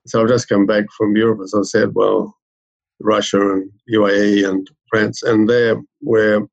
so 0.06 0.22
I've 0.22 0.28
just 0.28 0.48
come 0.48 0.66
back 0.66 0.84
from 0.96 1.16
Europe, 1.16 1.40
as 1.42 1.54
I 1.54 1.62
said, 1.62 1.90
well, 1.94 2.34
Russia 3.00 3.40
and 3.40 3.70
UAE 3.92 4.48
and 4.48 4.68
And 5.22 5.48
there 5.48 5.80
we're 6.02 6.46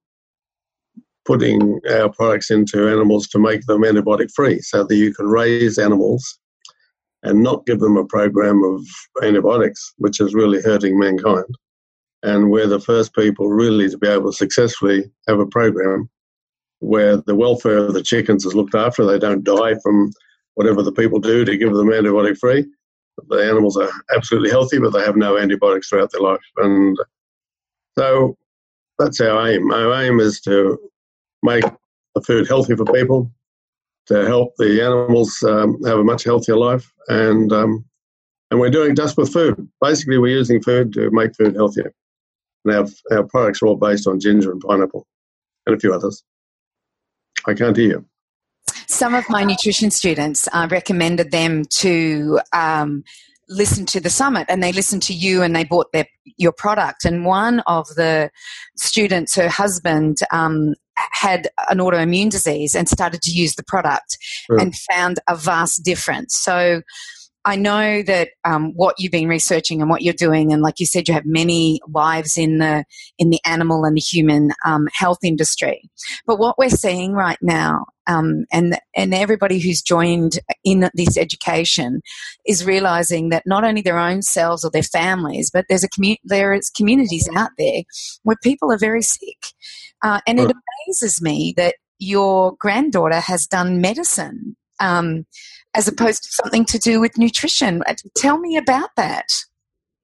putting 1.26 1.80
our 1.90 2.10
products 2.10 2.50
into 2.50 2.88
animals 2.88 3.28
to 3.30 3.40
make 3.40 3.66
them 3.66 3.84
antibiotic 3.84 4.32
free 4.34 4.60
so 4.60 4.84
that 4.84 4.96
you 4.96 5.14
can 5.14 5.28
raise 5.28 5.78
animals 5.78 6.40
and 7.24 7.44
not 7.44 7.66
give 7.68 7.80
them 7.80 7.98
a 7.98 8.06
program 8.06 8.64
of 8.64 8.82
antibiotics, 9.24 9.94
which 9.98 10.20
is 10.20 10.34
really 10.34 10.62
hurting 10.62 10.98
mankind 10.98 11.46
and 12.24 12.50
we're 12.52 12.68
the 12.68 12.80
first 12.80 13.16
people 13.16 13.50
really 13.50 13.90
to 13.90 13.98
be 13.98 14.08
able 14.08 14.32
to 14.32 14.38
successfully 14.38 15.12
have 15.28 15.40
a 15.40 15.46
program 15.46 16.10
where 16.80 17.18
the 17.18 17.36
welfare 17.36 17.78
of 17.78 17.94
the 17.94 18.04
chickens 18.04 18.46
is 18.46 18.56
looked 18.56 18.76
after. 18.76 19.06
They 19.06 19.20
don't 19.20 19.44
die 19.44 19.76
from 19.84 20.12
whatever 20.56 20.82
the 20.82 20.92
people 20.92 21.20
do 21.20 21.46
to 21.46 21.58
give 21.58 21.74
them 21.74 21.88
antibiotic 21.88 22.38
free. 22.38 22.66
The 23.28 23.38
animals 23.38 23.78
are 23.78 23.90
absolutely 24.16 24.50
healthy, 24.50 24.80
but 24.80 24.92
they 24.92 25.04
have 25.04 25.16
no 25.16 25.38
antibiotics 25.38 25.90
throughout 25.90 26.12
their 26.12 26.22
life. 26.22 26.40
And 26.58 26.98
so 27.98 28.38
that's 29.00 29.20
our 29.20 29.50
aim. 29.50 29.72
Our 29.72 30.04
aim 30.04 30.20
is 30.20 30.42
to 30.42 30.80
make 31.44 31.64
the 32.16 32.22
food 32.22 32.48
healthy 32.48 32.76
for 32.76 32.86
people, 32.86 33.32
to 34.08 34.26
help 34.26 34.54
the 34.58 34.82
animals 34.82 35.42
um, 35.44 35.82
have 35.84 36.00
a 36.00 36.04
much 36.04 36.24
healthier 36.24 36.58
life, 36.58 36.92
and 37.08 37.52
um, 37.52 37.86
and 38.52 38.60
we're 38.60 38.70
doing 38.70 38.96
just 38.96 39.18
with 39.18 39.32
food. 39.32 39.68
Basically, 39.80 40.18
we're 40.18 40.38
using 40.38 40.62
food 40.62 40.94
to 40.94 41.10
make 41.12 41.36
food 41.36 41.56
healthier. 41.56 41.94
And 42.66 42.76
our, 42.76 42.88
our 43.12 43.24
products 43.24 43.62
are 43.62 43.68
all 43.68 43.78
based 43.78 44.08
on 44.08 44.20
ginger 44.20 44.52
and 44.52 44.62
pineapple 44.62 45.08
and 45.66 45.76
a 45.76 45.80
few 45.80 45.94
others. 45.94 46.24
I 47.48 47.54
can't 47.54 47.76
hear 47.76 47.88
you. 47.88 48.06
Some 48.88 49.16
of 49.16 49.24
my 49.30 49.44
nutrition 49.46 49.90
students 49.90 50.50
uh, 50.52 50.68
recommended 50.70 51.32
them 51.32 51.64
to 51.78 52.40
um, 52.54 53.04
listen 53.52 53.86
to 53.86 54.00
the 54.00 54.10
summit 54.10 54.48
and 54.50 54.64
they 54.64 54.72
listened 54.72 55.04
to 55.04 55.14
you 55.14 55.44
and 55.44 55.56
they 55.56 55.64
bought 55.64 55.92
their 55.92 56.08
your 56.38 56.54
product. 56.54 57.06
And 57.06 57.26
one 57.26 57.60
of 57.68 57.88
the 57.96 58.32
students 58.78 59.36
her 59.36 59.50
husband 59.50 60.18
um, 60.32 60.74
had 61.12 61.50
an 61.70 61.80
autoimmune 61.80 62.30
disease 62.32 62.76
and 62.76 62.88
started 62.88 63.22
to 63.22 63.32
use 63.32 63.56
the 63.56 63.64
product 63.64 64.18
and 64.50 64.76
found 64.76 65.20
a 65.28 65.36
vast 65.36 65.84
difference. 65.84 66.36
So 66.36 66.82
I 67.44 67.56
know 67.56 68.04
that 68.04 68.30
um, 68.46 68.72
what 68.76 68.96
you've 69.00 69.12
been 69.12 69.28
researching 69.28 69.82
and 69.82 69.90
what 69.90 70.04
you're 70.04 70.14
doing, 70.14 70.54
and 70.54 70.62
like 70.62 70.80
you 70.80 70.86
said, 70.86 71.08
you 71.08 71.14
have 71.14 71.26
many 71.26 71.82
lives 71.88 72.38
in 72.38 72.60
the 72.60 72.86
in 73.18 73.32
the 73.32 73.40
animal 73.46 73.84
and 73.84 73.98
the 73.98 74.02
human 74.02 74.52
um, 74.64 74.88
health 74.94 75.20
industry. 75.24 75.90
But 76.28 76.38
what 76.38 76.58
we're 76.60 76.70
seeing 76.70 77.14
right 77.14 77.40
now, 77.42 77.86
um, 78.06 78.46
and 78.52 78.78
and 78.96 79.14
everybody 79.14 79.60
who's 79.60 79.82
joined 79.82 80.40
in 80.64 80.90
this 80.94 81.18
education, 81.18 82.02
is 82.46 82.66
realizing 82.66 83.30
that 83.30 83.44
not 83.48 83.64
only 83.64 83.82
their 83.82 84.00
own 84.00 84.22
selves 84.22 84.64
or 84.64 84.70
their 84.70 84.84
families, 84.84 85.50
but 85.52 85.66
there's 85.68 85.84
a 85.84 85.90
commu- 85.90 86.20
there 86.24 86.54
is 86.54 86.70
communities 86.70 87.28
out 87.36 87.52
there 87.58 87.82
where 88.22 88.38
people 88.44 88.72
are 88.72 88.78
very 88.78 89.02
sick, 89.02 89.40
uh, 90.04 90.20
and 90.28 90.40
it 90.40 90.52
amazes 90.88 91.22
me 91.24 91.56
that 91.58 91.76
your 91.98 92.56
granddaughter 92.60 93.20
has 93.20 93.48
done 93.48 93.82
medicine. 93.82 94.56
Um, 94.82 95.26
as 95.74 95.88
opposed 95.88 96.24
to 96.24 96.30
something 96.32 96.66
to 96.66 96.78
do 96.78 97.00
with 97.00 97.18
nutrition. 97.18 97.82
Uh, 97.88 97.94
tell 98.16 98.40
me 98.40 98.58
about 98.58 98.90
that. 98.98 99.28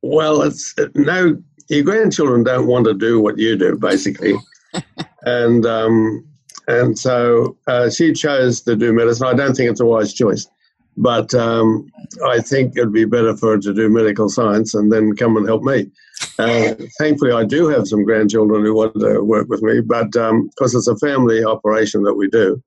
Well, 0.01 0.41
it's 0.41 0.73
no, 0.95 1.37
your 1.69 1.83
grandchildren 1.83 2.43
don't 2.43 2.67
want 2.67 2.85
to 2.85 2.93
do 2.93 3.19
what 3.19 3.37
you 3.37 3.57
do, 3.57 3.77
basically, 3.77 4.35
and 5.23 5.65
um, 5.65 6.25
and 6.67 6.97
so 6.97 7.57
uh, 7.67 7.89
she 7.89 8.13
chose 8.13 8.61
to 8.61 8.75
do 8.75 8.93
medicine. 8.93 9.27
I 9.27 9.33
don't 9.33 9.55
think 9.55 9.71
it's 9.71 9.81
a 9.81 9.85
wise 9.85 10.13
choice, 10.13 10.47
but 10.95 11.33
um, 11.33 11.89
I 12.25 12.39
think 12.39 12.77
it'd 12.77 12.93
be 12.93 13.05
better 13.05 13.35
for 13.35 13.51
her 13.51 13.57
to 13.57 13.73
do 13.73 13.89
medical 13.89 14.29
science 14.29 14.73
and 14.73 14.91
then 14.91 15.15
come 15.15 15.35
and 15.35 15.47
help 15.47 15.63
me. 15.63 15.91
Uh, 16.37 16.75
thankfully, 16.99 17.31
I 17.31 17.43
do 17.43 17.67
have 17.67 17.87
some 17.87 18.03
grandchildren 18.03 18.63
who 18.63 18.75
want 18.75 18.93
to 18.99 19.21
work 19.21 19.47
with 19.49 19.63
me, 19.63 19.81
but 19.81 20.11
because 20.11 20.75
um, 20.75 20.77
it's 20.77 20.87
a 20.87 20.97
family 20.97 21.43
operation 21.43 22.03
that 22.03 22.13
we 22.13 22.29
do, 22.29 22.61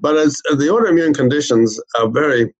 but 0.00 0.16
as 0.16 0.40
the 0.50 0.66
autoimmune 0.66 1.14
conditions 1.14 1.80
are 1.98 2.08
very, 2.08 2.52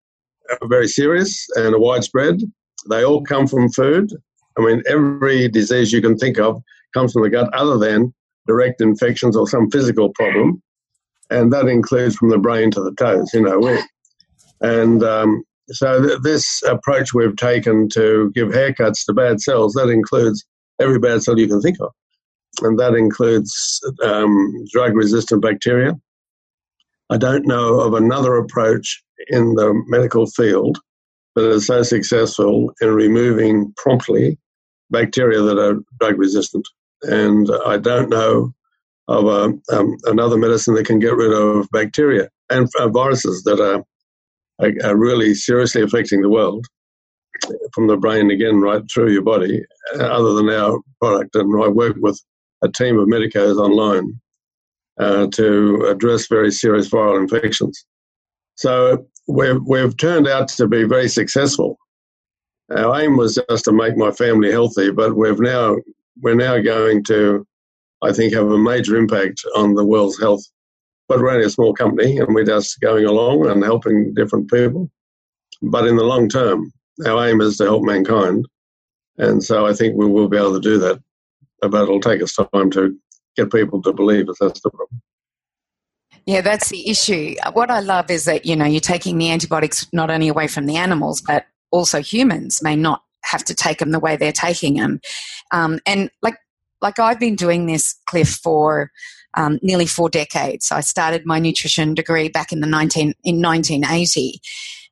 very 0.64 0.88
serious 0.88 1.46
and 1.56 1.74
widespread, 1.78 2.40
they 2.88 3.04
all 3.04 3.22
come 3.22 3.46
from 3.46 3.70
food. 3.70 4.10
I 4.58 4.62
mean, 4.62 4.82
every 4.86 5.48
disease 5.48 5.92
you 5.92 6.00
can 6.00 6.16
think 6.16 6.38
of 6.38 6.62
comes 6.92 7.12
from 7.12 7.22
the 7.22 7.30
gut, 7.30 7.52
other 7.54 7.78
than 7.78 8.14
direct 8.46 8.80
infections 8.80 9.36
or 9.36 9.48
some 9.48 9.70
physical 9.70 10.10
problem. 10.10 10.62
and 11.30 11.52
that 11.52 11.66
includes 11.66 12.16
from 12.16 12.30
the 12.30 12.38
brain 12.38 12.70
to 12.72 12.82
the 12.82 12.92
toes. 12.94 13.30
You 13.32 13.42
know, 13.42 13.58
we, 13.58 13.78
and 14.60 15.02
um, 15.02 15.42
so 15.70 16.06
th- 16.06 16.20
this 16.22 16.62
approach 16.64 17.14
we've 17.14 17.36
taken 17.36 17.88
to 17.90 18.30
give 18.34 18.48
haircuts 18.48 19.04
to 19.06 19.12
bad 19.12 19.40
cells 19.40 19.74
that 19.74 19.88
includes 19.88 20.44
every 20.80 20.98
bad 20.98 21.22
cell 21.22 21.38
you 21.38 21.48
can 21.48 21.60
think 21.60 21.78
of, 21.80 21.90
and 22.62 22.78
that 22.78 22.94
includes 22.94 23.80
um, 24.02 24.64
drug-resistant 24.72 25.42
bacteria. 25.42 25.94
I 27.10 27.16
don't 27.16 27.46
know 27.46 27.80
of 27.80 27.94
another 27.94 28.36
approach 28.36 29.02
in 29.28 29.54
the 29.54 29.74
medical 29.86 30.26
field 30.26 30.78
that 31.34 31.50
is 31.50 31.66
so 31.66 31.82
successful 31.82 32.72
in 32.80 32.94
removing 32.94 33.72
promptly 33.76 34.38
bacteria 34.90 35.40
that 35.42 35.58
are 35.58 35.80
drug 36.00 36.18
resistant. 36.18 36.66
And 37.02 37.48
I 37.66 37.76
don't 37.78 38.08
know 38.08 38.52
of 39.08 39.26
a, 39.26 39.76
um, 39.76 39.96
another 40.04 40.38
medicine 40.38 40.74
that 40.74 40.86
can 40.86 40.98
get 40.98 41.14
rid 41.14 41.32
of 41.32 41.68
bacteria 41.70 42.30
and 42.50 42.68
uh, 42.78 42.88
viruses 42.88 43.42
that 43.44 43.60
are, 43.60 43.84
are, 44.64 44.72
are, 44.82 44.96
really 44.96 45.34
seriously 45.34 45.82
affecting 45.82 46.22
the 46.22 46.30
world 46.30 46.64
from 47.74 47.86
the 47.86 47.98
brain 47.98 48.30
again 48.30 48.60
right 48.60 48.82
through 48.90 49.12
your 49.12 49.22
body, 49.22 49.62
uh, 49.96 50.04
other 50.04 50.32
than 50.34 50.48
our 50.48 50.80
product. 51.02 51.36
And 51.36 51.62
I 51.62 51.68
work 51.68 51.96
with 52.00 52.18
a 52.62 52.68
team 52.70 52.98
of 52.98 53.08
medicos 53.08 53.58
online 53.58 54.20
uh, 54.98 55.26
to 55.28 55.86
address 55.88 56.28
very 56.28 56.50
serious 56.50 56.88
viral 56.88 57.20
infections. 57.20 57.84
So 58.56 59.06
we've, 59.26 59.60
we've 59.66 59.96
turned 59.96 60.28
out 60.28 60.48
to 60.48 60.68
be 60.68 60.84
very 60.84 61.08
successful. 61.08 61.78
Our 62.70 63.02
aim 63.02 63.16
was 63.16 63.38
just 63.50 63.64
to 63.64 63.72
make 63.72 63.96
my 63.96 64.10
family 64.10 64.50
healthy, 64.50 64.90
but 64.90 65.16
we've 65.16 65.40
now 65.40 65.76
we're 66.20 66.34
now 66.34 66.58
going 66.60 67.02
to, 67.04 67.46
I 68.02 68.12
think, 68.12 68.32
have 68.32 68.50
a 68.50 68.58
major 68.58 68.96
impact 68.96 69.42
on 69.56 69.74
the 69.74 69.84
world's 69.84 70.20
health. 70.20 70.42
But 71.08 71.18
we're 71.18 71.30
only 71.30 71.44
a 71.44 71.50
small 71.50 71.74
company, 71.74 72.18
and 72.18 72.34
we're 72.34 72.44
just 72.44 72.80
going 72.80 73.04
along 73.04 73.46
and 73.46 73.62
helping 73.62 74.14
different 74.14 74.50
people. 74.50 74.90
But 75.60 75.86
in 75.86 75.96
the 75.96 76.04
long 76.04 76.28
term, 76.28 76.72
our 77.06 77.28
aim 77.28 77.40
is 77.40 77.58
to 77.58 77.64
help 77.64 77.82
mankind, 77.82 78.46
and 79.18 79.44
so 79.44 79.66
I 79.66 79.74
think 79.74 79.96
we 79.96 80.06
will 80.06 80.28
be 80.28 80.38
able 80.38 80.54
to 80.54 80.60
do 80.60 80.78
that. 80.78 81.02
But 81.60 81.82
it'll 81.82 82.00
take 82.00 82.22
us 82.22 82.34
time 82.34 82.70
to 82.70 82.96
get 83.36 83.52
people 83.52 83.82
to 83.82 83.92
believe 83.92 84.26
that 84.26 84.36
that's 84.40 84.60
the 84.60 84.70
problem. 84.70 85.02
Yeah, 86.26 86.40
that's 86.40 86.70
the 86.70 86.88
issue. 86.88 87.34
What 87.52 87.70
I 87.70 87.80
love 87.80 88.10
is 88.10 88.24
that, 88.24 88.46
you 88.46 88.56
know, 88.56 88.64
you're 88.64 88.80
taking 88.80 89.18
the 89.18 89.30
antibiotics 89.30 89.86
not 89.92 90.10
only 90.10 90.28
away 90.28 90.46
from 90.46 90.66
the 90.66 90.76
animals, 90.76 91.20
but 91.20 91.46
also 91.70 92.00
humans 92.00 92.62
may 92.62 92.76
not 92.76 93.02
have 93.24 93.44
to 93.44 93.54
take 93.54 93.78
them 93.78 93.90
the 93.90 94.00
way 94.00 94.16
they're 94.16 94.32
taking 94.32 94.74
them. 94.74 95.00
Um, 95.52 95.80
and 95.86 96.10
like, 96.22 96.36
like 96.80 96.98
I've 96.98 97.20
been 97.20 97.36
doing 97.36 97.66
this, 97.66 97.94
Cliff, 98.06 98.28
for 98.28 98.90
um, 99.36 99.58
nearly 99.62 99.86
four 99.86 100.08
decades. 100.08 100.70
I 100.72 100.80
started 100.80 101.26
my 101.26 101.38
nutrition 101.38 101.94
degree 101.94 102.28
back 102.28 102.52
in 102.52 102.60
the 102.60 102.66
19, 102.66 103.14
in 103.24 103.42
1980. 103.42 104.40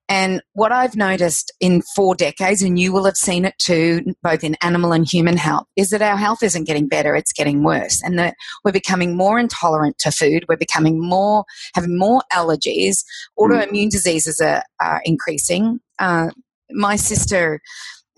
And 0.08 0.42
what 0.52 0.72
I've 0.72 0.96
noticed 0.96 1.52
in 1.60 1.82
four 1.94 2.14
decades, 2.14 2.60
and 2.62 2.78
you 2.78 2.92
will 2.92 3.04
have 3.04 3.16
seen 3.16 3.44
it 3.44 3.54
too, 3.58 4.02
both 4.22 4.44
in 4.44 4.56
animal 4.60 4.92
and 4.92 5.10
human 5.10 5.36
health, 5.36 5.66
is 5.76 5.90
that 5.90 6.02
our 6.02 6.16
health 6.16 6.42
isn't 6.42 6.66
getting 6.66 6.88
better, 6.88 7.14
it's 7.14 7.32
getting 7.32 7.62
worse. 7.62 8.02
And 8.02 8.18
that 8.18 8.34
we're 8.64 8.72
becoming 8.72 9.16
more 9.16 9.38
intolerant 9.38 9.98
to 9.98 10.10
food, 10.10 10.44
we're 10.48 10.56
becoming 10.56 11.00
more, 11.00 11.44
having 11.74 11.96
more 11.96 12.22
allergies, 12.32 13.04
autoimmune 13.38 13.90
diseases 13.90 14.40
are, 14.40 14.64
are 14.80 15.00
increasing. 15.04 15.80
Uh, 15.98 16.28
my 16.70 16.96
sister 16.96 17.60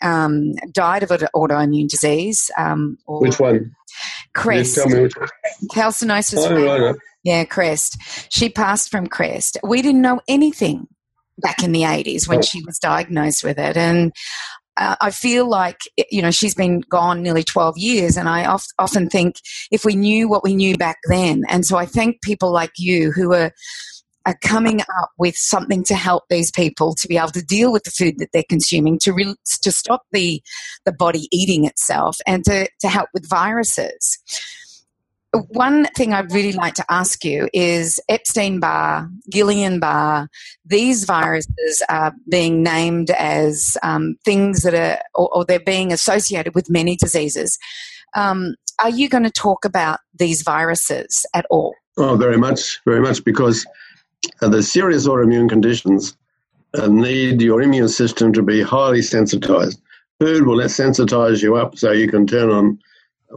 um, 0.02 0.52
died 0.72 1.02
of 1.02 1.10
an 1.10 1.28
autoimmune 1.34 1.88
disease. 1.88 2.50
Um, 2.58 2.98
which 3.06 3.38
one? 3.38 3.72
Crest. 4.34 4.74
Tell 4.74 4.88
me 4.88 5.02
which 5.02 5.16
one. 5.16 5.28
Calcinosis. 5.72 6.38
Oh, 6.38 6.86
right. 6.86 6.96
Yeah, 7.22 7.44
Crest. 7.44 7.98
She 8.30 8.48
passed 8.48 8.90
from 8.90 9.06
Crest. 9.06 9.58
We 9.62 9.80
didn't 9.80 10.02
know 10.02 10.20
anything 10.28 10.88
back 11.38 11.62
in 11.62 11.72
the 11.72 11.82
80s 11.82 12.28
when 12.28 12.42
she 12.42 12.62
was 12.64 12.78
diagnosed 12.78 13.44
with 13.44 13.58
it. 13.58 13.76
And 13.76 14.12
uh, 14.76 14.96
I 15.00 15.10
feel 15.10 15.48
like, 15.48 15.78
you 16.10 16.22
know, 16.22 16.30
she's 16.30 16.54
been 16.54 16.80
gone 16.80 17.22
nearly 17.22 17.44
12 17.44 17.78
years. 17.78 18.16
And 18.16 18.28
I 18.28 18.46
oft, 18.46 18.72
often 18.78 19.08
think 19.08 19.36
if 19.70 19.84
we 19.84 19.94
knew 19.94 20.28
what 20.28 20.44
we 20.44 20.54
knew 20.54 20.76
back 20.76 20.98
then. 21.08 21.44
And 21.48 21.64
so 21.64 21.76
I 21.76 21.86
thank 21.86 22.22
people 22.22 22.52
like 22.52 22.72
you 22.76 23.12
who 23.12 23.32
are, 23.34 23.52
are 24.26 24.38
coming 24.42 24.80
up 24.80 25.10
with 25.18 25.36
something 25.36 25.84
to 25.84 25.94
help 25.94 26.24
these 26.28 26.50
people 26.50 26.94
to 26.94 27.08
be 27.08 27.18
able 27.18 27.28
to 27.28 27.44
deal 27.44 27.72
with 27.72 27.84
the 27.84 27.90
food 27.90 28.18
that 28.18 28.30
they're 28.32 28.42
consuming, 28.48 28.98
to, 29.00 29.12
re- 29.12 29.36
to 29.62 29.70
stop 29.70 30.02
the, 30.12 30.42
the 30.84 30.92
body 30.92 31.28
eating 31.30 31.66
itself, 31.66 32.16
and 32.26 32.44
to, 32.44 32.68
to 32.80 32.88
help 32.88 33.10
with 33.12 33.28
viruses 33.28 34.18
one 35.48 35.86
thing 35.96 36.12
I'd 36.12 36.32
really 36.32 36.52
like 36.52 36.74
to 36.74 36.84
ask 36.88 37.24
you 37.24 37.48
is 37.52 38.00
Epstein 38.08 38.60
Barr, 38.60 39.08
Guillain-Barré, 39.32 40.28
these 40.64 41.04
viruses 41.04 41.82
are 41.88 42.14
being 42.30 42.62
named 42.62 43.10
as 43.10 43.76
um, 43.82 44.16
things 44.24 44.62
that 44.62 44.74
are, 44.74 45.02
or, 45.14 45.34
or, 45.34 45.44
they're 45.44 45.60
being 45.60 45.92
associated 45.92 46.54
with 46.54 46.70
many 46.70 46.96
diseases. 46.96 47.58
Um, 48.14 48.54
are 48.80 48.90
you 48.90 49.08
going 49.08 49.24
to 49.24 49.30
talk 49.30 49.64
about 49.64 50.00
these 50.14 50.42
viruses 50.42 51.26
at 51.34 51.46
all? 51.50 51.74
Oh, 51.96 52.16
very 52.16 52.38
much, 52.38 52.80
very 52.84 53.00
much, 53.00 53.24
because 53.24 53.66
uh, 54.40 54.48
the 54.48 54.62
serious 54.62 55.06
autoimmune 55.06 55.48
conditions 55.48 56.16
uh, 56.74 56.86
need 56.88 57.40
your 57.40 57.62
immune 57.62 57.88
system 57.88 58.32
to 58.32 58.42
be 58.42 58.62
highly 58.62 59.02
sensitized. 59.02 59.80
Food 60.20 60.46
will 60.46 60.58
sensitize 60.58 61.42
you 61.42 61.56
up 61.56 61.76
so 61.76 61.92
you 61.92 62.08
can 62.08 62.26
turn 62.26 62.50
on 62.50 62.78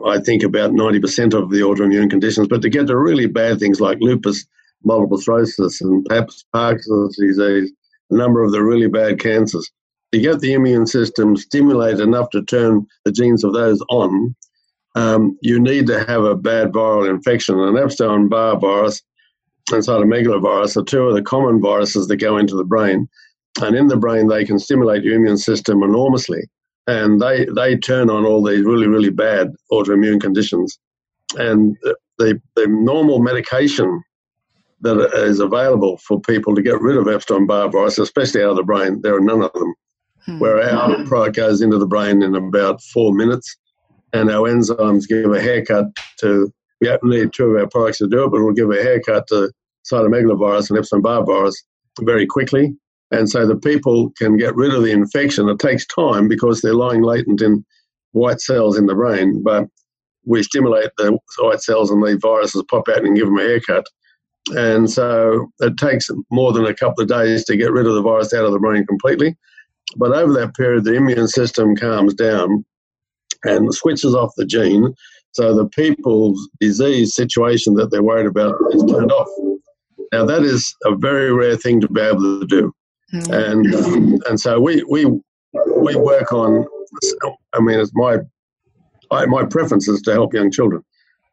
I 0.05 0.19
think 0.19 0.43
about 0.43 0.71
90% 0.71 1.33
of 1.33 1.49
the 1.49 1.61
autoimmune 1.61 2.09
conditions, 2.09 2.47
but 2.47 2.61
to 2.61 2.69
get 2.69 2.87
to 2.87 2.97
really 2.97 3.27
bad 3.27 3.59
things 3.59 3.81
like 3.81 3.97
lupus, 4.01 4.45
multiple 4.83 5.17
sclerosis, 5.17 5.81
and 5.81 6.05
perhaps 6.05 6.45
Parkinson's 6.53 7.17
disease, 7.17 7.71
a 8.11 8.15
number 8.15 8.43
of 8.43 8.51
the 8.51 8.63
really 8.63 8.87
bad 8.87 9.19
cancers, 9.19 9.69
to 10.11 10.19
get 10.19 10.39
the 10.39 10.53
immune 10.53 10.87
system 10.87 11.35
stimulated 11.35 11.99
enough 11.99 12.29
to 12.31 12.43
turn 12.43 12.85
the 13.05 13.11
genes 13.11 13.43
of 13.43 13.53
those 13.53 13.81
on, 13.89 14.35
um, 14.95 15.37
you 15.41 15.59
need 15.59 15.87
to 15.87 16.03
have 16.05 16.23
a 16.23 16.35
bad 16.35 16.71
viral 16.71 17.09
infection. 17.09 17.59
And 17.59 17.77
Epstein 17.77 18.29
Barr 18.29 18.57
virus 18.57 19.01
and 19.71 19.83
cytomegalovirus 19.83 20.77
are 20.77 20.83
two 20.83 21.03
of 21.03 21.15
the 21.15 21.21
common 21.21 21.61
viruses 21.61 22.07
that 22.07 22.17
go 22.17 22.37
into 22.37 22.55
the 22.55 22.63
brain. 22.63 23.07
And 23.61 23.75
in 23.75 23.87
the 23.87 23.97
brain, 23.97 24.27
they 24.27 24.45
can 24.45 24.59
stimulate 24.59 25.03
your 25.03 25.15
immune 25.15 25.37
system 25.37 25.83
enormously 25.83 26.47
and 26.87 27.21
they 27.21 27.45
they 27.45 27.77
turn 27.77 28.09
on 28.09 28.25
all 28.25 28.43
these 28.43 28.63
really 28.63 28.87
really 28.87 29.09
bad 29.09 29.53
autoimmune 29.71 30.19
conditions, 30.19 30.79
and 31.37 31.77
the 32.17 32.41
the 32.55 32.67
normal 32.67 33.19
medication 33.19 34.01
that 34.81 34.97
is 35.15 35.39
available 35.39 35.97
for 35.97 36.21
people 36.21 36.55
to 36.55 36.61
get 36.61 36.79
rid 36.79 36.97
of 36.97 37.07
Epstein-Barr 37.07 37.69
virus, 37.69 37.97
especially 37.97 38.43
out 38.43 38.51
of 38.51 38.57
the 38.57 38.63
brain, 38.63 39.01
there 39.01 39.15
are 39.15 39.19
none 39.19 39.41
of 39.41 39.51
them. 39.53 39.73
Hmm. 40.25 40.39
Where 40.39 40.61
our 40.61 41.03
product 41.05 41.35
goes 41.35 41.61
into 41.61 41.79
the 41.79 41.87
brain 41.87 42.21
in 42.21 42.35
about 42.35 42.81
four 42.81 43.13
minutes, 43.13 43.55
and 44.13 44.29
our 44.29 44.49
enzymes 44.49 45.07
give 45.07 45.31
a 45.31 45.41
haircut 45.41 45.85
to. 46.21 46.51
We 46.79 46.89
only 46.89 47.21
need 47.21 47.33
two 47.33 47.45
of 47.45 47.59
our 47.59 47.67
products 47.67 47.97
to 47.97 48.07
do 48.07 48.25
it, 48.25 48.29
but 48.29 48.39
we'll 48.39 48.53
give 48.53 48.69
a 48.69 48.75
haircut 48.75 49.25
to 49.29 49.51
cytomegalovirus 49.91 50.69
and 50.69 50.77
Epstein-Barr 50.77 51.25
virus 51.25 51.63
very 52.01 52.27
quickly 52.27 52.75
and 53.11 53.29
so 53.29 53.45
the 53.45 53.55
people 53.55 54.11
can 54.17 54.37
get 54.37 54.55
rid 54.55 54.73
of 54.73 54.83
the 54.83 54.91
infection. 54.91 55.47
It 55.49 55.59
takes 55.59 55.85
time 55.85 56.27
because 56.27 56.61
they're 56.61 56.73
lying 56.73 57.01
latent 57.01 57.41
in 57.41 57.65
white 58.11 58.41
cells 58.41 58.77
in 58.77 58.85
the 58.85 58.95
brain, 58.95 59.41
but 59.43 59.65
we 60.25 60.43
stimulate 60.43 60.91
the 60.97 61.17
white 61.39 61.61
cells 61.61 61.89
and 61.89 62.03
the 62.03 62.17
viruses 62.21 62.63
pop 62.69 62.89
out 62.89 63.05
and 63.05 63.15
give 63.15 63.27
them 63.27 63.37
a 63.37 63.41
haircut. 63.41 63.85
And 64.49 64.89
so 64.89 65.47
it 65.59 65.77
takes 65.77 66.09
more 66.31 66.51
than 66.51 66.65
a 66.65 66.73
couple 66.73 67.01
of 67.01 67.09
days 67.09 67.45
to 67.45 67.57
get 67.57 67.71
rid 67.71 67.85
of 67.85 67.95
the 67.95 68.01
virus 68.01 68.33
out 68.33 68.45
of 68.45 68.51
the 68.51 68.59
brain 68.59 68.85
completely. 68.85 69.37
But 69.95 70.11
over 70.11 70.33
that 70.33 70.55
period, 70.55 70.83
the 70.83 70.95
immune 70.95 71.27
system 71.27 71.75
calms 71.75 72.13
down 72.13 72.65
and 73.43 73.73
switches 73.73 74.15
off 74.15 74.33
the 74.35 74.45
gene. 74.45 74.93
So 75.31 75.53
the 75.53 75.67
people's 75.69 76.49
disease 76.59 77.15
situation 77.15 77.75
that 77.75 77.91
they're 77.91 78.03
worried 78.03 78.27
about 78.27 78.55
is 78.71 78.83
turned 78.83 79.11
off. 79.11 79.27
Now, 80.11 80.25
that 80.25 80.43
is 80.43 80.73
a 80.85 80.95
very 80.95 81.33
rare 81.33 81.57
thing 81.57 81.81
to 81.81 81.89
be 81.89 82.01
able 82.01 82.39
to 82.39 82.45
do. 82.47 82.73
Mm-hmm. 83.13 83.33
And 83.33 83.75
um, 83.75 84.19
and 84.27 84.39
so 84.39 84.59
we 84.59 84.83
we 84.83 85.05
we 85.05 85.95
work 85.95 86.33
on. 86.33 86.65
I 87.53 87.59
mean, 87.61 87.79
it's 87.79 87.91
my 87.93 88.17
I, 89.11 89.25
my 89.25 89.45
preference 89.45 89.87
is 89.87 90.01
to 90.03 90.11
help 90.11 90.33
young 90.33 90.51
children. 90.51 90.83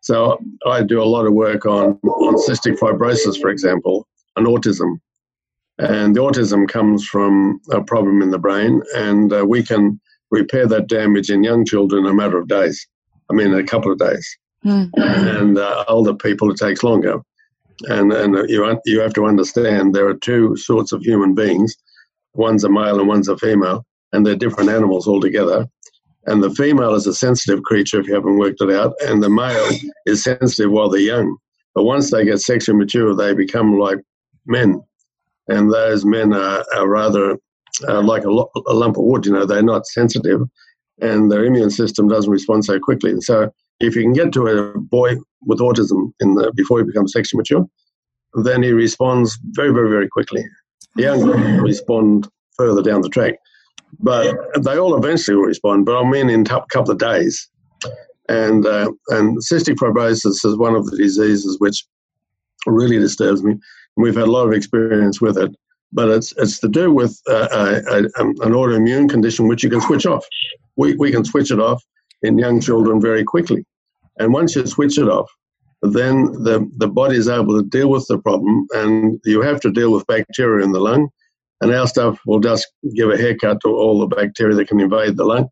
So 0.01 0.39
I 0.67 0.83
do 0.83 1.03
a 1.03 1.05
lot 1.05 1.27
of 1.27 1.33
work 1.33 1.67
on 1.67 1.99
on 2.05 2.35
cystic 2.37 2.79
fibrosis, 2.79 3.41
for 3.41 3.51
example, 3.51 4.07
and 4.37 4.47
autism. 4.47 5.01
And 5.79 6.15
the 6.15 6.21
autism 6.21 6.69
comes 6.69 7.05
from 7.05 7.61
a 7.73 7.83
problem 7.83 8.23
in 8.23 8.31
the 8.31 8.39
brain, 8.39 8.81
and 8.95 9.33
uh, 9.33 9.45
we 9.45 9.65
can 9.65 10.01
repair 10.31 10.69
that 10.69 10.87
damage 10.87 11.31
in 11.31 11.43
young 11.43 11.65
children 11.65 12.05
in 12.05 12.11
a 12.11 12.15
matter 12.15 12.39
of 12.39 12.47
days. 12.47 12.87
I 13.29 13.35
mean, 13.35 13.53
a 13.53 13.65
couple 13.65 13.91
of 13.91 13.99
days. 13.99 14.39
Mm-hmm. 14.65 15.01
And 15.01 15.59
uh, 15.59 15.85
older 15.89 16.15
people, 16.15 16.51
it 16.51 16.59
takes 16.59 16.85
longer 16.85 17.21
and 17.83 18.13
and 18.13 18.49
you 18.49 18.81
you 18.85 19.01
have 19.01 19.15
to 19.15 19.27
understand 19.27 19.95
there 19.95 20.09
are 20.09 20.15
two 20.15 20.57
sorts 20.57 20.93
of 20.93 21.03
human 21.03 21.35
beings. 21.35 21.75
One's 22.35 22.65
a 22.65 22.69
male 22.69 22.99
and 22.99 23.09
one's 23.09 23.29
a 23.29 23.37
female, 23.37 23.85
and 24.13 24.27
they're 24.27 24.37
different 24.37 24.71
animals 24.71 25.07
altogether. 25.07 25.67
And 26.27 26.43
the 26.43 26.51
female 26.51 26.95
is 26.95 27.07
a 27.07 27.15
sensitive 27.15 27.63
creature, 27.65 28.01
if 28.01 28.09
you 28.09 28.15
haven't 28.15 28.39
worked 28.39 28.63
it 28.63 28.71
out, 28.71 28.95
and 29.05 29.23
the 29.23 29.29
male 29.29 29.71
is 30.07 30.23
sensitive 30.23 30.71
while 30.71 30.89
they're 30.89 31.01
young. 31.01 31.37
But 31.75 31.85
once 31.85 32.11
they 32.11 32.25
get 32.25 32.41
sexually 32.41 32.79
mature, 32.79 33.15
they 33.15 33.35
become 33.35 33.79
like 33.79 33.99
men. 34.47 34.83
And 35.49 35.71
those 35.71 36.07
men 36.07 36.33
are, 36.33 36.65
are 36.75 36.89
rather 36.89 37.37
uh, 37.87 38.01
like 38.01 38.25
a, 38.25 38.31
lo- 38.31 38.51
a 38.67 38.73
lump 38.73 38.97
of 38.97 39.05
wood, 39.05 39.27
you 39.27 39.33
know, 39.33 39.45
they're 39.45 39.63
not 39.63 39.87
sensitive 39.87 40.41
and 41.01 41.31
their 41.31 41.45
immune 41.45 41.71
system 41.71 42.09
doesn't 42.09 42.31
respond 42.31 42.65
so 42.65 42.79
quickly. 42.79 43.21
So 43.21 43.51
if 43.87 43.97
you 43.97 44.03
can 44.03 44.13
get 44.13 44.33
to 44.33 44.47
a 44.47 44.79
boy 44.79 45.17
with 45.43 45.59
autism 45.59 46.13
in 46.21 46.35
the, 46.35 46.53
before 46.55 46.79
he 46.79 46.85
becomes 46.85 47.13
sexually 47.13 47.39
mature, 47.39 47.67
then 48.43 48.63
he 48.63 48.73
responds 48.73 49.39
very, 49.53 49.73
very, 49.73 49.89
very 49.89 50.09
quickly. 50.09 50.45
The 50.97 51.03
young 51.03 51.23
respond 51.61 52.29
further 52.57 52.83
down 52.83 53.03
the 53.03 53.09
track. 53.09 53.35
But 54.01 54.37
they 54.63 54.77
all 54.77 54.97
eventually 54.97 55.37
will 55.37 55.45
respond, 55.45 55.87
but 55.87 55.97
I 55.97 56.09
mean 56.09 56.29
in 56.29 56.43
a 56.43 56.67
couple 56.73 56.91
of 56.91 56.99
days. 56.99 57.49
And, 58.29 58.67
uh, 58.67 58.91
and 59.11 59.39
cystic 59.39 59.77
fibrosis 59.77 60.45
is 60.45 60.57
one 60.57 60.75
of 60.75 60.87
the 60.87 60.97
diseases 60.97 61.61
which 61.61 61.85
really 62.67 62.99
disturbs 62.99 63.43
me. 63.43 63.55
We've 63.97 64.15
had 64.15 64.29
a 64.29 64.31
lot 64.31 64.47
of 64.47 64.53
experience 64.53 65.21
with 65.21 65.37
it, 65.37 65.55
but 65.93 66.09
it's, 66.09 66.33
it's 66.39 66.59
to 66.61 66.69
do 66.69 66.93
with 66.93 67.21
uh, 67.29 67.49
a, 67.53 67.95
a, 67.95 68.25
an 68.25 68.53
autoimmune 68.53 69.09
condition 69.09 69.47
which 69.47 69.63
you 69.63 69.71
can 69.71 69.81
switch 69.83 70.07
off. 70.07 70.25
We, 70.77 70.97
we 70.97 71.13
can 71.13 71.25
switch 71.25 71.51
it 71.51 71.61
off 71.61 71.83
in 72.23 72.39
young 72.39 72.61
children 72.61 73.01
very 73.01 73.23
quickly. 73.23 73.65
And 74.19 74.33
once 74.33 74.55
you 74.55 74.67
switch 74.67 74.99
it 74.99 75.09
off, 75.09 75.31
then 75.83 76.33
the, 76.33 76.69
the 76.79 76.89
body 76.89 77.17
is 77.17 77.29
able 77.29 77.61
to 77.61 77.69
deal 77.69 77.91
with 77.91 78.07
the 78.09 78.19
problem, 78.19 78.67
and 78.75 79.21
you 79.25 79.43
have 79.43 79.61
to 79.61 79.71
deal 79.71 79.93
with 79.93 80.07
bacteria 80.07 80.65
in 80.65 80.73
the 80.73 80.81
lung. 80.81 81.09
And 81.61 81.73
our 81.73 81.87
stuff 81.87 82.19
will 82.27 82.41
just 82.41 82.67
give 82.97 83.11
a 83.11 83.17
haircut 83.17 83.59
to 83.63 83.69
all 83.69 84.01
the 84.01 84.15
bacteria 84.15 84.57
that 84.57 84.69
can 84.69 84.81
invade 84.81 85.17
the 85.17 85.25
lung. 85.25 85.49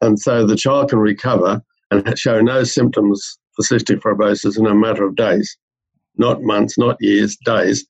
And 0.00 0.18
so 0.18 0.46
the 0.46 0.56
child 0.56 0.90
can 0.90 0.98
recover 0.98 1.62
and 1.90 2.18
show 2.18 2.40
no 2.40 2.64
symptoms 2.64 3.38
for 3.54 3.62
cystic 3.62 4.00
fibrosis 4.00 4.58
in 4.58 4.66
a 4.66 4.74
matter 4.74 5.04
of 5.04 5.16
days, 5.16 5.56
not 6.16 6.42
months, 6.42 6.76
not 6.78 6.96
years, 7.00 7.36
days. 7.44 7.86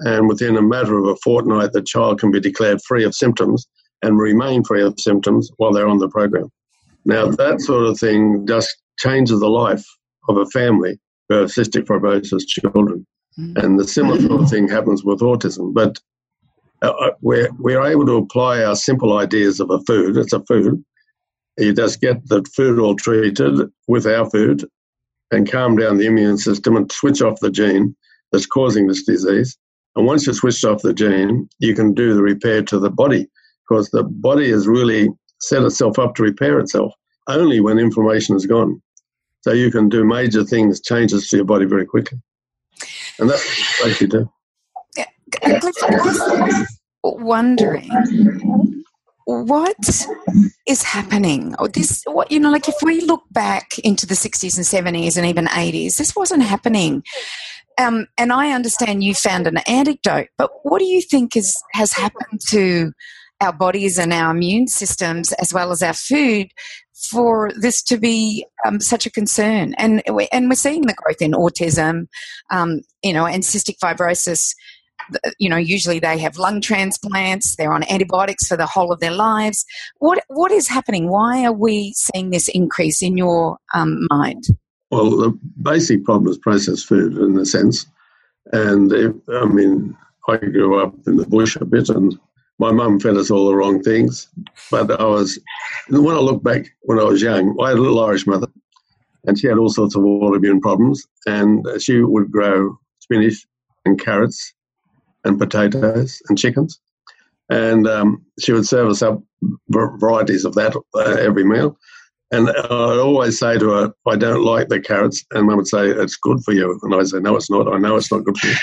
And 0.00 0.28
within 0.28 0.56
a 0.56 0.62
matter 0.62 0.98
of 0.98 1.06
a 1.06 1.16
fortnight, 1.16 1.72
the 1.72 1.82
child 1.82 2.20
can 2.20 2.30
be 2.30 2.40
declared 2.40 2.80
free 2.86 3.04
of 3.04 3.14
symptoms 3.14 3.66
and 4.02 4.18
remain 4.18 4.64
free 4.64 4.82
of 4.82 4.98
symptoms 4.98 5.50
while 5.56 5.72
they're 5.72 5.88
on 5.88 5.98
the 5.98 6.08
program. 6.08 6.50
Now, 7.04 7.26
that 7.26 7.60
sort 7.60 7.86
of 7.86 7.98
thing 7.98 8.46
just 8.46 8.76
changes 8.98 9.40
the 9.40 9.48
life 9.48 9.84
of 10.28 10.36
a 10.36 10.46
family 10.46 10.98
who 11.28 11.36
have 11.36 11.50
cystic 11.50 11.84
fibrosis 11.84 12.46
children. 12.46 13.06
Mm. 13.38 13.62
And 13.62 13.80
the 13.80 13.86
similar 13.86 14.20
sort 14.20 14.42
of 14.42 14.50
thing 14.50 14.68
happens 14.68 15.04
with 15.04 15.20
autism. 15.20 15.72
But 15.72 15.98
uh, 16.82 16.90
uh, 16.90 17.10
we're, 17.20 17.50
we're 17.58 17.82
able 17.82 18.06
to 18.06 18.16
apply 18.16 18.62
our 18.62 18.76
simple 18.76 19.18
ideas 19.18 19.60
of 19.60 19.70
a 19.70 19.80
food. 19.80 20.16
It's 20.16 20.32
a 20.32 20.44
food. 20.44 20.84
You 21.58 21.72
just 21.72 22.00
get 22.00 22.26
the 22.28 22.44
food 22.54 22.78
all 22.78 22.94
treated 22.94 23.68
with 23.88 24.06
our 24.06 24.28
food 24.30 24.64
and 25.30 25.50
calm 25.50 25.76
down 25.76 25.98
the 25.98 26.06
immune 26.06 26.38
system 26.38 26.76
and 26.76 26.90
switch 26.90 27.20
off 27.20 27.40
the 27.40 27.50
gene 27.50 27.96
that's 28.32 28.46
causing 28.46 28.86
this 28.86 29.04
disease. 29.04 29.56
And 29.96 30.06
once 30.06 30.26
you 30.26 30.32
switch 30.32 30.64
off 30.64 30.82
the 30.82 30.94
gene, 30.94 31.48
you 31.58 31.74
can 31.74 31.94
do 31.94 32.14
the 32.14 32.22
repair 32.22 32.62
to 32.62 32.78
the 32.78 32.90
body 32.90 33.28
because 33.68 33.90
the 33.90 34.04
body 34.04 34.50
has 34.50 34.68
really 34.68 35.08
set 35.40 35.62
itself 35.64 35.98
up 35.98 36.14
to 36.14 36.22
repair 36.22 36.58
itself 36.60 36.92
only 37.28 37.60
when 37.60 37.78
inflammation 37.78 38.36
is 38.36 38.46
gone. 38.46 38.80
So 39.42 39.52
you 39.52 39.70
can 39.70 39.88
do 39.88 40.04
major 40.04 40.44
things, 40.44 40.80
changes 40.80 41.28
to 41.28 41.36
your 41.36 41.44
body 41.44 41.64
very 41.64 41.86
quickly. 41.86 42.18
And 43.18 43.30
that's 43.30 43.80
what 43.80 44.00
you 44.00 44.06
do. 44.06 44.30
wondering 47.02 47.88
what 49.24 49.76
is 50.66 50.82
happening 50.82 51.54
this 51.74 52.02
what 52.06 52.30
you 52.32 52.40
know 52.40 52.50
like 52.50 52.66
if 52.66 52.76
we 52.82 53.02
look 53.02 53.22
back 53.30 53.78
into 53.80 54.06
the 54.06 54.14
60s 54.14 54.56
and 54.56 54.96
70s 54.96 55.18
and 55.18 55.26
even 55.26 55.46
80s 55.46 55.96
this 55.96 56.16
wasn't 56.16 56.42
happening 56.42 57.02
um, 57.78 58.06
and 58.16 58.32
i 58.32 58.52
understand 58.52 59.04
you 59.04 59.14
found 59.14 59.46
an 59.46 59.58
antidote 59.68 60.28
but 60.38 60.50
what 60.62 60.78
do 60.78 60.86
you 60.86 61.02
think 61.02 61.36
is 61.36 61.62
has 61.72 61.92
happened 61.92 62.40
to 62.48 62.92
our 63.40 63.52
bodies 63.52 63.98
and 63.98 64.12
our 64.12 64.32
immune 64.32 64.66
systems 64.66 65.32
as 65.34 65.52
well 65.52 65.70
as 65.70 65.82
our 65.82 65.94
food 65.94 66.48
for 67.10 67.50
this 67.60 67.82
to 67.84 67.96
be 67.96 68.44
um, 68.66 68.80
such 68.80 69.06
a 69.06 69.10
concern. 69.10 69.74
And 69.78 70.02
and 70.32 70.48
we're 70.48 70.54
seeing 70.54 70.82
the 70.82 70.94
growth 70.94 71.22
in 71.22 71.32
autism, 71.32 72.08
um, 72.50 72.80
you 73.02 73.12
know, 73.12 73.26
and 73.26 73.42
cystic 73.42 73.78
fibrosis. 73.82 74.54
You 75.38 75.48
know, 75.48 75.56
usually 75.56 76.00
they 76.00 76.18
have 76.18 76.36
lung 76.36 76.60
transplants. 76.60 77.56
They're 77.56 77.72
on 77.72 77.88
antibiotics 77.88 78.46
for 78.46 78.56
the 78.56 78.66
whole 78.66 78.92
of 78.92 79.00
their 79.00 79.12
lives. 79.12 79.64
What 79.98 80.22
what 80.28 80.50
is 80.50 80.68
happening? 80.68 81.08
Why 81.08 81.44
are 81.44 81.52
we 81.52 81.94
seeing 81.96 82.30
this 82.30 82.48
increase 82.48 83.00
in 83.00 83.16
your 83.16 83.58
um, 83.74 84.06
mind? 84.10 84.44
Well, 84.90 85.10
the 85.10 85.38
basic 85.62 86.04
problem 86.04 86.30
is 86.30 86.38
processed 86.38 86.86
food 86.86 87.16
in 87.16 87.38
a 87.38 87.44
sense, 87.44 87.86
and 88.52 88.90
if, 88.92 89.14
I 89.28 89.44
mean, 89.44 89.96
I 90.28 90.38
grew 90.38 90.82
up 90.82 90.94
in 91.06 91.16
the 91.16 91.26
bush 91.26 91.56
a 91.56 91.64
bit, 91.64 91.90
and 91.90 92.18
my 92.58 92.72
mum 92.72 92.98
fed 92.98 93.16
us 93.16 93.30
all 93.30 93.48
the 93.48 93.54
wrong 93.54 93.82
things. 93.82 94.28
But 94.70 95.00
I 95.00 95.04
was, 95.04 95.38
when 95.88 96.16
I 96.16 96.20
look 96.20 96.42
back 96.42 96.66
when 96.82 96.98
I 96.98 97.04
was 97.04 97.22
young, 97.22 97.56
I 97.60 97.70
had 97.70 97.78
a 97.78 97.80
little 97.80 98.04
Irish 98.04 98.26
mother, 98.26 98.48
and 99.26 99.38
she 99.38 99.46
had 99.46 99.58
all 99.58 99.70
sorts 99.70 99.94
of 99.94 100.02
autoimmune 100.02 100.60
problems, 100.60 101.06
and 101.26 101.66
she 101.80 102.02
would 102.02 102.30
grow 102.30 102.78
spinach 102.98 103.46
and 103.84 104.00
carrots 104.00 104.52
and 105.24 105.38
potatoes 105.38 106.20
and 106.28 106.38
chickens, 106.38 106.80
and 107.48 107.86
um, 107.86 108.24
she 108.40 108.52
would 108.52 108.66
serve 108.66 108.88
us 108.88 109.02
up 109.02 109.22
varieties 109.70 110.44
of 110.44 110.54
that 110.54 110.76
uh, 110.94 111.00
every 111.00 111.44
meal. 111.44 111.78
And 112.30 112.50
I'd 112.50 112.98
always 112.98 113.38
say 113.38 113.56
to 113.58 113.70
her, 113.70 113.92
I 114.06 114.16
don't 114.16 114.44
like 114.44 114.68
the 114.68 114.80
carrots. 114.80 115.24
And 115.30 115.46
mum 115.46 115.56
would 115.56 115.66
say, 115.66 115.88
It's 115.88 116.16
good 116.16 116.44
for 116.44 116.52
you. 116.52 116.78
And 116.82 116.94
I'd 116.94 117.08
say, 117.08 117.20
No, 117.20 117.36
it's 117.36 117.50
not. 117.50 117.72
I 117.72 117.78
know 117.78 117.96
it's 117.96 118.12
not 118.12 118.24
good 118.24 118.36
for 118.36 118.48
you 118.48 118.56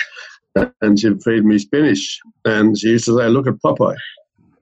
and 0.82 0.99
she'd 0.99 1.24
feed 1.24 1.45
me 1.45 1.60
spinach. 1.60 2.20
And 2.45 2.78
she 2.78 2.89
used 2.89 3.06
to 3.06 3.18
say, 3.18 3.28
look 3.28 3.47
at 3.47 3.56
Popeye. 3.56 3.95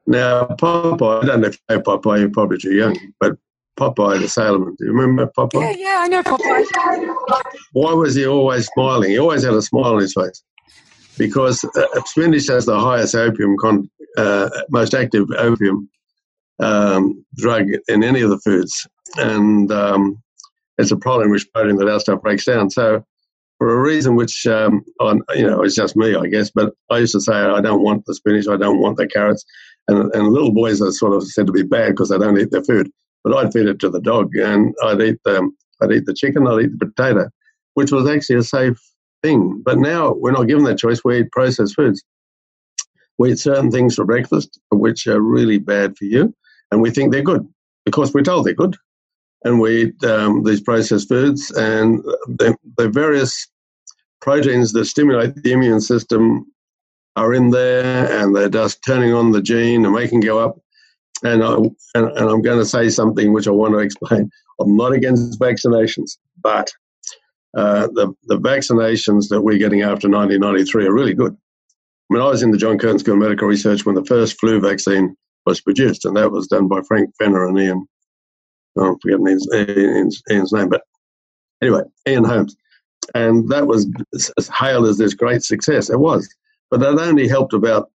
Now, 0.06 0.46
Popeye, 0.46 1.24
I 1.24 1.26
don't 1.26 1.42
know 1.42 1.48
if 1.48 1.60
you 1.70 1.76
know 1.76 1.82
Popeye, 1.82 2.20
you're 2.20 2.30
probably 2.30 2.58
too 2.58 2.74
young, 2.74 2.98
but 3.20 3.38
Popeye 3.80 4.20
the 4.20 4.28
sailorman. 4.28 4.76
Do 4.78 4.86
you 4.86 4.94
remember 4.94 5.32
Popeye? 5.38 5.62
Yeah, 5.62 5.76
yeah, 5.78 5.98
I 6.00 6.08
know 6.08 6.24
Popeye. 6.24 7.46
Why 7.72 7.94
was 7.94 8.16
he 8.16 8.26
always 8.26 8.68
smiling? 8.68 9.12
He 9.12 9.20
always 9.20 9.44
had 9.44 9.54
a 9.54 9.62
smile 9.62 9.96
on 9.96 10.02
his 10.02 10.14
face. 10.14 10.44
Because 11.18 11.64
uh, 11.64 12.02
spinach 12.06 12.48
has 12.48 12.66
the 12.66 12.80
highest 12.80 13.16
opium, 13.16 13.56
con- 13.60 13.90
uh, 14.18 14.50
most 14.70 14.94
active 14.94 15.28
opium 15.38 15.90
um, 16.60 17.24
drug 17.36 17.68
in 17.88 18.04
any 18.04 18.22
of 18.22 18.30
the 18.30 18.40
foods. 18.40 18.88
And 19.18 19.72
um, 19.72 20.22
it's 20.78 20.92
a 20.92 20.98
problem 20.98 21.30
which 21.30 21.48
protein 21.54 21.78
that 21.78 21.88
our 21.88 22.00
stuff 22.00 22.22
breaks 22.22 22.46
down. 22.46 22.70
So 22.72 23.06
for 23.64 23.80
a 23.80 23.82
reason 23.82 24.18
which, 24.18 24.46
um, 24.46 24.84
you 25.36 25.48
know, 25.48 25.64
it's 25.64 25.76
just 25.76 25.96
me, 25.96 26.16
I 26.16 26.28
guess. 26.28 26.52
But 26.52 26.74
I 26.90 26.98
used 26.98 27.14
to 27.14 27.22
say, 27.22 27.34
I 27.34 27.62
don't 27.62 27.82
want 27.82 28.06
the 28.06 28.14
spinach, 28.14 28.46
I 28.46 28.58
don't 28.58 28.82
want 28.82 28.98
the 28.98 29.08
carrots. 29.08 29.46
And, 29.88 30.14
and 30.14 30.28
little 30.28 30.52
boys 30.52 30.82
are 30.82 30.92
sort 30.92 31.14
of 31.14 31.26
said 31.26 31.48
to 31.48 31.54
be 31.54 31.64
bad 31.64 31.92
because 31.92 32.10
they 32.10 32.18
don't 32.18 32.38
eat 32.38 32.52
their 32.52 32.66
food. 32.66 32.92
But 33.24 33.38
I'd 33.38 33.54
feed 33.54 33.68
it 33.68 33.80
to 33.80 33.90
the 33.90 34.02
dog, 34.02 34.36
and 34.36 34.76
I'd 34.84 35.02
eat 35.02 35.18
the, 35.24 35.50
I'd 35.82 35.94
eat 35.94 36.06
the 36.06 36.14
chicken, 36.14 36.46
I'd 36.46 36.66
eat 36.66 36.78
the 36.78 36.88
potato, 36.88 37.30
which 37.76 37.90
was 37.90 38.06
actually 38.06 38.36
a 38.36 38.44
safe 38.44 38.78
thing. 39.22 39.62
But 39.64 39.78
now 39.78 40.12
we're 40.12 40.34
not 40.34 40.50
given 40.50 40.66
that 40.66 40.78
choice. 40.78 41.00
We 41.06 41.20
eat 41.20 41.32
processed 41.32 41.76
foods. 41.76 42.04
We 43.18 43.32
eat 43.32 43.40
certain 43.40 43.72
things 43.72 43.96
for 43.96 44.04
breakfast 44.04 44.60
which 44.72 45.08
are 45.08 45.22
really 45.22 45.58
bad 45.58 45.96
for 45.98 46.04
you, 46.04 46.36
and 46.70 46.82
we 46.82 46.92
think 46.92 47.14
they're 47.14 47.22
good 47.22 47.48
because 47.86 48.14
we're 48.14 48.24
told 48.24 48.46
they're 48.46 48.56
good. 48.56 48.76
And 49.46 49.62
we 49.62 49.84
eat 49.84 50.04
um, 50.04 50.44
these 50.44 50.62
processed 50.62 51.08
foods, 51.08 51.50
and 51.52 52.04
the, 52.28 52.58
the 52.78 52.90
various 52.90 53.48
proteins 54.24 54.72
that 54.72 54.86
stimulate 54.86 55.36
the 55.36 55.52
immune 55.52 55.82
system 55.82 56.46
are 57.18 57.34
in 57.34 57.50
there 57.50 58.10
and 58.10 58.34
they're 58.34 58.48
just 58.48 58.82
turning 58.84 59.14
on 59.14 59.34
the 59.34 59.42
gene 59.42 59.86
and 59.86 59.94
making 59.94 60.22
go 60.22 60.40
up. 60.40 60.58
And, 61.24 61.44
I, 61.44 61.56
and, 61.56 62.08
and 62.18 62.30
I'm 62.30 62.42
going 62.42 62.58
to 62.58 62.66
say 62.66 62.90
something 62.90 63.34
which 63.34 63.50
I 63.50 63.52
want 63.52 63.74
to 63.74 63.80
explain. 63.80 64.32
I'm 64.62 64.78
not 64.78 64.94
against 64.94 65.40
vaccinations, 65.40 66.18
but 66.42 66.72
uh, 67.58 67.88
the, 67.88 68.14
the 68.24 68.40
vaccinations 68.40 69.28
that 69.28 69.42
we're 69.42 69.58
getting 69.58 69.82
after 69.82 70.10
1993 70.10 70.88
are 70.88 70.94
really 70.94 71.14
good. 71.14 71.34
I 71.34 72.14
mean, 72.14 72.24
I 72.24 72.28
was 72.28 72.44
in 72.44 72.52
the 72.52 72.58
John 72.58 72.78
Curtin 72.78 73.00
School 73.00 73.16
of 73.16 73.20
Medical 73.20 73.48
Research 73.48 73.86
when 73.86 73.96
the 73.96 74.06
first 74.06 74.40
flu 74.40 74.62
vaccine 74.62 75.18
was 75.46 75.60
produced, 75.60 76.06
and 76.06 76.16
that 76.16 76.32
was 76.32 76.48
done 76.48 76.70
by 76.70 76.82
Frank 76.88 77.14
Fenner 77.20 77.46
and 77.46 77.60
Ian. 77.60 77.86
I'm 78.80 78.98
forgetting 79.00 79.28
Ian's, 79.28 79.48
Ian's, 79.54 80.22
Ian's 80.32 80.54
name, 80.54 80.70
but 80.70 80.84
anyway, 81.62 81.82
Ian 82.08 82.24
Holmes 82.24 82.56
and 83.16 83.50
that 83.50 83.68
was 83.68 83.88
as 84.38 84.50
hailed 84.50 84.88
as 84.88 84.98
this 84.98 85.14
great 85.14 85.44
success. 85.44 85.90
It 85.90 86.00
was, 86.00 86.28
but 86.70 86.80
that 86.80 87.00
only 87.00 87.28
helped 87.28 87.54
about, 87.54 87.92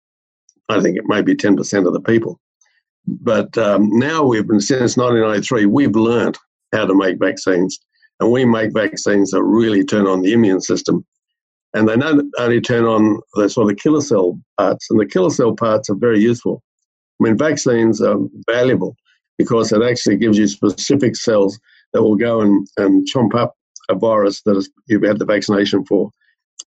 I 0.68 0.80
think 0.80 0.96
it 0.96 1.04
may 1.06 1.22
be 1.22 1.34
ten 1.34 1.56
percent 1.56 1.86
of 1.86 1.92
the 1.92 2.00
people. 2.00 2.40
But 3.06 3.56
um, 3.56 3.88
now 3.98 4.22
we've 4.24 4.46
been 4.46 4.60
since 4.60 4.96
1993, 4.96 5.66
we've 5.66 5.96
learned 5.96 6.36
how 6.72 6.84
to 6.86 6.94
make 6.94 7.18
vaccines, 7.18 7.78
and 8.20 8.30
we 8.30 8.44
make 8.44 8.72
vaccines 8.72 9.30
that 9.30 9.42
really 9.42 9.84
turn 9.84 10.06
on 10.06 10.20
the 10.20 10.32
immune 10.32 10.60
system, 10.60 11.04
and 11.74 11.88
they 11.88 11.96
not 11.96 12.22
only 12.38 12.60
turn 12.60 12.84
on 12.84 13.20
the 13.34 13.48
sort 13.48 13.70
of 13.70 13.78
killer 13.78 14.02
cell 14.02 14.38
parts, 14.58 14.90
and 14.90 15.00
the 15.00 15.06
killer 15.06 15.30
cell 15.30 15.54
parts 15.54 15.88
are 15.88 15.94
very 15.94 16.20
useful. 16.20 16.62
I 17.20 17.24
mean, 17.24 17.38
vaccines 17.38 18.00
are 18.00 18.18
valuable 18.46 18.94
because 19.38 19.72
it 19.72 19.82
actually 19.82 20.16
gives 20.16 20.36
you 20.36 20.46
specific 20.46 21.16
cells 21.16 21.58
that 21.92 22.02
will 22.02 22.16
go 22.16 22.40
and, 22.40 22.66
and 22.76 23.06
chomp 23.08 23.34
up 23.34 23.54
a 23.88 23.94
virus 23.94 24.42
that 24.42 24.68
you've 24.86 25.02
had 25.02 25.18
the 25.18 25.24
vaccination 25.24 25.84
for. 25.84 26.10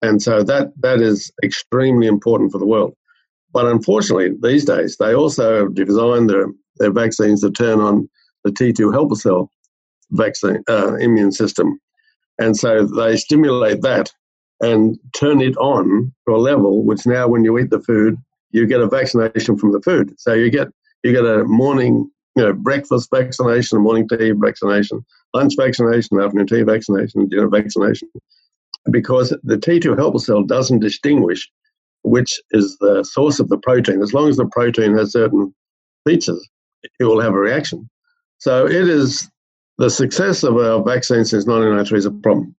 And 0.02 0.22
so 0.22 0.42
that, 0.42 0.72
that 0.80 1.00
is 1.00 1.32
extremely 1.42 2.06
important 2.06 2.52
for 2.52 2.58
the 2.58 2.66
world. 2.66 2.94
But 3.52 3.66
unfortunately, 3.66 4.36
these 4.42 4.64
days, 4.64 4.96
they 4.98 5.14
also 5.14 5.60
have 5.60 5.74
designed 5.74 6.28
their, 6.28 6.46
their 6.76 6.92
vaccines 6.92 7.40
to 7.40 7.50
turn 7.50 7.80
on 7.80 8.08
the 8.44 8.50
T2 8.50 8.92
helper 8.92 9.14
cell 9.14 9.50
vaccine 10.10 10.62
uh, 10.68 10.96
immune 10.96 11.32
system. 11.32 11.78
And 12.38 12.56
so 12.56 12.86
they 12.86 13.16
stimulate 13.16 13.82
that 13.82 14.12
and 14.60 14.98
turn 15.14 15.40
it 15.40 15.56
on 15.56 16.12
to 16.28 16.34
a 16.34 16.38
level 16.38 16.84
which 16.84 17.06
now, 17.06 17.28
when 17.28 17.44
you 17.44 17.58
eat 17.58 17.70
the 17.70 17.80
food, 17.80 18.16
you 18.50 18.66
get 18.66 18.80
a 18.80 18.86
vaccination 18.86 19.56
from 19.56 19.72
the 19.72 19.80
food. 19.80 20.14
So 20.18 20.32
you 20.32 20.50
get 20.50 20.68
you 21.02 21.12
get 21.12 21.24
a 21.24 21.44
morning, 21.44 22.10
you 22.36 22.42
know, 22.42 22.52
breakfast 22.52 23.08
vaccination, 23.10 23.80
morning 23.80 24.08
tea 24.08 24.32
vaccination, 24.32 25.04
lunch 25.34 25.54
vaccination, 25.56 26.20
afternoon 26.20 26.46
tea 26.46 26.62
vaccination, 26.62 27.28
dinner 27.28 27.48
vaccination, 27.48 28.08
because 28.90 29.30
the 29.42 29.56
T2 29.56 29.96
helper 29.96 30.18
cell 30.18 30.42
doesn't 30.42 30.80
distinguish 30.80 31.50
which 32.06 32.40
is 32.52 32.78
the 32.78 33.02
source 33.02 33.40
of 33.40 33.48
the 33.48 33.58
protein. 33.58 34.00
As 34.00 34.14
long 34.14 34.28
as 34.28 34.36
the 34.36 34.46
protein 34.46 34.96
has 34.96 35.10
certain 35.10 35.52
features, 36.06 36.48
it 37.00 37.04
will 37.04 37.20
have 37.20 37.34
a 37.34 37.38
reaction. 37.38 37.90
So 38.38 38.64
it 38.64 38.88
is 38.88 39.28
the 39.78 39.90
success 39.90 40.44
of 40.44 40.56
our 40.56 40.82
vaccine 40.84 41.24
since 41.24 41.46
1993 41.46 41.98
is 41.98 42.06
a 42.06 42.12
problem. 42.12 42.54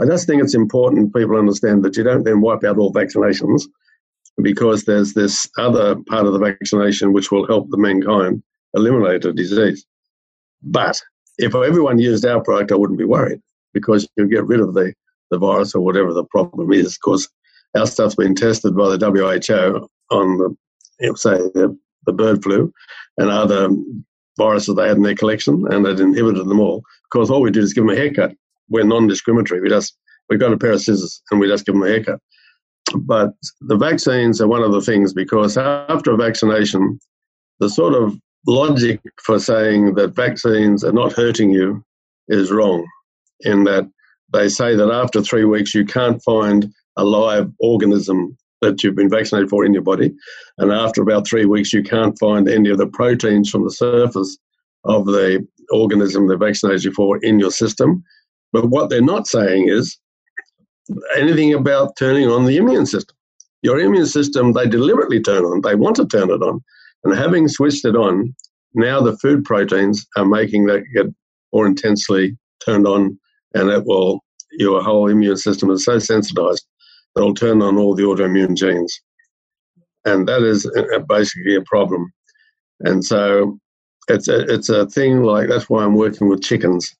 I 0.00 0.06
just 0.06 0.26
think 0.26 0.42
it's 0.42 0.54
important 0.54 1.14
people 1.14 1.36
understand 1.36 1.84
that 1.84 1.96
you 1.96 2.04
don't 2.04 2.24
then 2.24 2.40
wipe 2.40 2.64
out 2.64 2.78
all 2.78 2.92
vaccinations 2.92 3.64
because 4.40 4.84
there's 4.84 5.12
this 5.12 5.50
other 5.58 5.96
part 6.06 6.26
of 6.26 6.32
the 6.32 6.38
vaccination 6.38 7.12
which 7.12 7.30
will 7.30 7.46
help 7.46 7.68
the 7.68 7.76
mankind 7.76 8.42
eliminate 8.74 9.24
a 9.24 9.32
disease. 9.32 9.84
But 10.62 11.00
if 11.38 11.54
everyone 11.54 11.98
used 11.98 12.24
our 12.24 12.42
product, 12.42 12.72
I 12.72 12.76
wouldn't 12.76 12.98
be 12.98 13.04
worried 13.04 13.40
because 13.72 14.08
you 14.16 14.26
get 14.28 14.46
rid 14.46 14.60
of 14.60 14.74
the, 14.74 14.92
the 15.30 15.38
virus 15.38 15.74
or 15.74 15.80
whatever 15.84 16.12
the 16.12 16.24
problem 16.24 16.72
is. 16.72 16.98
Because 16.98 17.28
our 17.76 17.86
stuff's 17.86 18.14
been 18.14 18.34
tested 18.34 18.76
by 18.76 18.96
the 18.96 19.06
WHO 19.06 19.88
on 20.10 20.38
the, 20.38 20.56
you 21.00 21.08
know, 21.08 21.14
say, 21.14 21.36
the, 21.36 21.76
the 22.06 22.12
bird 22.12 22.42
flu 22.42 22.72
and 23.18 23.30
other 23.30 23.68
viruses 24.36 24.74
they 24.74 24.88
had 24.88 24.96
in 24.96 25.02
their 25.02 25.14
collection, 25.14 25.64
and 25.70 25.84
they'd 25.84 26.00
inhibited 26.00 26.48
them 26.48 26.60
all. 26.60 26.82
Because 27.10 27.30
all 27.30 27.40
we 27.40 27.50
did 27.50 27.62
is 27.62 27.72
give 27.72 27.84
them 27.84 27.94
a 27.94 27.96
haircut. 27.96 28.32
We're 28.68 28.84
non-discriminatory. 28.84 29.60
We 29.60 29.68
just 29.68 29.96
we've 30.28 30.40
got 30.40 30.52
a 30.52 30.58
pair 30.58 30.72
of 30.72 30.82
scissors 30.82 31.22
and 31.30 31.40
we 31.40 31.48
just 31.48 31.66
give 31.66 31.74
them 31.74 31.84
a 31.84 31.88
haircut. 31.88 32.20
But 32.94 33.32
the 33.60 33.76
vaccines 33.76 34.40
are 34.40 34.48
one 34.48 34.62
of 34.62 34.72
the 34.72 34.80
things 34.80 35.12
because 35.12 35.56
after 35.56 36.12
a 36.12 36.16
vaccination, 36.16 36.98
the 37.60 37.68
sort 37.68 37.94
of 37.94 38.18
logic 38.46 39.00
for 39.22 39.38
saying 39.38 39.94
that 39.94 40.14
vaccines 40.14 40.84
are 40.84 40.92
not 40.92 41.12
hurting 41.12 41.50
you 41.50 41.84
is 42.28 42.50
wrong, 42.50 42.86
in 43.40 43.64
that 43.64 43.88
they 44.32 44.48
say 44.48 44.74
that 44.76 44.90
after 44.90 45.22
three 45.22 45.44
weeks 45.44 45.74
you 45.74 45.84
can't 45.84 46.22
find 46.22 46.72
a 46.96 47.04
live 47.04 47.50
organism 47.60 48.36
that 48.60 48.82
you've 48.82 48.96
been 48.96 49.10
vaccinated 49.10 49.48
for 49.48 49.64
in 49.64 49.72
your 49.72 49.82
body, 49.82 50.12
and 50.58 50.72
after 50.72 51.00
about 51.02 51.26
three 51.26 51.44
weeks 51.44 51.72
you 51.72 51.82
can't 51.82 52.18
find 52.18 52.48
any 52.48 52.70
of 52.70 52.78
the 52.78 52.86
proteins 52.86 53.48
from 53.48 53.64
the 53.64 53.70
surface 53.70 54.36
of 54.84 55.06
the 55.06 55.46
organism 55.70 56.26
they 56.26 56.36
vaccinated 56.36 56.84
you 56.84 56.92
for 56.92 57.18
in 57.18 57.38
your 57.38 57.50
system. 57.50 58.02
But 58.52 58.70
what 58.70 58.90
they're 58.90 59.02
not 59.02 59.26
saying 59.26 59.68
is 59.68 59.98
anything 61.16 61.52
about 61.54 61.96
turning 61.96 62.28
on 62.28 62.46
the 62.46 62.56
immune 62.56 62.86
system. 62.86 63.14
Your 63.62 63.78
immune 63.78 64.06
system, 64.06 64.52
they 64.52 64.66
deliberately 64.66 65.20
turn 65.20 65.44
on, 65.44 65.60
they 65.60 65.74
want 65.74 65.96
to 65.96 66.06
turn 66.06 66.30
it 66.30 66.42
on. 66.42 66.62
And 67.04 67.14
having 67.14 67.48
switched 67.48 67.84
it 67.84 67.96
on, 67.96 68.34
now 68.74 69.00
the 69.00 69.16
food 69.18 69.44
proteins 69.44 70.06
are 70.16 70.24
making 70.24 70.66
that 70.66 70.84
get 70.94 71.06
more 71.52 71.66
intensely 71.66 72.36
turned 72.64 72.86
on, 72.86 73.18
and 73.54 73.70
it 73.70 73.84
will, 73.84 74.20
your 74.52 74.82
whole 74.82 75.08
immune 75.08 75.36
system 75.36 75.70
is 75.70 75.84
so 75.84 75.98
sensitized 75.98 76.66
that 77.14 77.22
it'll 77.22 77.34
turn 77.34 77.62
on 77.62 77.78
all 77.78 77.94
the 77.94 78.02
autoimmune 78.02 78.56
genes. 78.56 79.00
And 80.04 80.28
that 80.28 80.42
is 80.42 80.70
basically 81.08 81.56
a 81.56 81.62
problem. 81.62 82.12
And 82.80 83.04
so 83.04 83.58
it's 84.08 84.28
a, 84.28 84.40
it's 84.52 84.68
a 84.68 84.86
thing 84.86 85.22
like 85.22 85.48
that's 85.48 85.68
why 85.68 85.84
I'm 85.84 85.94
working 85.94 86.28
with 86.28 86.42
chickens. 86.42 86.94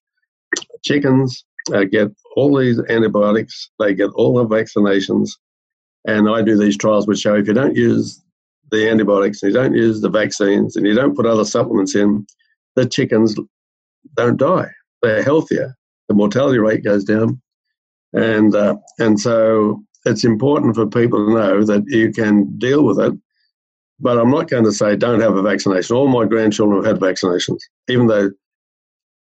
Chickens 0.84 1.44
uh, 1.72 1.84
get 1.84 2.08
all 2.36 2.56
these 2.56 2.80
antibiotics, 2.88 3.70
they 3.78 3.94
get 3.94 4.10
all 4.14 4.34
the 4.34 4.46
vaccinations, 4.46 5.30
and 6.06 6.28
I 6.28 6.42
do 6.42 6.56
these 6.56 6.76
trials 6.76 7.06
which 7.06 7.20
show 7.20 7.34
if 7.34 7.46
you 7.46 7.54
don't 7.54 7.76
use 7.76 8.22
the 8.70 8.88
antibiotics, 8.88 9.42
and 9.42 9.52
you 9.52 9.58
don't 9.58 9.74
use 9.74 10.00
the 10.00 10.10
vaccines, 10.10 10.76
and 10.76 10.86
you 10.86 10.94
don't 10.94 11.16
put 11.16 11.26
other 11.26 11.44
supplements 11.44 11.94
in, 11.94 12.26
the 12.76 12.86
chickens 12.86 13.36
don't 14.14 14.36
die. 14.36 14.70
They're 15.02 15.22
healthier. 15.22 15.76
The 16.08 16.14
mortality 16.14 16.58
rate 16.58 16.84
goes 16.84 17.04
down, 17.04 17.40
and 18.12 18.54
uh, 18.54 18.76
and 18.98 19.20
so 19.20 19.82
it's 20.04 20.24
important 20.24 20.74
for 20.74 20.86
people 20.86 21.26
to 21.26 21.34
know 21.34 21.64
that 21.64 21.84
you 21.86 22.12
can 22.12 22.56
deal 22.58 22.84
with 22.84 22.98
it. 22.98 23.12
But 24.00 24.18
I'm 24.18 24.30
not 24.30 24.48
going 24.48 24.64
to 24.64 24.72
say 24.72 24.96
don't 24.96 25.20
have 25.20 25.36
a 25.36 25.42
vaccination. 25.42 25.96
All 25.96 26.08
my 26.08 26.24
grandchildren 26.24 26.84
have 26.84 26.94
had 26.94 27.02
vaccinations, 27.02 27.58
even 27.88 28.06
though 28.06 28.30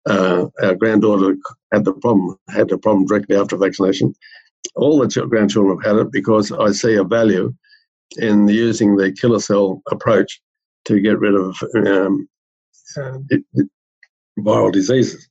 uh, 0.09 0.47
our 0.63 0.75
granddaughter 0.75 1.37
had 1.73 1.85
the 1.85 1.93
problem, 1.93 2.37
had 2.49 2.69
the 2.69 2.79
problem 2.79 3.07
directly 3.07 3.37
after 3.37 3.57
vaccination. 3.57 4.15
All 4.77 4.99
the 4.99 5.27
grandchildren 5.27 5.79
have 5.79 5.85
had 5.87 6.07
it 6.07 6.13
because 6.13 6.51
I 6.53 6.73
see 6.73 6.95
a 6.95 7.05
value 7.05 7.55
in 8.19 8.49
using 8.49 8.97
the 8.97 9.13
killer 9.13 9.41
cell 9.41 9.83
approach 9.91 10.41
to 10.85 11.01
get 11.01 11.19
rid 11.19 11.35
of 11.35 11.57
um, 11.87 12.29
viral 14.39 14.73
diseases. 14.73 15.29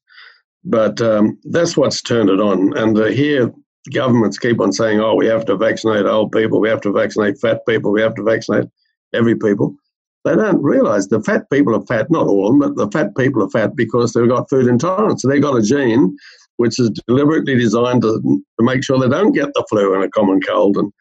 But 0.64 1.02
um, 1.02 1.40
that's 1.46 1.76
what's 1.76 2.02
turned 2.02 2.30
it 2.30 2.40
on. 2.40 2.78
And 2.78 2.98
uh, 2.98 3.06
here, 3.06 3.52
governments 3.92 4.38
keep 4.38 4.60
on 4.60 4.72
saying, 4.72 5.00
oh, 5.00 5.16
we 5.16 5.26
have 5.26 5.46
to 5.46 5.58
vaccinate 5.58 6.06
old 6.06 6.32
people, 6.32 6.60
we 6.60 6.70
have 6.70 6.82
to 6.82 6.92
vaccinate 6.92 7.40
fat 7.40 7.66
people, 7.68 7.92
we 7.92 8.02
have 8.02 8.16
to 8.16 8.24
vaccinate 8.24 8.66
every 9.14 9.36
people. 9.36 9.76
They 10.24 10.36
don't 10.36 10.62
realize 10.62 11.08
the 11.08 11.22
fat 11.24 11.50
people 11.50 11.76
are 11.76 11.86
fat, 11.88 12.12
not 12.12 12.28
all 12.28 12.48
of 12.48 12.52
them, 12.52 12.60
but 12.60 12.76
the 12.76 12.92
fat 12.92 13.16
people 13.18 13.44
are 13.44 13.50
fat 13.50 13.76
because 13.76 14.14
they've 14.14 14.30
got 14.30 14.50
food 14.52 14.68
intolerance. 14.68 15.24
So 15.24 15.28
they've 15.28 15.42
got 15.42 15.58
a 15.58 15.64
gene 15.64 16.16
which 16.58 16.80
is 16.80 16.92
deliberately 17.08 17.56
designed 17.58 18.04
to, 18.04 18.22
to 18.22 18.64
make 18.64 18.84
sure 18.84 19.00
they 19.00 19.10
don't 19.10 19.32
get 19.32 19.52
the 19.56 19.66
flu 19.68 19.96
and 19.96 20.04
a 20.04 20.10
common 20.10 20.40
cold 20.42 20.78
and, 20.78 20.94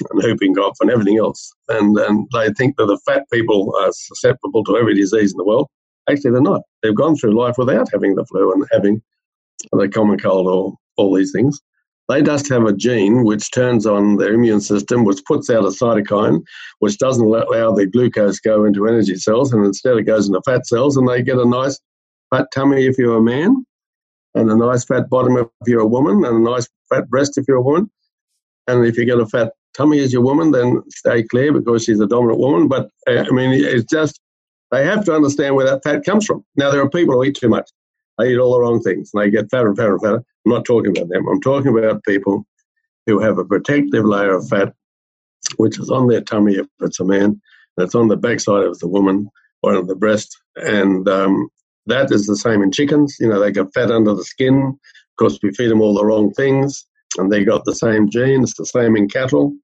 and 0.00 0.22
whooping 0.22 0.54
cough 0.54 0.76
and 0.80 0.90
everything 0.90 1.18
else. 1.18 1.52
And, 1.68 1.96
and 1.98 2.28
they 2.32 2.52
think 2.52 2.76
that 2.76 2.86
the 2.86 2.98
fat 3.06 3.24
people 3.32 3.74
are 3.80 3.92
susceptible 3.92 4.64
to 4.64 4.76
every 4.76 4.94
disease 4.94 5.32
in 5.32 5.38
the 5.38 5.44
world. 5.44 5.68
Actually, 6.10 6.32
they're 6.32 6.42
not. 6.42 6.62
They've 6.82 6.94
gone 6.94 7.16
through 7.16 7.38
life 7.38 7.56
without 7.56 7.88
having 7.92 8.14
the 8.14 8.26
flu 8.26 8.52
and 8.52 8.64
having 8.72 9.02
the 9.72 9.88
common 9.88 10.18
cold 10.18 10.46
or 10.46 10.74
all 10.96 11.14
these 11.14 11.32
things. 11.32 11.60
They 12.08 12.20
just 12.20 12.50
have 12.50 12.66
a 12.66 12.72
gene 12.72 13.24
which 13.24 13.50
turns 13.50 13.86
on 13.86 14.16
their 14.16 14.34
immune 14.34 14.60
system, 14.60 15.04
which 15.04 15.24
puts 15.24 15.48
out 15.48 15.64
a 15.64 15.68
cytokine, 15.68 16.42
which 16.80 16.98
doesn't 16.98 17.24
allow 17.24 17.72
the 17.72 17.86
glucose 17.86 18.40
go 18.40 18.64
into 18.64 18.86
energy 18.86 19.16
cells, 19.16 19.54
and 19.54 19.64
instead 19.64 19.96
it 19.96 20.02
goes 20.02 20.26
into 20.26 20.42
fat 20.44 20.66
cells, 20.66 20.98
and 20.98 21.08
they 21.08 21.22
get 21.22 21.38
a 21.38 21.48
nice 21.48 21.80
fat 22.30 22.48
tummy 22.52 22.84
if 22.84 22.98
you're 22.98 23.16
a 23.16 23.22
man, 23.22 23.64
and 24.34 24.50
a 24.50 24.56
nice 24.56 24.84
fat 24.84 25.08
bottom 25.08 25.38
if 25.38 25.48
you're 25.66 25.80
a 25.80 25.86
woman, 25.86 26.26
and 26.26 26.46
a 26.46 26.50
nice 26.50 26.68
fat 26.90 27.08
breast 27.08 27.38
if 27.38 27.46
you're 27.48 27.56
a 27.56 27.62
woman. 27.62 27.90
And 28.66 28.84
if 28.84 28.98
you 28.98 29.06
get 29.06 29.18
a 29.18 29.26
fat 29.26 29.52
tummy 29.76 29.98
is 29.98 30.12
your 30.12 30.22
woman, 30.22 30.50
then 30.50 30.82
stay 30.88 31.22
clear 31.22 31.52
because 31.52 31.84
she's 31.84 32.00
a 32.00 32.06
dominant 32.06 32.38
woman. 32.38 32.68
But 32.68 32.90
uh, 33.08 33.24
I 33.28 33.30
mean, 33.30 33.52
it's 33.52 33.84
just 33.84 34.20
they 34.70 34.84
have 34.84 35.04
to 35.04 35.14
understand 35.14 35.54
where 35.54 35.66
that 35.66 35.82
fat 35.84 36.04
comes 36.04 36.26
from. 36.26 36.44
Now 36.56 36.70
there 36.70 36.80
are 36.80 36.90
people 36.90 37.14
who 37.14 37.24
eat 37.24 37.36
too 37.36 37.48
much. 37.48 37.70
They 38.18 38.32
eat 38.32 38.38
all 38.38 38.52
the 38.52 38.60
wrong 38.60 38.80
things, 38.80 39.10
and 39.12 39.22
they 39.22 39.30
get 39.30 39.50
fatter 39.50 39.68
and 39.68 39.76
fatter 39.76 39.94
and 39.94 40.02
fatter. 40.02 40.24
I'm 40.46 40.52
not 40.52 40.64
talking 40.64 40.96
about 40.96 41.08
them. 41.08 41.26
I'm 41.28 41.40
talking 41.40 41.76
about 41.76 42.04
people 42.04 42.46
who 43.06 43.18
have 43.18 43.38
a 43.38 43.44
protective 43.44 44.04
layer 44.04 44.34
of 44.34 44.48
fat, 44.48 44.72
which 45.56 45.78
is 45.78 45.90
on 45.90 46.08
their 46.08 46.20
tummy 46.20 46.54
if 46.56 46.66
it's 46.80 47.00
a 47.00 47.04
man, 47.04 47.24
and 47.24 47.40
it's 47.78 47.94
on 47.94 48.08
the 48.08 48.16
backside 48.16 48.64
of 48.64 48.78
the 48.78 48.88
woman 48.88 49.28
or 49.62 49.76
on 49.76 49.86
the 49.86 49.96
breast. 49.96 50.36
And 50.56 51.08
um, 51.08 51.48
that 51.86 52.10
is 52.10 52.26
the 52.26 52.36
same 52.36 52.62
in 52.62 52.70
chickens. 52.72 53.16
You 53.20 53.28
know, 53.28 53.40
they 53.40 53.52
get 53.52 53.74
fat 53.74 53.90
under 53.90 54.14
the 54.14 54.24
skin 54.24 54.78
because 55.16 55.38
we 55.42 55.52
feed 55.52 55.68
them 55.70 55.80
all 55.80 55.94
the 55.94 56.04
wrong 56.04 56.32
things, 56.32 56.86
and 57.18 57.30
they 57.30 57.44
got 57.44 57.64
the 57.64 57.74
same 57.74 58.08
genes. 58.10 58.54
the 58.54 58.66
same 58.66 58.96
in 58.96 59.08
cattle. 59.08 59.54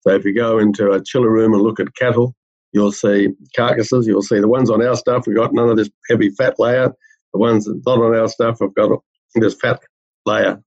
So 0.00 0.10
if 0.10 0.24
you 0.24 0.34
go 0.34 0.58
into 0.58 0.92
a 0.92 1.02
chiller 1.02 1.30
room 1.30 1.54
and 1.54 1.62
look 1.62 1.80
at 1.80 1.94
cattle, 1.94 2.34
you'll 2.72 2.92
see 2.92 3.28
carcasses. 3.56 4.06
You'll 4.06 4.22
see 4.22 4.40
the 4.40 4.48
ones 4.48 4.70
on 4.70 4.84
our 4.84 4.96
stuff. 4.96 5.26
We've 5.26 5.36
got 5.36 5.54
none 5.54 5.68
of 5.68 5.76
this 5.76 5.90
heavy 6.08 6.30
fat 6.30 6.54
layer. 6.58 6.92
The 7.32 7.38
ones 7.38 7.64
that 7.64 7.82
not 7.86 7.98
on 8.00 8.14
our 8.14 8.28
stuff 8.28 8.58
have 8.60 8.74
got 8.74 9.02
this 9.34 9.54
fat 9.54 9.80
layer. 10.24 10.62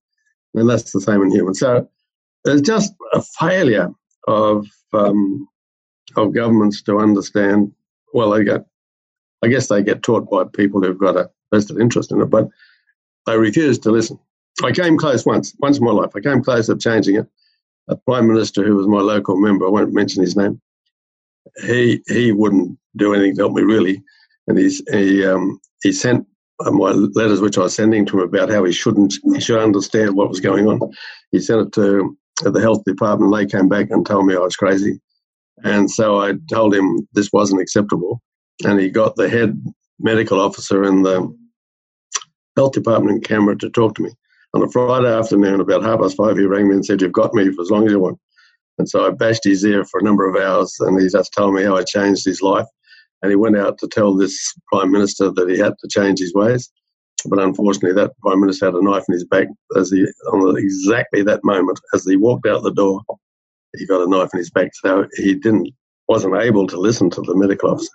And 0.54 0.70
that's 0.70 0.92
the 0.92 1.02
same 1.02 1.22
in 1.22 1.32
humans. 1.32 1.60
So 1.60 1.88
there's 2.44 2.62
just 2.62 2.94
a 3.14 3.22
failure 3.22 3.90
of 4.28 4.68
um, 4.94 5.48
of 6.16 6.34
governments 6.34 6.82
to 6.84 7.00
understand. 7.00 7.72
Well, 8.14 8.32
they 8.32 8.44
get, 8.44 8.66
I 9.42 9.48
guess 9.48 9.68
they 9.68 9.82
get 9.84 10.04
taught 10.04 10.30
by 10.30 10.44
people 10.54 10.82
who've 10.82 10.98
got 11.00 11.16
a 11.16 11.30
vested 11.54 11.80
interest 11.80 12.12
in 12.12 12.22
it, 12.22 12.26
but 12.26 12.48
they 13.26 13.38
refuse 13.38 13.80
to 13.80 13.92
listen. 13.92 14.20
I 14.64 14.72
came 14.72 14.98
close 14.98 15.26
once, 15.26 15.56
once 15.60 15.78
in 15.78 15.86
my 15.86 15.92
life. 15.92 16.12
I 16.16 16.20
came 16.20 16.44
close 16.44 16.68
of 16.70 16.80
changing 16.80 17.16
it. 17.16 17.28
A 17.92 17.96
prime 17.96 18.28
minister 18.28 18.64
who 18.64 18.76
was 18.76 18.88
my 18.88 19.02
local 19.02 19.36
member, 19.36 19.66
I 19.66 19.70
won't 19.70 19.94
mention 19.94 20.24
his 20.24 20.36
name. 20.36 20.60
He 21.64 22.02
he 22.08 22.32
wouldn't 22.32 22.78
do 22.96 23.14
anything 23.14 23.36
to 23.36 23.42
help 23.42 23.54
me 23.54 23.64
really, 23.64 24.02
and 24.48 24.58
he's, 24.58 24.82
he 24.92 25.26
um, 25.26 25.60
he 25.84 25.92
sent 25.92 26.26
uh, 26.66 26.72
my 26.72 26.92
letters 26.92 27.42
which 27.42 27.58
I 27.58 27.62
was 27.62 27.76
sending 27.76 28.06
to 28.08 28.22
him 28.22 28.28
about 28.28 28.50
how 28.50 28.64
he 28.64 28.72
shouldn't, 28.72 29.16
he 29.34 29.40
should 29.40 29.60
understand 29.60 30.16
what 30.16 30.30
was 30.30 30.40
going 30.40 30.68
on. 30.68 30.80
He 31.32 31.40
sent 31.40 31.68
it 31.68 31.74
to 31.74 32.18
the 32.44 32.62
health 32.62 32.84
department. 32.86 33.34
They 33.34 33.46
came 33.46 33.68
back 33.68 33.90
and 33.90 34.06
told 34.06 34.26
me 34.26 34.36
I 34.36 34.40
was 34.40 34.56
crazy. 34.56 35.00
And 35.64 35.90
so 35.90 36.20
I 36.20 36.34
told 36.50 36.74
him 36.74 37.08
this 37.14 37.32
wasn't 37.34 37.62
acceptable. 37.62 38.22
And 38.64 38.80
he 38.80 38.90
got 38.90 39.16
the 39.16 39.30
head 39.30 39.62
medical 40.00 40.40
officer 40.40 40.84
in 40.84 41.04
the 41.04 41.36
health 42.56 42.74
department 42.74 43.16
in 43.16 43.22
Canberra 43.22 43.58
to 43.60 43.70
talk 43.70 43.96
to 43.96 44.04
me. 44.04 44.12
On 44.54 44.62
a 44.62 44.70
Friday 44.70 45.08
afternoon, 45.08 45.62
about 45.62 45.84
half 45.84 46.00
past 46.00 46.18
five, 46.18 46.38
he 46.38 46.46
rang 46.46 46.68
me 46.68 46.76
and 46.76 46.86
said, 46.86 47.02
You've 47.02 47.14
got 47.14 47.34
me 47.34 47.52
for 47.52 47.62
as 47.62 47.72
long 47.72 47.86
as 47.86 47.92
you 47.92 48.00
want. 48.00 48.20
And 48.78 48.90
so 48.90 49.06
I 49.06 49.12
bashed 49.12 49.44
his 49.44 49.64
ear 49.64 49.86
for 49.86 50.00
a 50.00 50.04
number 50.04 50.28
of 50.30 50.42
hours, 50.42 50.76
and 50.80 51.00
he 51.00 51.08
just 51.08 51.34
told 51.34 51.54
me 51.54 51.64
how 51.64 51.78
I 51.78 51.84
changed 51.84 52.26
his 52.26 52.42
life. 52.42 52.66
And 53.22 53.32
he 53.32 53.36
went 53.36 53.58
out 53.58 53.78
to 53.78 53.88
tell 53.88 54.16
this 54.16 54.54
prime 54.72 54.92
minister 54.92 55.32
that 55.32 55.50
he 55.50 55.58
had 55.58 55.74
to 55.80 55.88
change 55.88 56.20
his 56.20 56.34
ways. 56.34 56.70
But 57.26 57.40
unfortunately, 57.40 57.94
that 57.94 58.18
prime 58.20 58.42
minister 58.42 58.66
had 58.66 58.76
a 58.76 58.84
knife 58.84 59.06
in 59.08 59.14
his 59.14 59.26
back 59.26 59.48
as 59.78 59.92
he, 59.92 60.06
on 60.34 60.58
exactly 60.58 61.22
that 61.24 61.44
moment, 61.44 61.80
as 61.94 62.04
he 62.04 62.16
walked 62.16 62.48
out 62.48 62.64
the 62.64 62.74
door, 62.74 63.02
he 63.78 63.86
got 63.86 64.02
a 64.02 64.10
knife 64.10 64.32
in 64.34 64.40
his 64.40 64.50
back. 64.50 64.72
So 64.74 65.06
he 65.14 65.36
didn't, 65.36 65.70
wasn't 66.08 66.36
able 66.36 66.68
to 66.68 66.78
listen 66.80 67.10
to 67.12 67.22
the 67.22 67.36
medical 67.36 67.72
officer. 67.72 67.94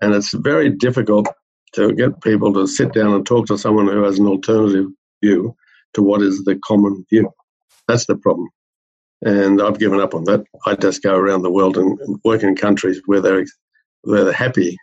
And 0.00 0.14
it's 0.14 0.32
very 0.32 0.70
difficult 0.70 1.28
to 1.74 1.92
get 1.92 2.22
people 2.22 2.52
to 2.54 2.66
sit 2.66 2.92
down 2.92 3.14
and 3.14 3.26
talk 3.26 3.46
to 3.46 3.58
someone 3.58 3.88
who 3.88 4.02
has 4.04 4.18
an 4.18 4.26
alternative 4.26 4.86
view 5.22 5.56
to 5.94 6.02
what 6.02 6.22
is 6.22 6.44
the 6.44 6.58
common 6.64 7.04
view. 7.10 7.30
That's 7.88 8.06
the 8.06 8.16
problem. 8.16 8.48
And 9.22 9.60
I've 9.60 9.78
given 9.78 10.00
up 10.00 10.14
on 10.14 10.24
that. 10.24 10.44
I 10.66 10.74
just 10.76 11.02
go 11.02 11.14
around 11.14 11.42
the 11.42 11.50
world 11.50 11.76
and 11.76 11.98
work 12.24 12.42
in 12.42 12.56
countries 12.56 13.00
where 13.06 13.20
they're 13.20 13.44
where 14.02 14.24
they're 14.24 14.32
happy 14.32 14.78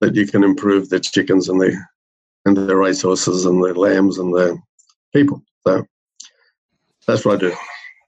that 0.00 0.14
you 0.14 0.26
can 0.26 0.44
improve 0.44 0.88
the 0.88 1.00
chickens 1.00 1.48
and 1.48 1.60
the 1.60 1.76
and 2.44 2.56
the 2.56 2.76
racehorses 2.76 3.44
and 3.44 3.62
the 3.62 3.74
lambs 3.74 4.18
and 4.18 4.32
the 4.32 4.58
people. 5.12 5.42
So 5.66 5.84
that's 7.06 7.24
what 7.24 7.36
I 7.36 7.48
do. 7.48 7.56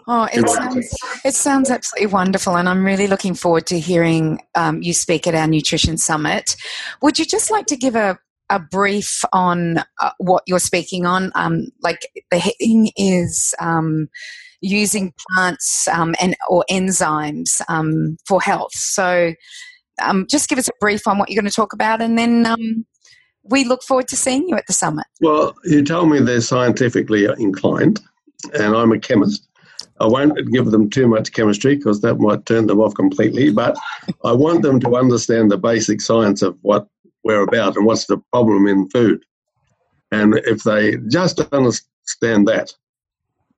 Oh, 0.06 0.28
it 0.32 0.48
sounds 0.48 0.94
it 1.24 1.34
sounds 1.34 1.70
absolutely 1.70 2.12
wonderful, 2.12 2.56
and 2.56 2.68
I'm 2.68 2.84
really 2.84 3.06
looking 3.06 3.34
forward 3.34 3.66
to 3.68 3.80
hearing 3.80 4.40
um, 4.54 4.82
you 4.82 4.92
speak 4.92 5.26
at 5.26 5.34
our 5.34 5.46
nutrition 5.46 5.96
summit. 5.96 6.56
Would 7.00 7.18
you 7.18 7.24
just 7.24 7.50
like 7.50 7.66
to 7.66 7.76
give 7.76 7.96
a 7.96 8.18
a 8.50 8.58
brief 8.58 9.24
on 9.32 9.78
uh, 10.00 10.10
what 10.18 10.42
you're 10.46 10.58
speaking 10.58 11.06
on? 11.06 11.32
Um, 11.34 11.68
like 11.82 12.06
the 12.30 12.38
heading 12.38 12.90
is 12.96 13.54
um, 13.60 14.08
using 14.60 15.12
plants 15.28 15.88
um, 15.88 16.14
and 16.20 16.36
or 16.48 16.64
enzymes 16.70 17.60
um, 17.68 18.16
for 18.26 18.40
health. 18.40 18.72
So, 18.74 19.34
um, 20.02 20.26
just 20.28 20.48
give 20.48 20.58
us 20.58 20.68
a 20.68 20.72
brief 20.80 21.06
on 21.06 21.18
what 21.18 21.30
you're 21.30 21.40
going 21.40 21.50
to 21.50 21.54
talk 21.54 21.72
about, 21.72 22.02
and 22.02 22.18
then 22.18 22.84
we 23.44 23.64
look 23.64 23.82
forward 23.82 24.08
to 24.08 24.16
seeing 24.16 24.48
you 24.48 24.56
at 24.56 24.66
the 24.66 24.72
summit. 24.72 25.06
Well, 25.20 25.54
you 25.64 25.84
told 25.84 26.10
me 26.10 26.20
they're 26.20 26.40
scientifically 26.40 27.26
inclined, 27.38 28.00
and 28.54 28.74
I'm 28.74 28.92
a 28.92 28.98
chemist. 28.98 29.46
I 30.00 30.06
won't 30.06 30.36
give 30.50 30.66
them 30.66 30.90
too 30.90 31.06
much 31.06 31.32
chemistry 31.32 31.76
because 31.76 32.00
that 32.00 32.16
might 32.16 32.46
turn 32.46 32.66
them 32.66 32.80
off 32.80 32.94
completely, 32.94 33.52
but 33.52 33.76
I 34.24 34.32
want 34.32 34.62
them 34.62 34.80
to 34.80 34.96
understand 34.96 35.50
the 35.50 35.56
basic 35.56 36.00
science 36.00 36.42
of 36.42 36.58
what 36.62 36.88
we're 37.24 37.42
about 37.42 37.76
and 37.76 37.86
what's 37.86 38.06
the 38.06 38.18
problem 38.32 38.66
in 38.66 38.88
food. 38.90 39.24
And 40.12 40.34
if 40.44 40.62
they 40.62 40.96
just 41.08 41.40
understand 41.52 42.46
that 42.48 42.72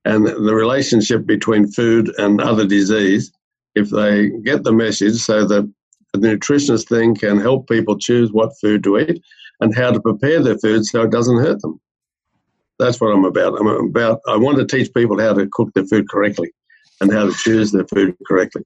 and 0.04 0.26
the 0.26 0.54
relationship 0.54 1.26
between 1.26 1.66
food 1.66 2.14
and 2.18 2.40
other 2.40 2.66
disease, 2.66 3.32
if 3.74 3.90
they 3.90 4.30
get 4.44 4.62
the 4.62 4.72
message 4.72 5.16
so 5.16 5.44
that 5.46 5.70
the 6.12 6.18
nutritionist 6.18 6.88
thing 6.88 7.14
can 7.14 7.38
help 7.38 7.68
people 7.68 7.98
choose 7.98 8.32
what 8.32 8.58
food 8.60 8.84
to 8.84 8.98
eat 8.98 9.22
and 9.60 9.74
how 9.74 9.90
to 9.90 10.00
prepare 10.00 10.42
their 10.42 10.58
food 10.58 10.84
so 10.84 11.02
it 11.02 11.10
doesn't 11.10 11.38
hurt 11.38 11.60
them. 11.60 11.80
That's 12.78 13.00
what 13.00 13.08
I'm 13.08 13.24
about. 13.24 13.58
I'm 13.58 13.66
about. 13.66 14.20
I 14.28 14.36
want 14.36 14.58
to 14.58 14.66
teach 14.66 14.92
people 14.92 15.18
how 15.18 15.32
to 15.32 15.48
cook 15.50 15.72
their 15.74 15.86
food 15.86 16.08
correctly, 16.10 16.52
and 17.00 17.12
how 17.12 17.26
to 17.26 17.32
choose 17.32 17.72
their 17.72 17.86
food 17.86 18.14
correctly, 18.26 18.62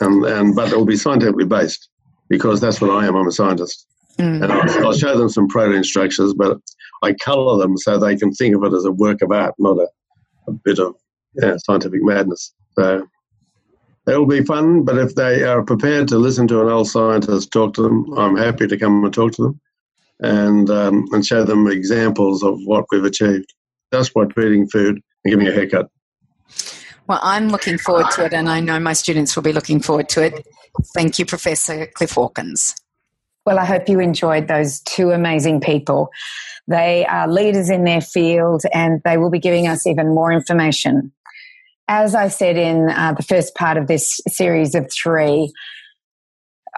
and 0.00 0.24
and 0.24 0.56
but 0.56 0.72
it 0.72 0.76
will 0.76 0.84
be 0.84 0.96
scientifically 0.96 1.44
based 1.44 1.88
because 2.28 2.60
that's 2.60 2.80
what 2.80 2.90
I 2.90 3.06
am. 3.06 3.14
I'm 3.14 3.28
a 3.28 3.32
scientist, 3.32 3.86
mm. 4.18 4.42
and 4.42 4.52
I'll, 4.52 4.86
I'll, 4.86 4.92
show 4.92 5.16
them 5.16 5.28
some 5.28 5.48
protein 5.48 5.84
structures, 5.84 6.34
but 6.34 6.58
I 7.02 7.12
colour 7.14 7.58
them 7.58 7.76
so 7.76 7.98
they 7.98 8.16
can 8.16 8.32
think 8.32 8.54
of 8.54 8.64
it 8.64 8.72
as 8.72 8.84
a 8.84 8.92
work 8.92 9.22
of 9.22 9.32
art, 9.32 9.54
not 9.58 9.78
a, 9.78 9.88
a 10.48 10.52
bit 10.52 10.78
of 10.78 10.94
yeah, 11.34 11.56
scientific 11.58 12.02
madness. 12.02 12.52
So 12.78 13.06
it'll 14.06 14.26
be 14.26 14.44
fun. 14.44 14.84
But 14.84 14.98
if 14.98 15.14
they 15.14 15.44
are 15.44 15.62
prepared 15.62 16.08
to 16.08 16.18
listen 16.18 16.46
to 16.48 16.60
an 16.60 16.68
old 16.68 16.88
scientist 16.88 17.52
talk 17.52 17.74
to 17.74 17.82
them, 17.82 18.12
I'm 18.18 18.36
happy 18.36 18.66
to 18.66 18.76
come 18.76 19.04
and 19.04 19.12
talk 19.12 19.32
to 19.32 19.42
them 19.42 19.60
and 20.20 20.70
um, 20.70 21.06
and 21.12 21.26
show 21.26 21.44
them 21.44 21.66
examples 21.66 22.42
of 22.42 22.58
what 22.64 22.86
we've 22.90 23.04
achieved 23.04 23.52
just 23.92 24.14
by 24.14 24.24
eating 24.38 24.68
food 24.68 25.00
and 25.24 25.30
giving 25.30 25.48
a 25.48 25.52
haircut. 25.52 25.88
Well, 27.08 27.20
I'm 27.22 27.48
looking 27.48 27.78
forward 27.78 28.10
to 28.12 28.24
it, 28.24 28.32
and 28.32 28.48
I 28.48 28.60
know 28.60 28.78
my 28.78 28.92
students 28.92 29.34
will 29.34 29.42
be 29.42 29.52
looking 29.52 29.80
forward 29.80 30.08
to 30.10 30.22
it. 30.24 30.46
Thank 30.94 31.18
you, 31.18 31.26
Professor 31.26 31.86
Cliff 31.86 32.12
Hawkins. 32.12 32.74
Well, 33.44 33.58
I 33.58 33.64
hope 33.64 33.88
you 33.88 33.98
enjoyed 33.98 34.46
those 34.46 34.80
two 34.80 35.10
amazing 35.10 35.60
people. 35.60 36.10
They 36.68 37.04
are 37.06 37.26
leaders 37.28 37.70
in 37.70 37.84
their 37.84 38.00
field 38.00 38.62
and 38.72 39.00
they 39.04 39.16
will 39.16 39.30
be 39.30 39.40
giving 39.40 39.66
us 39.66 39.86
even 39.86 40.14
more 40.14 40.32
information. 40.32 41.12
As 41.88 42.14
I 42.14 42.28
said 42.28 42.56
in 42.56 42.88
uh, 42.88 43.14
the 43.14 43.24
first 43.24 43.56
part 43.56 43.76
of 43.76 43.88
this 43.88 44.20
series 44.28 44.74
of 44.76 44.88
three, 44.92 45.52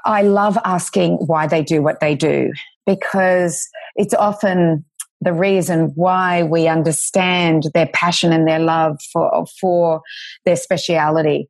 I 0.07 0.23
love 0.23 0.59
asking 0.65 1.17
why 1.27 1.47
they 1.47 1.63
do 1.63 1.83
what 1.83 2.01
they 2.01 2.15
do 2.15 2.53
because 2.87 3.69
it's 3.97 4.15
often 4.15 4.85
the 5.21 5.33
reason 5.33 5.93
why 5.95 6.43
we 6.43 6.67
understand 6.69 7.65
their 7.75 7.89
passion 7.93 8.33
and 8.33 8.47
their 8.47 8.59
love 8.59 9.01
for, 9.13 9.47
for 9.61 10.03
their 10.45 10.57
speciality. 10.57 11.49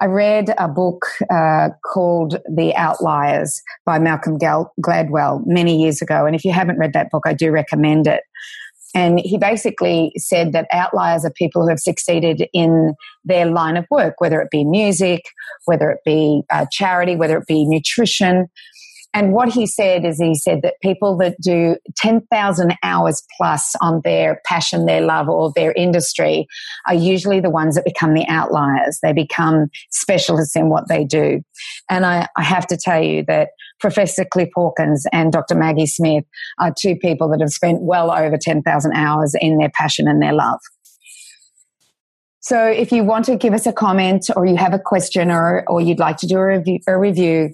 I 0.00 0.06
read 0.06 0.54
a 0.58 0.68
book 0.68 1.06
uh, 1.30 1.70
called 1.84 2.36
The 2.54 2.74
Outliers 2.76 3.62
by 3.86 3.98
Malcolm 3.98 4.38
Gladwell 4.38 5.42
many 5.46 5.80
years 5.80 6.02
ago. 6.02 6.26
And 6.26 6.36
if 6.36 6.44
you 6.44 6.52
haven't 6.52 6.78
read 6.78 6.92
that 6.92 7.10
book, 7.10 7.22
I 7.26 7.32
do 7.32 7.50
recommend 7.50 8.06
it. 8.06 8.22
And 8.94 9.20
he 9.20 9.36
basically 9.36 10.12
said 10.16 10.52
that 10.52 10.68
outliers 10.72 11.24
are 11.24 11.30
people 11.30 11.62
who 11.62 11.68
have 11.68 11.78
succeeded 11.78 12.46
in 12.52 12.94
their 13.24 13.46
line 13.46 13.76
of 13.76 13.86
work, 13.90 14.20
whether 14.20 14.40
it 14.40 14.50
be 14.50 14.64
music, 14.64 15.24
whether 15.64 15.90
it 15.90 16.00
be 16.04 16.42
uh, 16.50 16.66
charity, 16.70 17.16
whether 17.16 17.36
it 17.36 17.46
be 17.46 17.66
nutrition, 17.66 18.48
and 19.16 19.32
what 19.32 19.48
he 19.48 19.66
said 19.66 20.04
is 20.04 20.18
he 20.18 20.34
said 20.34 20.60
that 20.60 20.74
people 20.82 21.16
that 21.16 21.40
do 21.40 21.76
10,000 21.96 22.74
hours 22.82 23.22
plus 23.34 23.74
on 23.80 24.02
their 24.04 24.42
passion, 24.44 24.84
their 24.84 25.00
love, 25.00 25.26
or 25.30 25.52
their 25.56 25.72
industry 25.72 26.46
are 26.86 26.92
usually 26.92 27.40
the 27.40 27.48
ones 27.48 27.76
that 27.76 27.86
become 27.86 28.12
the 28.12 28.26
outliers. 28.28 28.98
They 29.02 29.14
become 29.14 29.68
specialists 29.90 30.54
in 30.54 30.68
what 30.68 30.88
they 30.88 31.02
do. 31.02 31.40
And 31.88 32.04
I, 32.04 32.28
I 32.36 32.42
have 32.42 32.66
to 32.66 32.76
tell 32.76 33.02
you 33.02 33.24
that 33.26 33.48
Professor 33.80 34.26
Cliff 34.26 34.50
Hawkins 34.54 35.06
and 35.14 35.32
Dr. 35.32 35.54
Maggie 35.54 35.86
Smith 35.86 36.24
are 36.60 36.74
two 36.78 36.94
people 36.96 37.30
that 37.30 37.40
have 37.40 37.52
spent 37.52 37.80
well 37.80 38.10
over 38.10 38.36
10,000 38.38 38.92
hours 38.92 39.34
in 39.40 39.56
their 39.56 39.70
passion 39.70 40.08
and 40.08 40.20
their 40.20 40.34
love. 40.34 40.60
So 42.46 42.64
if 42.64 42.92
you 42.92 43.02
want 43.02 43.24
to 43.24 43.34
give 43.34 43.54
us 43.54 43.66
a 43.66 43.72
comment 43.72 44.30
or 44.36 44.46
you 44.46 44.54
have 44.54 44.72
a 44.72 44.78
question 44.78 45.32
or, 45.32 45.64
or 45.66 45.80
you'd 45.80 45.98
like 45.98 46.16
to 46.18 46.28
do 46.28 46.38
a 46.38 46.46
review, 46.46 46.78
a 46.86 46.96
review 46.96 47.50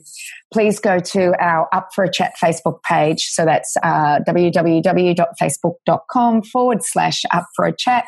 please 0.53 0.78
go 0.78 0.99
to 0.99 1.32
our 1.43 1.66
Up 1.74 1.88
for 1.95 2.05
a 2.05 2.12
Chat 2.12 2.34
Facebook 2.36 2.82
page. 2.82 3.30
So 3.30 3.47
that's 3.47 3.74
uh, 3.82 4.18
www.facebook.com 4.28 6.43
forward 6.43 6.82
slash 6.82 7.22
Up 7.30 7.47
for 7.57 7.64
a 7.64 7.74
Chat 7.74 8.05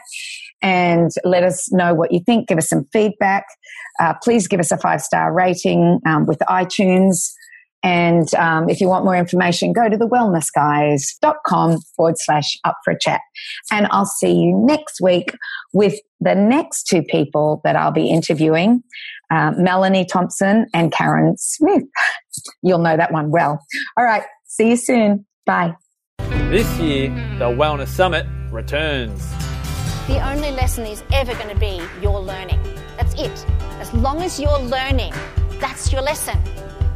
and 0.61 1.11
let 1.25 1.43
us 1.43 1.73
know 1.73 1.95
what 1.95 2.13
you 2.13 2.21
think. 2.21 2.49
Give 2.49 2.59
us 2.59 2.69
some 2.69 2.85
feedback. 2.93 3.47
Uh, 3.99 4.13
please 4.23 4.47
give 4.47 4.61
us 4.61 4.71
a 4.71 4.77
five 4.77 5.01
star 5.01 5.33
rating 5.33 6.01
um, 6.07 6.27
with 6.27 6.41
iTunes. 6.51 7.33
And 7.85 8.35
um, 8.35 8.71
if 8.71 8.81
you 8.81 8.89
want 8.89 9.05
more 9.05 9.15
information, 9.15 9.75
go 9.75 9.89
to 9.91 9.97
thewellnessguys.com 9.97 11.79
forward 11.95 12.15
slash 12.19 12.59
up 12.65 12.79
for 12.83 12.95
a 12.95 12.99
chat. 12.99 13.21
And 13.71 13.87
I'll 13.91 14.07
see 14.07 14.33
you 14.33 14.57
next 14.67 15.03
week 15.03 15.37
with 15.75 16.01
the 16.19 16.35
next 16.35 16.85
two 16.85 17.03
people 17.03 17.61
that 17.63 17.77
I'll 17.77 17.93
be 17.93 18.09
interviewing 18.09 18.83
uh, 19.31 19.53
Melanie 19.57 20.07
Thompson 20.07 20.67
and 20.73 20.91
Karen 20.93 21.37
Smith. 21.39 21.85
You'll 22.63 22.79
know 22.79 22.97
that 22.97 23.13
one 23.13 23.31
well. 23.31 23.65
All 23.99 24.05
right. 24.05 24.23
See 24.47 24.71
you 24.71 24.77
soon. 24.77 25.27
Bye. 25.45 25.75
This 26.19 26.79
year, 26.79 27.09
the 27.39 27.47
Wellness 27.47 27.89
Summit 27.89 28.27
returns. 28.51 29.29
The 30.07 30.21
only 30.27 30.51
lesson 30.53 30.87
is 30.87 31.03
ever 31.13 31.35
going 31.35 31.49
to 31.49 31.59
be 31.59 31.83
your 32.01 32.21
learning. 32.21 32.61
That's 32.97 33.15
it. 33.15 33.47
As 33.81 33.93
long 33.93 34.23
as 34.23 34.39
you're 34.39 34.61
learning, 34.61 35.13
that's 35.59 35.93
your 35.93 36.03
lesson. 36.03 36.39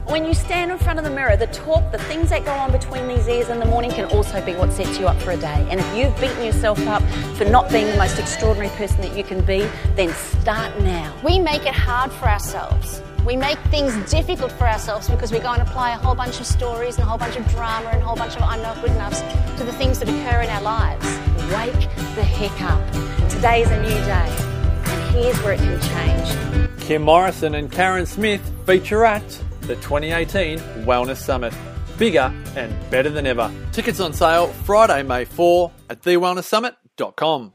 When 0.09 0.25
you 0.25 0.33
stand 0.33 0.73
in 0.73 0.79
front 0.79 0.99
of 0.99 1.05
the 1.05 1.11
mirror, 1.11 1.37
the 1.37 1.49
talk, 1.49 1.93
the 1.93 1.99
things 1.99 2.31
that 2.31 2.43
go 2.47 2.53
on 2.53 2.73
between 2.73 3.07
these 3.07 3.29
ears 3.29 3.51
in 3.51 3.59
the 3.59 3.67
morning 3.67 3.91
can 3.91 4.07
also 4.07 4.43
be 4.43 4.55
what 4.55 4.73
sets 4.73 4.99
you 4.99 5.07
up 5.07 5.21
for 5.21 5.33
a 5.33 5.37
day. 5.37 5.67
And 5.71 5.79
if 5.79 5.95
you've 5.95 6.19
beaten 6.19 6.43
yourself 6.43 6.79
up 6.87 7.03
for 7.37 7.45
not 7.45 7.71
being 7.71 7.89
the 7.89 7.97
most 7.99 8.19
extraordinary 8.19 8.75
person 8.77 9.03
that 9.03 9.15
you 9.15 9.23
can 9.23 9.45
be, 9.45 9.69
then 9.97 10.11
start 10.15 10.81
now. 10.81 11.15
We 11.23 11.39
make 11.39 11.67
it 11.67 11.75
hard 11.75 12.11
for 12.11 12.27
ourselves. 12.27 13.03
We 13.27 13.37
make 13.37 13.59
things 13.71 13.95
difficult 14.11 14.51
for 14.53 14.67
ourselves 14.67 15.11
because 15.11 15.31
we 15.31 15.41
go 15.41 15.53
and 15.53 15.61
apply 15.61 15.91
a 15.91 15.99
whole 15.99 16.15
bunch 16.15 16.41
of 16.41 16.47
stories 16.47 16.95
and 16.95 17.05
a 17.05 17.07
whole 17.07 17.19
bunch 17.19 17.37
of 17.37 17.47
drama 17.49 17.91
and 17.91 18.01
a 18.01 18.05
whole 18.07 18.17
bunch 18.17 18.35
of 18.35 18.43
I'm 18.43 18.63
not 18.63 18.81
good 18.81 18.93
enoughs 18.93 19.21
to 19.59 19.65
the 19.65 19.75
things 19.75 19.99
that 19.99 20.09
occur 20.09 20.41
in 20.41 20.49
our 20.49 20.63
lives. 20.63 21.05
Wake 21.55 21.83
the 22.15 22.25
heck 22.25 22.63
up. 22.63 23.29
Today 23.29 23.61
is 23.61 23.71
a 23.71 23.83
new 23.83 23.89
day, 23.91 24.31
and 24.91 25.15
here's 25.15 25.39
where 25.43 25.53
it 25.53 25.61
can 25.61 25.79
change. 25.83 26.81
Kim 26.81 27.03
Morrison 27.03 27.55
and 27.55 27.71
Karen 27.71 28.07
Smith 28.07 28.41
feature 28.65 29.05
at 29.05 29.43
the 29.69 29.77
2018 29.77 30.59
Wellness 30.85 31.19
Summit. 31.19 31.55
Bigger 31.97 32.33
and 32.57 32.75
better 32.91 33.11
than 33.11 33.27
ever. 33.27 33.53
Tickets 33.73 34.01
on 34.01 34.13
sale 34.13 34.49
Friday, 34.49 35.03
May 35.03 35.25
4 35.25 35.71
at 35.91 36.03
thewellnesssummit.com. 36.03 37.53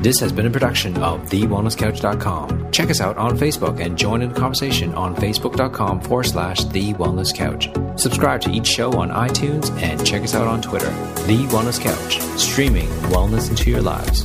This 0.00 0.20
has 0.20 0.30
been 0.30 0.46
a 0.46 0.50
production 0.50 0.96
of 1.02 1.28
TheWellnessCouch.com. 1.28 2.70
Check 2.70 2.88
us 2.88 3.00
out 3.00 3.16
on 3.16 3.36
Facebook 3.36 3.84
and 3.84 3.98
join 3.98 4.22
in 4.22 4.32
the 4.32 4.38
conversation 4.38 4.94
on 4.94 5.16
Facebook.com 5.16 6.00
forward 6.02 6.24
slash 6.24 6.62
The 6.66 6.94
Wellness 6.94 7.34
Couch. 7.34 7.68
Subscribe 8.00 8.40
to 8.42 8.50
each 8.50 8.68
show 8.68 8.92
on 8.92 9.10
iTunes 9.10 9.70
and 9.82 10.06
check 10.06 10.22
us 10.22 10.36
out 10.36 10.46
on 10.46 10.62
Twitter. 10.62 10.90
The 11.26 11.44
Wellness 11.50 11.80
Couch, 11.80 12.20
streaming 12.38 12.86
wellness 13.10 13.50
into 13.50 13.70
your 13.70 13.82
lives. 13.82 14.24